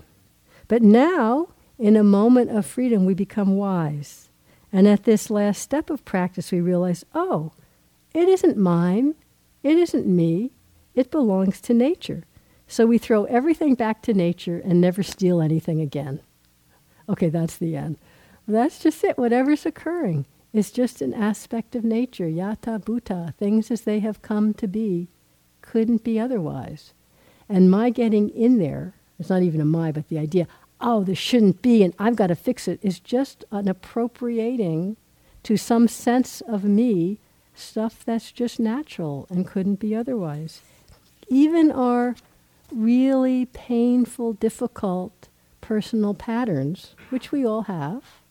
But 0.68 0.82
now, 0.82 1.50
in 1.78 1.96
a 1.96 2.04
moment 2.04 2.50
of 2.50 2.66
freedom, 2.66 3.06
we 3.06 3.14
become 3.14 3.56
wise. 3.56 4.30
And 4.74 4.88
at 4.88 5.04
this 5.04 5.30
last 5.30 5.62
step 5.62 5.90
of 5.90 6.04
practice, 6.04 6.52
we 6.52 6.60
realize 6.60 7.06
oh, 7.14 7.52
it 8.14 8.28
isn't 8.28 8.58
mine, 8.58 9.16
it 9.64 9.78
isn't 9.78 10.08
me, 10.08 10.52
it 10.96 11.12
belongs 11.12 11.62
to 11.62 11.74
nature. 11.74 12.24
So 12.68 12.86
we 12.86 12.98
throw 12.98 13.26
everything 13.26 13.76
back 13.76 14.02
to 14.04 14.14
nature 14.14 14.60
and 14.64 14.82
never 14.82 15.04
steal 15.04 15.40
anything 15.42 15.80
again. 15.80 16.20
Okay, 17.10 17.30
that's 17.30 17.58
the 17.58 17.76
end. 17.76 17.98
That's 18.48 18.80
just 18.80 19.04
it. 19.04 19.18
Whatever's 19.18 19.66
occurring 19.66 20.26
is 20.54 20.72
just 20.72 21.02
an 21.02 21.14
aspect 21.14 21.76
of 21.76 21.84
nature. 21.84 22.28
Yatha 22.28 22.80
bhuta, 22.80 23.34
things 23.36 23.70
as 23.70 23.82
they 23.82 24.00
have 24.00 24.22
come 24.22 24.54
to 24.56 24.68
be, 24.68 25.08
couldn't 25.62 26.04
be 26.04 26.20
otherwise. 26.20 26.94
And 27.50 27.72
my 27.72 27.90
getting 27.90 28.30
in 28.30 28.58
there, 28.58 28.94
it's 29.20 29.30
not 29.30 29.42
even 29.42 29.62
a 29.62 29.66
my, 29.66 29.92
but 29.92 30.08
the 30.10 30.18
idea, 30.18 30.48
oh, 30.80 31.04
this 31.04 31.18
shouldn't 31.18 31.62
be 31.62 31.84
and 31.84 31.94
I've 32.00 32.16
got 32.16 32.28
to 32.28 32.36
fix 32.36 32.68
it, 32.68 32.80
is 32.82 33.00
just 33.00 33.44
an 33.52 33.68
appropriating 33.68 34.98
to 35.44 35.58
some 35.58 35.88
sense 35.88 36.42
of 36.42 36.64
me 36.64 37.20
stuff 37.54 38.04
that's 38.06 38.32
just 38.32 38.60
natural 38.60 39.28
and 39.30 39.48
couldn't 39.48 39.80
be 39.80 39.96
otherwise. 39.96 40.62
Even 41.28 41.72
our 41.72 42.16
really 42.72 43.46
painful, 43.46 44.34
difficult 44.34 45.30
personal 45.68 46.14
patterns, 46.14 46.96
which 47.10 47.34
we 47.34 47.46
all 47.46 47.64
have, 47.64 48.22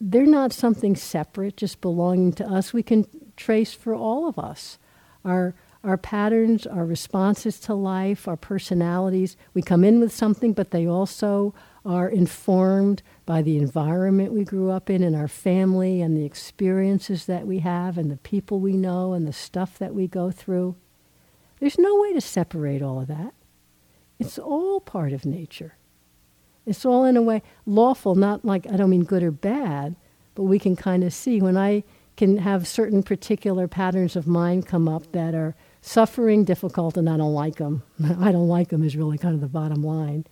they're 0.00 0.26
not 0.26 0.52
something 0.52 0.96
separate, 0.96 1.56
just 1.56 1.80
belonging 1.80 2.32
to 2.32 2.44
us. 2.44 2.72
We 2.72 2.82
can 2.82 3.06
trace 3.36 3.72
for 3.72 3.94
all 3.94 4.26
of 4.26 4.40
us. 4.40 4.78
Our 5.24 5.54
our 5.82 5.96
patterns, 5.96 6.66
our 6.66 6.84
responses 6.84 7.58
to 7.60 7.72
life, 7.72 8.28
our 8.28 8.36
personalities. 8.36 9.34
We 9.54 9.62
come 9.62 9.82
in 9.82 9.98
with 9.98 10.12
something, 10.12 10.52
but 10.52 10.72
they 10.72 10.86
also 10.86 11.54
are 11.86 12.06
informed 12.06 13.02
by 13.24 13.40
the 13.40 13.56
environment 13.56 14.34
we 14.34 14.44
grew 14.44 14.70
up 14.70 14.90
in 14.90 15.02
and 15.02 15.16
our 15.16 15.28
family 15.28 16.02
and 16.02 16.14
the 16.14 16.26
experiences 16.26 17.24
that 17.24 17.46
we 17.46 17.60
have 17.60 17.96
and 17.96 18.10
the 18.10 18.18
people 18.18 18.60
we 18.60 18.76
know 18.76 19.14
and 19.14 19.26
the 19.26 19.32
stuff 19.32 19.78
that 19.78 19.94
we 19.94 20.06
go 20.06 20.30
through. 20.30 20.76
There's 21.60 21.78
no 21.78 21.98
way 21.98 22.12
to 22.12 22.20
separate 22.20 22.82
all 22.82 23.00
of 23.00 23.06
that. 23.06 23.32
It's 24.20 24.38
all 24.38 24.80
part 24.80 25.12
of 25.12 25.24
nature. 25.24 25.74
It's 26.66 26.84
all 26.84 27.04
in 27.04 27.16
a 27.16 27.22
way 27.22 27.42
lawful, 27.66 28.14
not 28.14 28.44
like, 28.44 28.70
I 28.70 28.76
don't 28.76 28.90
mean 28.90 29.04
good 29.04 29.22
or 29.22 29.30
bad, 29.30 29.96
but 30.34 30.44
we 30.44 30.58
can 30.58 30.76
kind 30.76 31.02
of 31.02 31.12
see 31.12 31.40
when 31.40 31.56
I 31.56 31.82
can 32.16 32.36
have 32.36 32.68
certain 32.68 33.02
particular 33.02 33.66
patterns 33.66 34.14
of 34.14 34.26
mind 34.26 34.66
come 34.66 34.86
up 34.86 35.10
that 35.12 35.34
are 35.34 35.56
suffering, 35.80 36.44
difficult, 36.44 36.98
and 36.98 37.08
I 37.08 37.16
don't 37.16 37.32
like 37.32 37.56
them. 37.56 37.82
I 38.20 38.30
don't 38.30 38.48
like 38.48 38.68
them 38.68 38.84
is 38.84 38.94
really 38.94 39.16
kind 39.16 39.34
of 39.34 39.40
the 39.40 39.48
bottom 39.48 39.82
line. 39.82 40.26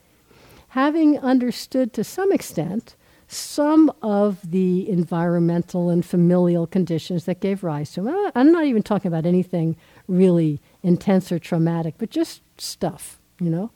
Having 0.68 1.18
understood 1.20 1.95
to 1.95 2.05
some 2.05 2.30
extent 2.30 2.95
some 3.26 3.91
of 4.03 4.51
the 4.51 4.89
environmental 4.89 5.89
and 5.89 6.05
familial 6.05 6.66
conditions 6.66 7.24
that 7.24 7.41
gave 7.41 7.64
rise 7.64 7.93
to 7.93 8.03
them, 8.03 8.30
I'm 8.34 8.53
not 8.53 8.64
even 8.64 8.82
talking 8.82 9.09
about 9.11 9.24
anything 9.26 9.76
really 10.07 10.61
intense 10.82 11.32
or 11.32 11.39
traumatic, 11.39 11.95
but 11.97 12.11
just 12.11 12.43
stuff, 12.59 13.18
you 13.41 13.51
know. 13.51 13.70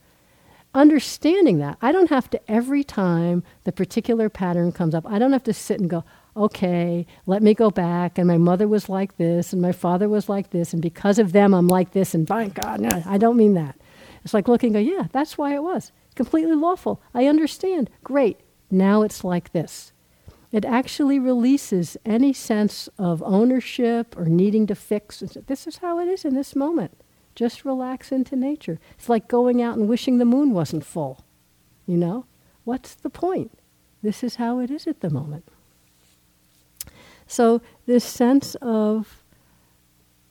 Understanding 0.74 1.58
that, 1.58 1.76
I 1.82 1.92
don't 1.92 2.08
have 2.08 2.30
to 2.30 2.50
every 2.50 2.82
time 2.82 3.42
the 3.64 3.72
particular 3.72 4.28
pattern 4.28 4.72
comes 4.72 4.94
up, 4.94 5.06
I 5.06 5.18
don't 5.18 5.32
have 5.32 5.44
to 5.44 5.52
sit 5.52 5.80
and 5.80 5.90
go, 5.90 6.04
okay, 6.34 7.06
let 7.26 7.42
me 7.42 7.52
go 7.52 7.70
back. 7.70 8.16
And 8.16 8.26
my 8.26 8.38
mother 8.38 8.66
was 8.66 8.88
like 8.88 9.18
this, 9.18 9.52
and 9.52 9.60
my 9.60 9.72
father 9.72 10.08
was 10.08 10.28
like 10.28 10.50
this, 10.50 10.72
and 10.72 10.80
because 10.80 11.18
of 11.18 11.32
them, 11.32 11.52
I'm 11.52 11.68
like 11.68 11.92
this. 11.92 12.14
And 12.14 12.26
by 12.26 12.48
God, 12.48 12.80
no, 12.80 13.02
I 13.06 13.18
don't 13.18 13.36
mean 13.36 13.54
that. 13.54 13.76
It's 14.24 14.32
like 14.32 14.48
looking, 14.48 14.72
go, 14.72 14.78
yeah, 14.78 15.08
that's 15.12 15.36
why 15.36 15.54
it 15.54 15.62
was 15.62 15.92
completely 16.14 16.54
lawful. 16.54 17.00
I 17.14 17.26
understand. 17.26 17.90
Great. 18.04 18.40
Now 18.70 19.02
it's 19.02 19.24
like 19.24 19.52
this. 19.52 19.92
It 20.50 20.64
actually 20.64 21.18
releases 21.18 21.96
any 22.04 22.32
sense 22.32 22.88
of 22.98 23.22
ownership 23.22 24.16
or 24.16 24.26
needing 24.26 24.66
to 24.66 24.74
fix. 24.74 25.20
This 25.46 25.66
is 25.66 25.78
how 25.78 25.98
it 25.98 26.08
is 26.08 26.24
in 26.24 26.34
this 26.34 26.54
moment. 26.54 26.96
Just 27.34 27.64
relax 27.64 28.12
into 28.12 28.36
nature. 28.36 28.78
It's 28.98 29.08
like 29.08 29.28
going 29.28 29.62
out 29.62 29.76
and 29.76 29.88
wishing 29.88 30.18
the 30.18 30.24
moon 30.24 30.52
wasn't 30.52 30.84
full. 30.84 31.24
You 31.86 31.96
know? 31.96 32.26
What's 32.64 32.94
the 32.94 33.10
point? 33.10 33.58
This 34.02 34.22
is 34.22 34.36
how 34.36 34.58
it 34.58 34.70
is 34.70 34.86
at 34.86 35.00
the 35.00 35.10
moment. 35.10 35.44
So, 37.26 37.62
this 37.86 38.04
sense 38.04 38.56
of 38.56 39.22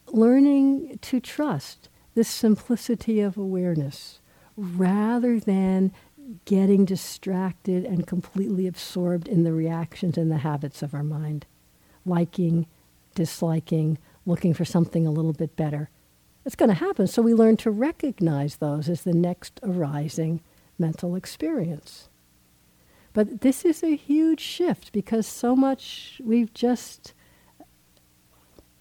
learning 0.08 1.00
to 1.02 1.20
trust, 1.20 1.90
this 2.14 2.30
simplicity 2.30 3.22
of 3.22 3.38
awareness, 3.38 4.20
rather 4.56 5.40
than 5.40 5.92
getting 6.46 6.86
distracted 6.86 7.86
and 7.86 8.08
completely 8.08 8.68
absorbed 8.68 9.28
in 9.28 9.44
the 9.44 9.54
reactions 9.54 10.18
and 10.18 10.32
the 10.32 10.38
habits 10.38 10.82
of 10.82 10.94
our 10.94 11.04
mind, 11.04 11.46
liking, 12.06 12.68
disliking, 13.16 13.98
looking 14.26 14.54
for 14.54 14.66
something 14.66 15.08
a 15.08 15.12
little 15.12 15.34
bit 15.34 15.56
better. 15.56 15.90
It's 16.46 16.56
going 16.56 16.70
to 16.70 16.76
happen. 16.76 17.08
So 17.08 17.22
we 17.22 17.34
learn 17.34 17.58
to 17.58 17.72
recognize 17.72 18.58
those 18.58 18.90
as 18.90 19.04
the 19.04 19.14
next 19.14 19.60
arising 19.64 20.42
mental 20.78 21.16
experience. 21.16 22.10
But 23.14 23.42
this 23.42 23.66
is 23.66 23.84
a 23.84 23.96
huge 23.96 24.40
shift 24.40 24.92
because 24.92 25.28
so 25.28 25.56
much 25.56 26.22
we've 26.24 26.54
just 26.54 27.14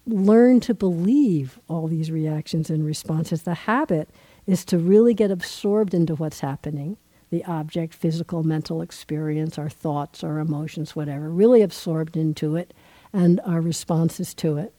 learned 0.07 0.63
to 0.63 0.73
believe 0.73 1.59
all 1.67 1.87
these 1.87 2.11
reactions 2.11 2.69
and 2.69 2.85
responses. 2.85 3.43
The 3.43 3.53
habit 3.53 4.09
is 4.47 4.65
to 4.65 4.77
really 4.77 5.13
get 5.13 5.31
absorbed 5.31 5.93
into 5.93 6.15
what's 6.15 6.39
happening 6.39 6.97
the 7.29 7.45
object, 7.45 7.93
physical, 7.93 8.43
mental 8.43 8.81
experience, 8.81 9.57
our 9.57 9.69
thoughts, 9.69 10.21
our 10.21 10.37
emotions, 10.39 10.97
whatever, 10.97 11.29
really 11.29 11.61
absorbed 11.61 12.17
into 12.17 12.57
it 12.57 12.73
and 13.13 13.39
our 13.45 13.61
responses 13.61 14.33
to 14.33 14.57
it. 14.57 14.73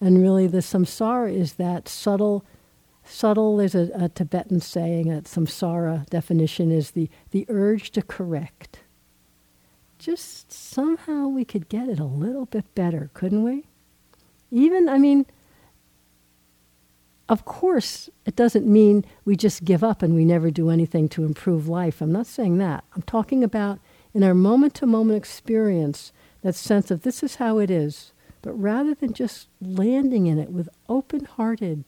And 0.00 0.20
really, 0.20 0.46
the 0.46 0.58
samsara 0.58 1.34
is 1.34 1.54
that 1.54 1.88
subtle 1.88 2.44
Subtle 3.04 3.60
is 3.60 3.74
a, 3.74 3.90
a 3.94 4.08
Tibetan 4.08 4.60
saying, 4.60 5.12
a 5.12 5.20
samsara 5.22 6.08
definition 6.08 6.72
is 6.72 6.92
the, 6.92 7.10
the 7.30 7.44
urge 7.48 7.90
to 7.92 8.02
correct. 8.02 8.80
Just 9.98 10.50
somehow 10.50 11.28
we 11.28 11.44
could 11.44 11.68
get 11.68 11.88
it 11.88 11.98
a 11.98 12.04
little 12.04 12.46
bit 12.46 12.74
better, 12.74 13.10
couldn't 13.14 13.42
we? 13.42 13.66
Even, 14.50 14.88
I 14.88 14.98
mean, 14.98 15.26
of 17.28 17.44
course, 17.44 18.10
it 18.26 18.36
doesn't 18.36 18.66
mean 18.66 19.04
we 19.24 19.36
just 19.36 19.64
give 19.64 19.84
up 19.84 20.02
and 20.02 20.14
we 20.14 20.24
never 20.24 20.50
do 20.50 20.70
anything 20.70 21.08
to 21.10 21.24
improve 21.24 21.68
life. 21.68 22.00
I'm 22.00 22.12
not 22.12 22.26
saying 22.26 22.58
that. 22.58 22.84
I'm 22.94 23.02
talking 23.02 23.44
about 23.44 23.78
in 24.12 24.22
our 24.22 24.34
moment 24.34 24.74
to 24.74 24.86
moment 24.86 25.18
experience, 25.18 26.12
that 26.42 26.54
sense 26.54 26.90
of 26.90 27.02
this 27.02 27.22
is 27.22 27.36
how 27.36 27.58
it 27.58 27.70
is. 27.70 28.12
But 28.44 28.60
rather 28.60 28.92
than 28.94 29.14
just 29.14 29.48
landing 29.62 30.26
in 30.26 30.38
it 30.38 30.50
with 30.50 30.68
open 30.86 31.24
hearted 31.24 31.84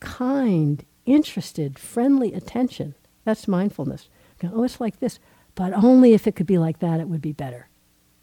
kind, 0.00 0.84
interested, 1.06 1.78
friendly 1.78 2.34
attention. 2.34 2.94
That's 3.24 3.48
mindfulness. 3.48 4.10
Oh, 4.44 4.64
it's 4.64 4.82
like 4.82 5.00
this, 5.00 5.18
but 5.54 5.72
only 5.72 6.12
if 6.12 6.26
it 6.26 6.36
could 6.36 6.46
be 6.46 6.58
like 6.58 6.80
that, 6.80 7.00
it 7.00 7.08
would 7.08 7.22
be 7.22 7.32
better, 7.32 7.68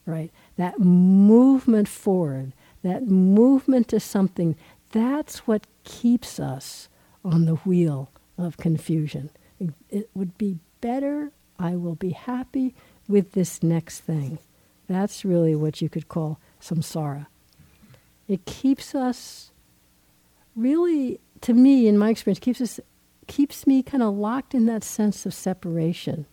right? 0.05 0.30
That 0.57 0.80
movement 0.80 1.88
forward, 1.88 2.53
that 2.84 3.07
movement 3.07 3.88
to 3.88 3.99
something, 3.99 4.55
that's 4.91 5.39
what 5.47 5.66
keeps 5.84 6.39
us 6.39 6.88
on 7.24 7.45
the 7.45 7.55
wheel 7.55 8.11
of 8.38 8.57
confusion. 8.57 9.32
It, 9.59 9.72
it 9.89 10.09
would 10.13 10.38
be 10.38 10.59
better, 10.82 11.32
I 11.57 11.78
will 11.78 11.95
be 11.95 12.11
happy 12.11 12.76
with 13.07 13.32
this 13.32 13.63
next 13.63 14.01
thing. 14.01 14.38
That's 14.88 15.26
really 15.26 15.55
what 15.55 15.82
you 15.82 15.89
could 15.89 16.07
call 16.07 16.39
samsara. 16.61 17.26
It 18.28 18.45
keeps 18.45 18.95
us 18.95 19.51
really, 20.55 21.19
to 21.41 21.53
me, 21.53 21.88
in 21.88 21.97
my 21.97 22.09
experience, 22.09 22.39
keeps 22.39 22.61
us 22.61 22.80
keeps 23.28 23.65
me 23.65 23.82
kind 23.82 24.03
of 24.03 24.13
locked 24.13 24.53
in 24.53 24.65
that 24.67 24.84
sense 24.84 25.26
of 25.26 25.34
separation, 25.34 26.26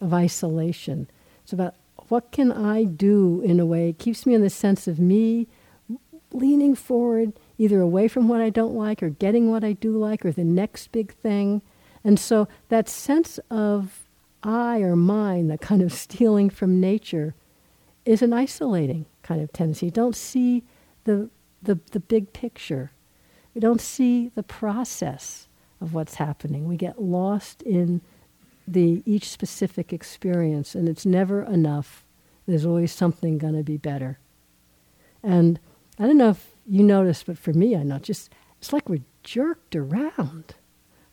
of 0.00 0.12
isolation. 0.12 1.08
It's 1.42 1.52
about 1.52 1.74
what 2.08 2.32
can 2.32 2.50
I 2.50 2.84
do 2.84 3.40
in 3.42 3.60
a 3.60 3.66
way. 3.66 3.90
It 3.90 3.98
keeps 3.98 4.26
me 4.26 4.34
in 4.34 4.42
the 4.42 4.50
sense 4.50 4.88
of 4.88 4.98
me 4.98 5.46
leaning 6.32 6.74
forward, 6.74 7.32
either 7.58 7.80
away 7.80 8.08
from 8.08 8.28
what 8.28 8.40
I 8.40 8.50
don't 8.50 8.74
like 8.74 9.02
or 9.02 9.10
getting 9.10 9.50
what 9.50 9.62
I 9.62 9.72
do 9.72 9.96
like 9.96 10.26
or 10.26 10.32
the 10.32 10.44
next 10.44 10.90
big 10.90 11.14
thing. 11.14 11.62
And 12.02 12.18
so 12.18 12.48
that 12.68 12.88
sense 12.88 13.38
of 13.50 14.04
I 14.42 14.80
or 14.80 14.96
mine, 14.96 15.48
that 15.48 15.60
kind 15.60 15.80
of 15.80 15.92
stealing 16.04 16.50
from 16.50 16.80
nature, 16.80 17.34
is 18.04 18.20
an 18.20 18.32
isolating 18.32 19.06
kind 19.22 19.40
of 19.40 19.52
tendency. 19.52 19.86
You 19.86 19.92
don't 19.92 20.16
see 20.16 20.64
the, 21.04 21.30
the, 21.62 21.78
the 21.92 22.00
big 22.00 22.32
picture. 22.32 22.92
We 23.54 23.60
don't 23.60 23.80
see 23.80 24.30
the 24.34 24.42
process 24.42 25.48
of 25.80 25.94
what's 25.94 26.16
happening. 26.16 26.66
We 26.66 26.76
get 26.76 27.00
lost 27.00 27.62
in 27.62 28.00
the 28.66 29.02
each 29.04 29.28
specific 29.28 29.92
experience, 29.92 30.74
and 30.74 30.88
it's 30.88 31.06
never 31.06 31.42
enough. 31.42 32.04
There's 32.46 32.66
always 32.66 32.92
something 32.92 33.38
going 33.38 33.56
to 33.56 33.62
be 33.62 33.76
better. 33.76 34.18
And 35.22 35.60
I 35.98 36.06
don't 36.06 36.18
know 36.18 36.30
if 36.30 36.54
you 36.66 36.82
notice, 36.82 37.22
but 37.22 37.38
for 37.38 37.52
me, 37.52 37.76
I 37.76 37.82
know 37.82 37.98
just 37.98 38.30
it's 38.58 38.72
like 38.72 38.88
we're 38.88 39.04
jerked 39.22 39.76
around 39.76 40.54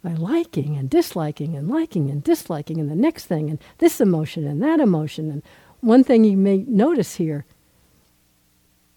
by 0.03 0.13
liking 0.13 0.75
and 0.75 0.89
disliking 0.89 1.55
and 1.55 1.69
liking 1.69 2.09
and 2.09 2.23
disliking 2.23 2.79
and 2.79 2.89
the 2.89 2.95
next 2.95 3.25
thing 3.25 3.49
and 3.49 3.59
this 3.77 4.01
emotion 4.01 4.47
and 4.47 4.61
that 4.61 4.79
emotion. 4.79 5.29
And 5.29 5.43
one 5.81 6.03
thing 6.03 6.23
you 6.23 6.37
may 6.37 6.57
notice 6.67 7.15
here 7.15 7.45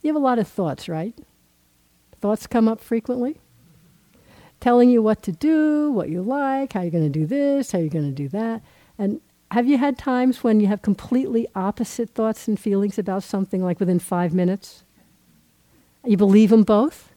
you 0.05 0.09
have 0.09 0.17
a 0.17 0.25
lot 0.25 0.39
of 0.39 0.47
thoughts, 0.47 0.89
right? 0.89 1.15
Thoughts 2.21 2.47
come 2.47 2.69
up 2.69 2.81
frequently, 2.81 3.41
telling 4.61 4.91
you 4.91 5.03
what 5.03 5.23
to 5.23 5.33
do, 5.33 5.91
what 5.91 6.11
you 6.11 6.23
like, 6.23 6.75
how 6.75 6.83
you're 6.83 6.91
going 6.91 7.11
to 7.11 7.19
do 7.19 7.27
this, 7.27 7.73
how 7.73 7.79
you're 7.79 7.89
going 7.89 8.09
to 8.09 8.15
do 8.15 8.29
that. 8.29 8.63
And 8.99 9.21
have 9.51 9.67
you 9.67 9.79
had 9.79 9.97
times 9.97 10.45
when 10.45 10.61
you 10.61 10.67
have 10.67 10.83
completely 10.83 11.49
opposite 11.55 12.11
thoughts 12.11 12.47
and 12.47 12.61
feelings 12.61 12.99
about 12.99 13.23
something 13.23 13.63
like 13.63 13.81
within 13.81 13.99
five 13.99 14.35
minutes? 14.35 14.85
You 16.05 16.17
believe 16.17 16.51
them 16.51 16.65
both? 16.65 17.13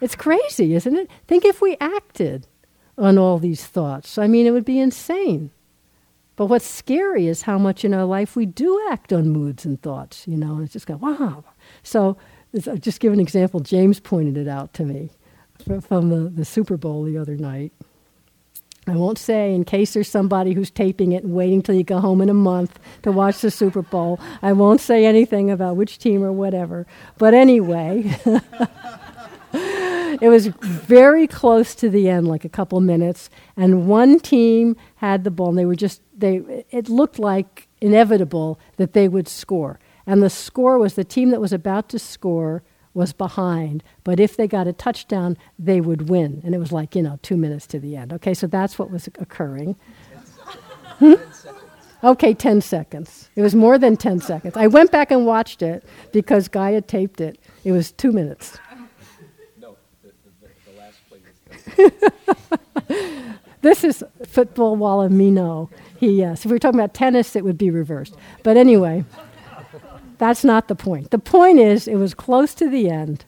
It's 0.00 0.14
crazy, 0.14 0.74
isn't 0.74 0.96
it? 0.96 1.10
Think 1.26 1.44
if 1.44 1.60
we 1.60 1.76
acted 1.80 2.46
on 2.96 3.18
all 3.18 3.38
these 3.38 3.66
thoughts. 3.66 4.18
I 4.18 4.28
mean, 4.28 4.46
it 4.46 4.52
would 4.52 4.64
be 4.64 4.78
insane. 4.78 5.50
But 6.40 6.46
what's 6.46 6.66
scary 6.66 7.26
is 7.26 7.42
how 7.42 7.58
much 7.58 7.84
in 7.84 7.92
our 7.92 8.06
life 8.06 8.34
we 8.34 8.46
do 8.46 8.88
act 8.90 9.12
on 9.12 9.28
moods 9.28 9.66
and 9.66 9.78
thoughts, 9.82 10.26
you 10.26 10.38
know, 10.38 10.54
and 10.54 10.62
it's 10.62 10.72
just 10.72 10.86
go, 10.86 10.96
wow. 10.96 11.44
So, 11.82 12.16
I'll 12.66 12.78
just 12.78 12.98
give 13.00 13.12
an 13.12 13.20
example. 13.20 13.60
James 13.60 14.00
pointed 14.00 14.38
it 14.38 14.48
out 14.48 14.72
to 14.72 14.86
me 14.86 15.10
from 15.86 16.08
the, 16.08 16.30
the 16.30 16.46
Super 16.46 16.78
Bowl 16.78 17.02
the 17.04 17.18
other 17.18 17.36
night. 17.36 17.74
I 18.86 18.96
won't 18.96 19.18
say 19.18 19.54
in 19.54 19.66
case 19.66 19.92
there's 19.92 20.08
somebody 20.08 20.54
who's 20.54 20.70
taping 20.70 21.12
it 21.12 21.24
and 21.24 21.34
waiting 21.34 21.60
till 21.60 21.74
you 21.74 21.84
go 21.84 22.00
home 22.00 22.22
in 22.22 22.30
a 22.30 22.32
month 22.32 22.78
to 23.02 23.12
watch 23.12 23.42
the 23.42 23.50
Super 23.50 23.82
Bowl. 23.82 24.18
I 24.40 24.54
won't 24.54 24.80
say 24.80 25.04
anything 25.04 25.50
about 25.50 25.76
which 25.76 25.98
team 25.98 26.24
or 26.24 26.32
whatever. 26.32 26.86
But 27.18 27.34
anyway, 27.34 28.18
it 29.52 30.30
was 30.30 30.46
very 30.46 31.26
close 31.26 31.74
to 31.74 31.90
the 31.90 32.08
end, 32.08 32.28
like 32.28 32.46
a 32.46 32.48
couple 32.48 32.80
minutes, 32.80 33.28
and 33.58 33.86
one 33.86 34.18
team 34.20 34.74
had 34.96 35.24
the 35.24 35.30
ball, 35.30 35.50
and 35.50 35.58
they 35.58 35.66
were 35.66 35.76
just 35.76 36.00
they. 36.20 36.64
It 36.70 36.88
looked 36.88 37.18
like 37.18 37.68
inevitable 37.80 38.58
that 38.76 38.92
they 38.92 39.08
would 39.08 39.28
score, 39.28 39.78
and 40.06 40.22
the 40.22 40.30
score 40.30 40.78
was 40.78 40.94
the 40.94 41.04
team 41.04 41.30
that 41.30 41.40
was 41.40 41.52
about 41.52 41.88
to 41.90 41.98
score 41.98 42.62
was 42.92 43.12
behind, 43.12 43.84
but 44.02 44.18
if 44.18 44.36
they 44.36 44.48
got 44.48 44.66
a 44.66 44.72
touchdown, 44.72 45.36
they 45.58 45.80
would 45.80 46.08
win, 46.08 46.40
and 46.44 46.54
it 46.54 46.58
was 46.58 46.72
like 46.72 46.94
you 46.96 47.02
know 47.02 47.18
two 47.22 47.36
minutes 47.36 47.66
to 47.68 47.78
the 47.78 47.96
end. 47.96 48.12
Okay, 48.12 48.34
so 48.34 48.46
that's 48.46 48.78
what 48.78 48.90
was 48.90 49.08
occurring. 49.18 49.76
Hmm? 50.98 51.14
Okay, 52.02 52.32
10 52.32 52.62
seconds. 52.62 53.28
It 53.36 53.42
was 53.42 53.54
more 53.54 53.76
than 53.76 53.96
10 53.96 54.20
seconds. 54.20 54.56
I 54.56 54.66
went 54.68 54.90
back 54.90 55.10
and 55.10 55.26
watched 55.26 55.60
it 55.60 55.84
because 56.12 56.48
Guy 56.48 56.70
had 56.72 56.88
taped 56.88 57.20
it. 57.20 57.38
It 57.62 57.72
was 57.72 57.92
two 57.92 58.10
minutes. 58.10 58.58
this 63.62 63.84
is 63.84 64.04
football 64.26 64.76
Walamino. 64.76 65.68
He, 65.98 66.08
uh, 66.08 66.28
yes. 66.28 66.44
If 66.44 66.46
we 66.46 66.52
were 66.52 66.58
talking 66.58 66.80
about 66.80 66.94
tennis, 66.94 67.36
it 67.36 67.44
would 67.44 67.58
be 67.58 67.70
reversed. 67.70 68.16
But 68.42 68.56
anyway, 68.56 69.04
that's 70.18 70.44
not 70.44 70.68
the 70.68 70.74
point. 70.74 71.10
The 71.10 71.18
point 71.18 71.58
is, 71.58 71.86
it 71.86 71.96
was 71.96 72.14
close 72.14 72.54
to 72.54 72.68
the 72.68 72.88
end. 72.88 73.24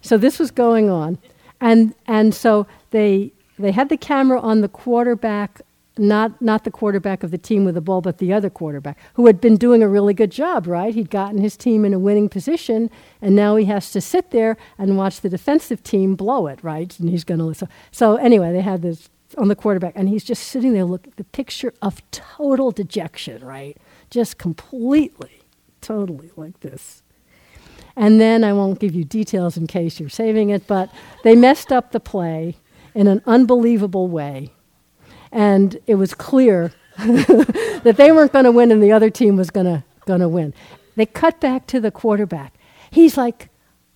So 0.00 0.16
this 0.16 0.38
was 0.38 0.50
going 0.50 0.88
on. 0.88 1.18
And, 1.60 1.94
and 2.06 2.34
so 2.34 2.66
they, 2.90 3.32
they 3.58 3.72
had 3.72 3.88
the 3.88 3.96
camera 3.96 4.40
on 4.40 4.60
the 4.60 4.68
quarterback 4.68 5.62
not 5.98 6.40
not 6.42 6.64
the 6.64 6.70
quarterback 6.70 7.22
of 7.22 7.30
the 7.30 7.38
team 7.38 7.64
with 7.64 7.74
the 7.74 7.80
ball, 7.80 8.00
but 8.00 8.18
the 8.18 8.32
other 8.32 8.50
quarterback 8.50 8.98
who 9.14 9.26
had 9.26 9.40
been 9.40 9.56
doing 9.56 9.82
a 9.82 9.88
really 9.88 10.14
good 10.14 10.30
job. 10.30 10.66
Right, 10.66 10.94
he'd 10.94 11.10
gotten 11.10 11.38
his 11.38 11.56
team 11.56 11.84
in 11.84 11.94
a 11.94 11.98
winning 11.98 12.28
position, 12.28 12.90
and 13.22 13.34
now 13.34 13.56
he 13.56 13.64
has 13.66 13.90
to 13.92 14.00
sit 14.00 14.30
there 14.30 14.56
and 14.78 14.96
watch 14.96 15.20
the 15.20 15.28
defensive 15.28 15.82
team 15.82 16.14
blow 16.14 16.46
it. 16.46 16.62
Right, 16.62 16.98
and 16.98 17.08
he's 17.08 17.24
going 17.24 17.38
to 17.38 17.44
listen. 17.44 17.68
So 17.90 18.16
anyway, 18.16 18.52
they 18.52 18.60
had 18.60 18.82
this 18.82 19.08
on 19.36 19.48
the 19.48 19.56
quarterback, 19.56 19.92
and 19.96 20.08
he's 20.08 20.24
just 20.24 20.44
sitting 20.44 20.72
there, 20.72 20.84
look 20.84 21.14
the 21.16 21.24
picture 21.24 21.74
of 21.82 22.02
total 22.10 22.70
dejection. 22.70 23.44
Right, 23.44 23.76
just 24.10 24.38
completely, 24.38 25.42
totally 25.80 26.30
like 26.36 26.60
this. 26.60 27.02
And 27.98 28.20
then 28.20 28.44
I 28.44 28.52
won't 28.52 28.78
give 28.78 28.94
you 28.94 29.04
details 29.04 29.56
in 29.56 29.66
case 29.66 29.98
you're 29.98 30.10
saving 30.10 30.50
it, 30.50 30.66
but 30.66 30.90
they 31.24 31.34
messed 31.34 31.72
up 31.72 31.92
the 31.92 32.00
play 32.00 32.56
in 32.94 33.06
an 33.06 33.22
unbelievable 33.26 34.06
way 34.08 34.52
and 35.32 35.78
it 35.86 35.96
was 35.96 36.14
clear 36.14 36.72
that 36.98 37.94
they 37.96 38.10
weren't 38.10 38.32
going 38.32 38.44
to 38.44 38.50
win 38.50 38.72
and 38.72 38.82
the 38.82 38.92
other 38.92 39.10
team 39.10 39.36
was 39.36 39.50
going 39.50 39.66
to 39.66 39.84
going 40.06 40.20
to 40.20 40.28
win. 40.28 40.54
They 40.94 41.04
cut 41.04 41.40
back 41.40 41.66
to 41.68 41.80
the 41.80 41.90
quarterback. 41.90 42.54
He's 42.90 43.16
like, 43.16 43.50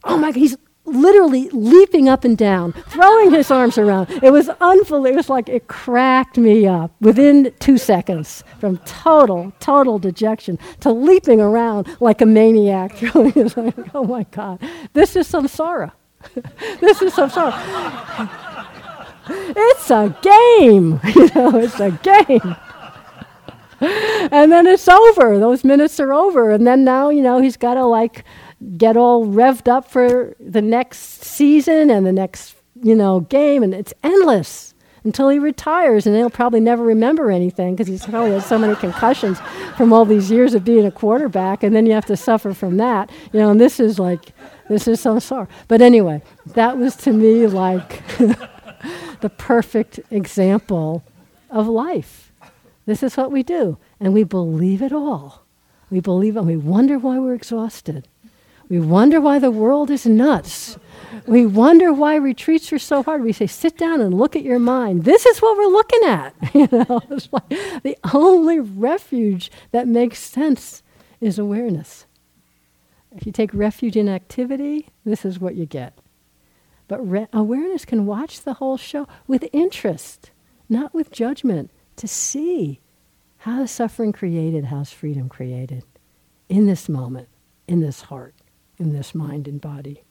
"Oh 0.05 0.19
my 0.19 0.29
god, 0.29 0.37
he's 0.37 0.57
literally 0.85 1.49
leaping 1.51 2.09
up 2.09 2.25
and 2.25 2.37
down, 2.37 2.73
throwing 2.89 3.31
his 3.31 3.51
arms 3.51 3.79
around. 3.79 4.11
It 4.23 4.33
was 4.33 4.49
unbelievable. 4.61 5.07
It 5.07 5.17
was 5.17 5.29
like 5.29 5.49
it 5.49 5.69
cracked 5.69 6.39
me 6.39 6.67
up 6.67 6.93
within 7.01 7.53
two 7.61 7.79
seconds 7.79 8.43
from 8.59 8.79
total, 8.79 9.53
total 9.61 9.99
dejection 9.99 10.59
to 10.81 10.93
leaping 10.93 11.41
around 11.41 11.97
like 12.01 12.21
a 12.21 12.27
maniac. 12.27 12.97
Throwing 12.97 13.33
his 13.33 13.57
arms. 13.57 13.75
Oh 13.95 14.05
my 14.05 14.25
God, 14.31 14.61
this 14.93 15.17
is 15.17 15.31
samsara. 15.31 15.93
this 16.81 17.01
is 17.03 17.15
samsara 17.15 18.51
it's 19.31 19.91
a 19.91 20.17
game. 20.23 21.01
You 21.15 21.29
know, 21.35 21.59
it's 21.59 21.81
a 21.81 21.91
game. 21.91 22.57
and 23.81 24.53
then 24.53 24.67
it's 24.67 24.89
over. 24.89 25.39
Those 25.39 25.65
minutes 25.65 25.99
are 26.01 26.13
over. 26.13 26.51
And 26.51 26.67
then 26.67 26.85
now, 26.85 27.11
you 27.11 27.23
know, 27.23 27.41
he's 27.41 27.57
got 27.57 27.75
to 27.75 27.85
like 27.85 28.25
get 28.77 28.97
all 28.97 29.27
revved 29.27 29.69
up 29.69 29.91
for 29.91 30.35
the 30.39 30.63
next 30.63 31.25
season 31.25 31.91
and 31.91 32.07
the 32.07 32.13
next, 32.13 32.57
you 32.83 32.95
know, 32.95 33.21
game. 33.21 33.63
And 33.63 33.75
it's 33.75 33.95
endless 34.03 34.75
until 35.05 35.29
he 35.29 35.39
retires. 35.39 36.07
And 36.07 36.15
he'll 36.17 36.31
probably 36.31 36.61
never 36.61 36.83
remember 36.83 37.31
anything 37.31 37.75
because 37.75 37.89
he's 37.89 38.05
probably 38.07 38.33
had 38.33 38.43
so 38.43 38.59
many 38.59 38.75
concussions 38.77 39.39
from 39.77 39.93
all 39.93 40.05
these 40.05 40.31
years 40.31 40.55
of 40.55 40.65
being 40.65 40.87
a 40.87 40.91
quarterback. 40.91 41.63
And 41.63 41.75
then 41.75 41.87
you 41.87 41.93
have 41.93 42.07
to 42.07 42.17
suffer 42.17 42.53
from 42.53 42.77
that. 42.77 43.11
You 43.33 43.41
know, 43.41 43.51
and 43.51 43.61
this 43.61 43.81
is 43.81 43.99
like, 43.99 44.33
this 44.69 44.87
is 44.87 45.01
so 45.01 45.19
sorry. 45.19 45.49
But 45.69 45.81
anyway, 45.81 46.23
that 46.55 46.79
was 46.79 46.97
to 46.97 47.13
me 47.13 47.47
like. 47.47 48.03
the 49.21 49.31
perfect 49.31 50.01
example 50.11 51.05
of 51.51 51.69
life. 51.69 52.33
This 52.87 53.03
is 53.03 53.17
what 53.17 53.31
we 53.31 53.43
do, 53.43 53.79
and 54.01 54.13
we 54.13 54.25
believe 54.25 54.83
it 54.83 54.93
all. 54.93 55.43
We 55.91 56.01
believe 56.01 56.37
it, 56.37 56.41
and 56.41 56.49
we 56.49 56.57
wonder 56.57 56.99
why 56.99 57.19
we're 57.19 57.35
exhausted. 57.35 58.09
We 58.71 58.79
wonder 58.79 59.21
why 59.21 59.41
the 59.41 59.51
world 59.51 59.91
is 59.91 60.07
nuts. 60.07 60.79
We 61.27 61.45
wonder 61.45 61.93
why 61.93 62.15
retreats 62.15 62.73
are 62.73 62.79
so 62.79 63.03
hard. 63.03 63.23
We 63.23 63.33
say, 63.33 63.49
sit 63.49 63.77
down 63.77 64.01
and 64.01 64.15
look 64.15 64.37
at 64.37 64.45
your 64.45 64.61
mind. 64.61 65.05
This 65.05 65.27
is 65.27 65.43
what 65.43 65.59
we're 65.59 65.67
looking 65.67 66.05
at. 66.05 66.35
You 66.55 66.69
know, 66.73 67.01
it's 67.11 67.29
like 67.33 67.49
the 67.83 67.97
only 68.15 68.61
refuge 68.61 69.51
that 69.73 69.89
makes 69.89 70.19
sense 70.19 70.83
is 71.21 71.39
awareness. 71.39 72.07
If 73.13 73.27
you 73.27 73.33
take 73.33 73.53
refuge 73.53 73.97
in 73.97 74.09
activity, 74.09 74.89
this 75.05 75.25
is 75.25 75.41
what 75.41 75.57
you 75.57 75.67
get. 75.67 75.99
But 76.87 77.09
re- 77.09 77.29
awareness 77.33 77.85
can 77.85 78.07
watch 78.07 78.43
the 78.43 78.55
whole 78.55 78.77
show 78.77 79.07
with 79.27 79.49
interest, 79.53 80.31
not 80.69 80.95
with 80.95 81.11
judgment, 81.11 81.71
to 81.97 82.07
see 82.07 82.81
how 83.39 83.63
is 83.63 83.71
suffering 83.71 84.13
created, 84.13 84.67
how's 84.67 84.93
freedom 84.93 85.29
created 85.29 85.85
in 86.49 86.67
this 86.67 86.89
moment, 86.89 87.29
in 87.67 87.81
this 87.81 88.03
heart, 88.03 88.35
in 88.81 88.93
this 88.93 89.15
mind 89.15 89.47
and 89.47 89.61
body. 89.61 90.03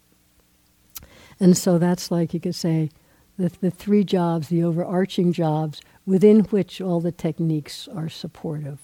And 1.39 1.57
so 1.57 1.77
that's 1.77 2.11
like 2.11 2.33
you 2.33 2.39
could 2.39 2.55
say 2.55 2.89
the, 3.37 3.49
the 3.61 3.71
three 3.71 4.03
jobs, 4.03 4.49
the 4.49 4.63
overarching 4.63 5.33
jobs 5.33 5.81
within 6.05 6.41
which 6.45 6.81
all 6.81 6.99
the 6.99 7.11
techniques 7.11 7.87
are 7.87 8.09
supportive 8.09 8.79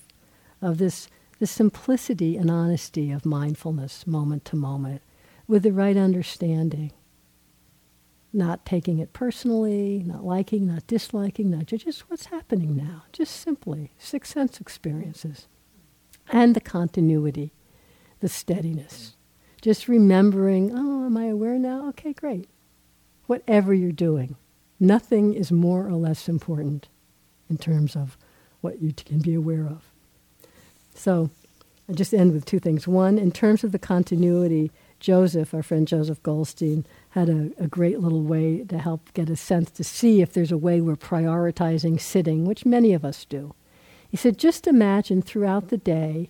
of 0.61 0.77
this, 0.77 1.09
the 1.39 1.47
simplicity 1.47 2.37
and 2.37 2.49
honesty 2.49 3.11
of 3.11 3.25
mindfulness 3.25 4.07
moment 4.07 4.45
to 4.45 4.55
moment 4.55 5.01
with 5.47 5.63
the 5.63 5.73
right 5.73 5.97
understanding. 5.97 6.91
Not 8.31 8.65
taking 8.65 8.99
it 8.99 9.13
personally, 9.13 10.03
not 10.05 10.25
liking, 10.25 10.67
not 10.67 10.87
disliking, 10.87 11.51
not 11.51 11.67
just 11.67 12.09
what's 12.09 12.25
happening 12.25 12.75
now. 12.75 13.03
Just 13.13 13.35
simply 13.35 13.91
six 13.97 14.29
sense 14.29 14.59
experiences. 14.59 15.47
And 16.31 16.55
the 16.55 16.61
continuity, 16.61 17.53
the 18.19 18.27
steadiness. 18.27 19.15
Just 19.65 19.87
remembering, 19.87 20.71
oh, 20.75 21.07
am 21.07 21.17
I 21.17 21.25
aware 21.25 21.57
now? 21.57 21.89
Okay, 21.89 22.13
great. 22.13 22.47
Whatever 23.25 23.73
you're 23.73 23.91
doing, 23.91 24.35
nothing 24.79 25.33
is 25.33 25.51
more 25.51 25.87
or 25.87 25.95
less 25.95 26.29
important 26.29 26.87
in 27.49 27.57
terms 27.57 27.95
of 27.95 28.15
what 28.61 28.79
you 28.79 28.93
can 28.93 29.21
be 29.21 29.33
aware 29.33 29.65
of. 29.65 29.89
So 30.93 31.31
I 31.89 31.93
just 31.93 32.13
end 32.13 32.33
with 32.33 32.45
two 32.45 32.59
things. 32.59 32.87
One, 32.87 33.17
in 33.17 33.31
terms 33.31 33.63
of 33.63 33.71
the 33.71 33.79
continuity, 33.79 34.69
Joseph, 34.99 35.51
our 35.51 35.63
friend 35.63 35.87
Joseph 35.87 36.21
Goldstein, 36.21 36.85
had 37.09 37.27
a, 37.27 37.49
a, 37.57 37.65
great 37.65 37.99
little 37.99 38.21
way 38.21 38.63
to 38.65 38.77
help 38.77 39.11
get 39.15 39.31
a 39.31 39.35
sense 39.35 39.71
to 39.71 39.83
see 39.83 40.21
if 40.21 40.31
there's 40.31 40.51
a 40.51 40.59
way 40.59 40.79
we're 40.79 40.95
prioritizing 40.95 41.99
sitting, 41.99 42.45
which 42.45 42.67
many 42.67 42.93
of 42.93 43.03
us 43.03 43.25
do. 43.25 43.55
He 44.07 44.15
said, 44.15 44.37
just 44.37 44.67
imagine 44.67 45.23
throughout 45.23 45.69
the 45.69 45.77
day, 45.77 46.29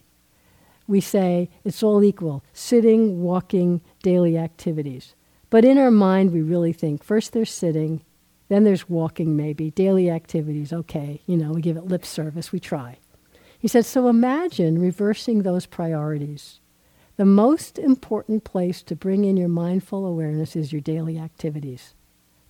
we 0.88 1.02
say 1.02 1.50
it's 1.64 1.84
all 1.84 2.04
equal 2.04 2.44
sitting, 2.54 3.22
walking, 3.22 3.82
daily 4.04 4.38
activities. 4.38 5.16
But 5.50 5.66
in 5.66 5.78
our 5.78 5.92
mind, 5.92 6.32
we 6.32 6.42
really 6.42 6.74
think 6.74 7.04
first 7.04 7.34
there's 7.34 7.52
sitting, 7.52 8.02
then 8.50 8.64
there's 8.64 8.90
walking, 8.90 9.36
maybe, 9.36 9.72
daily 9.72 10.10
activities, 10.10 10.72
okay, 10.72 11.22
you 11.26 11.38
know, 11.38 11.52
we 11.52 11.62
give 11.62 11.78
it 11.78 11.88
lip 11.88 12.06
service, 12.06 12.52
we 12.52 12.60
try. 12.60 12.98
He 13.58 13.68
said, 13.68 13.86
so 13.86 14.08
imagine 14.08 14.80
reversing 14.80 15.42
those 15.42 15.66
priorities. 15.66 16.60
The 17.18 17.26
most 17.26 17.80
important 17.80 18.44
place 18.44 18.84
to 18.84 18.96
bring 18.96 19.26
in 19.26 19.38
your 19.38 19.48
mindful 19.48 20.06
awareness 20.06 20.56
is 20.56 20.72
your 20.72 20.82
daily 20.82 21.18
activities 21.18 21.94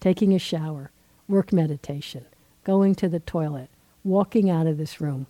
taking 0.01 0.35
a 0.35 0.39
shower, 0.39 0.91
work 1.27 1.51
meditation, 1.51 2.25
going 2.63 2.93
to 2.93 3.09
the 3.09 3.19
toilet, 3.19 3.69
walking 4.03 4.51
out 4.51 4.67
of 4.67 4.77
this 4.77 5.01
room. 5.01 5.25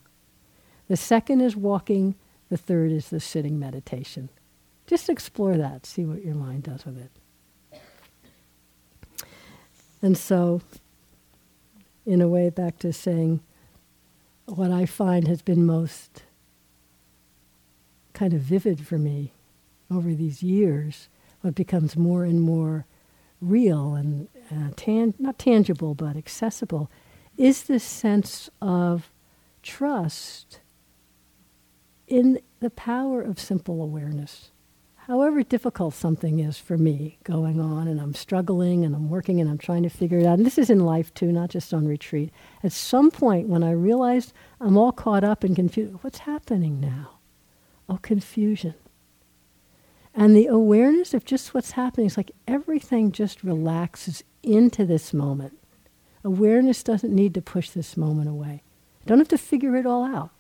The 0.89 0.97
second 0.97 1.39
is 1.39 1.56
walking, 1.56 2.16
the 2.50 2.58
third 2.58 2.91
is 2.91 3.10
the 3.10 3.20
sitting 3.20 3.60
meditation. 3.60 4.30
Just 4.88 5.10
explore 5.10 5.58
that, 5.58 5.86
see 5.86 6.06
what 6.06 6.24
your 6.24 6.36
mind 6.36 6.64
does 6.64 6.86
with 6.86 6.98
it. 6.98 7.12
And 10.02 10.18
so, 10.18 10.62
in 12.06 12.22
a 12.22 12.28
way, 12.28 12.50
back 12.50 12.78
to 12.80 12.93
saying 12.93 13.41
what 14.46 14.72
I 14.72 14.86
find 14.86 15.28
has 15.28 15.41
been 15.41 15.66
most 15.66 16.24
kind 18.14 18.34
of 18.34 18.41
vivid 18.41 18.86
for 18.86 18.98
me 18.98 19.34
over 19.89 20.14
these 20.14 20.43
years, 20.43 21.10
what 21.41 21.56
becomes 21.56 21.98
more 21.98 22.24
and 22.24 22.41
more 22.41 22.86
real 23.41 23.96
and 23.96 24.28
uh, 24.52 24.70
tan- 24.76 25.14
not 25.20 25.38
tangible 25.38 25.96
but 25.96 26.16
accessible, 26.16 26.89
is 27.38 27.64
this 27.64 27.84
sense 27.84 28.50
of 28.62 29.12
trust 29.62 30.60
in 32.08 32.39
the 32.60 32.70
power 32.70 33.22
of 33.22 33.39
simple 33.39 33.82
awareness 33.82 34.51
however 35.08 35.43
difficult 35.43 35.93
something 35.93 36.39
is 36.39 36.58
for 36.58 36.78
me 36.78 37.18
going 37.24 37.60
on 37.60 37.88
and 37.88 38.01
I'm 38.01 38.16
struggling 38.16 38.84
and 38.84 38.95
I'm 38.95 39.10
working 39.10 39.39
and 39.39 39.49
I'm 39.49 39.58
trying 39.58 39.84
to 39.84 39.89
figure 39.89 40.18
it 40.18 40.26
out, 40.26 40.38
and 40.38 40.45
this 40.45 40.58
is 40.58 40.70
in 40.70 40.80
life 40.80 41.14
too, 41.14 41.32
not 41.32 41.49
just 41.49 41.74
on 41.74 41.88
retreat, 41.88 42.32
at 42.64 42.72
some 42.72 43.12
point 43.12 43.47
when 43.47 43.64
I 43.64 43.72
realized 43.72 44.34
I'm 44.60 44.78
all 44.78 44.91
caught 44.91 45.24
up 45.24 45.43
and 45.43 45.56
confused, 45.56 45.99
what's 46.01 46.20
happening 46.20 46.80
now? 46.80 47.20
Oh, 47.88 47.99
confusion. 48.01 48.74
And 50.16 50.36
the 50.36 50.47
awareness 50.47 51.14
of 51.14 51.24
just 51.24 51.53
what's 51.53 51.72
happening 51.72 52.08
is 52.08 52.18
like 52.18 52.32
everything 52.47 53.12
just 53.12 53.43
relaxes 53.43 54.24
into 54.41 54.86
this 54.86 55.14
moment. 55.14 55.60
Awareness 56.24 56.82
doesn't 56.82 57.14
need 57.14 57.36
to 57.36 57.41
push 57.41 57.70
this 57.70 57.95
moment 57.95 58.30
away. 58.30 58.64
I 59.03 59.08
don't 59.08 59.20
have 59.20 59.28
to 59.28 59.38
figure 59.38 59.76
it 59.76 59.86
all 59.86 60.03
out. 60.03 60.32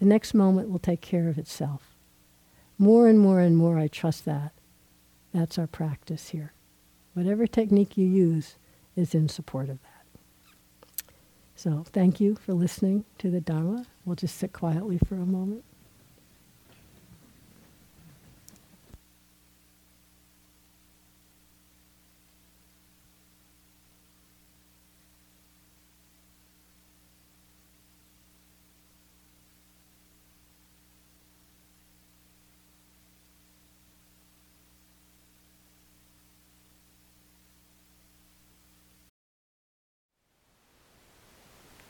The 0.00 0.06
next 0.06 0.32
moment 0.34 0.70
will 0.70 0.78
take 0.78 1.02
care 1.02 1.28
of 1.28 1.38
itself. 1.38 1.94
More 2.78 3.06
and 3.06 3.20
more 3.20 3.40
and 3.40 3.56
more, 3.56 3.78
I 3.78 3.86
trust 3.86 4.24
that. 4.24 4.52
That's 5.32 5.58
our 5.58 5.66
practice 5.66 6.30
here. 6.30 6.54
Whatever 7.12 7.46
technique 7.46 7.98
you 7.98 8.06
use 8.06 8.56
is 8.96 9.14
in 9.14 9.28
support 9.28 9.68
of 9.68 9.78
that. 9.82 11.04
So, 11.54 11.84
thank 11.92 12.18
you 12.20 12.36
for 12.36 12.54
listening 12.54 13.04
to 13.18 13.30
the 13.30 13.42
Dharma. 13.42 13.84
We'll 14.06 14.16
just 14.16 14.38
sit 14.38 14.54
quietly 14.54 14.98
for 15.06 15.16
a 15.16 15.26
moment. 15.26 15.64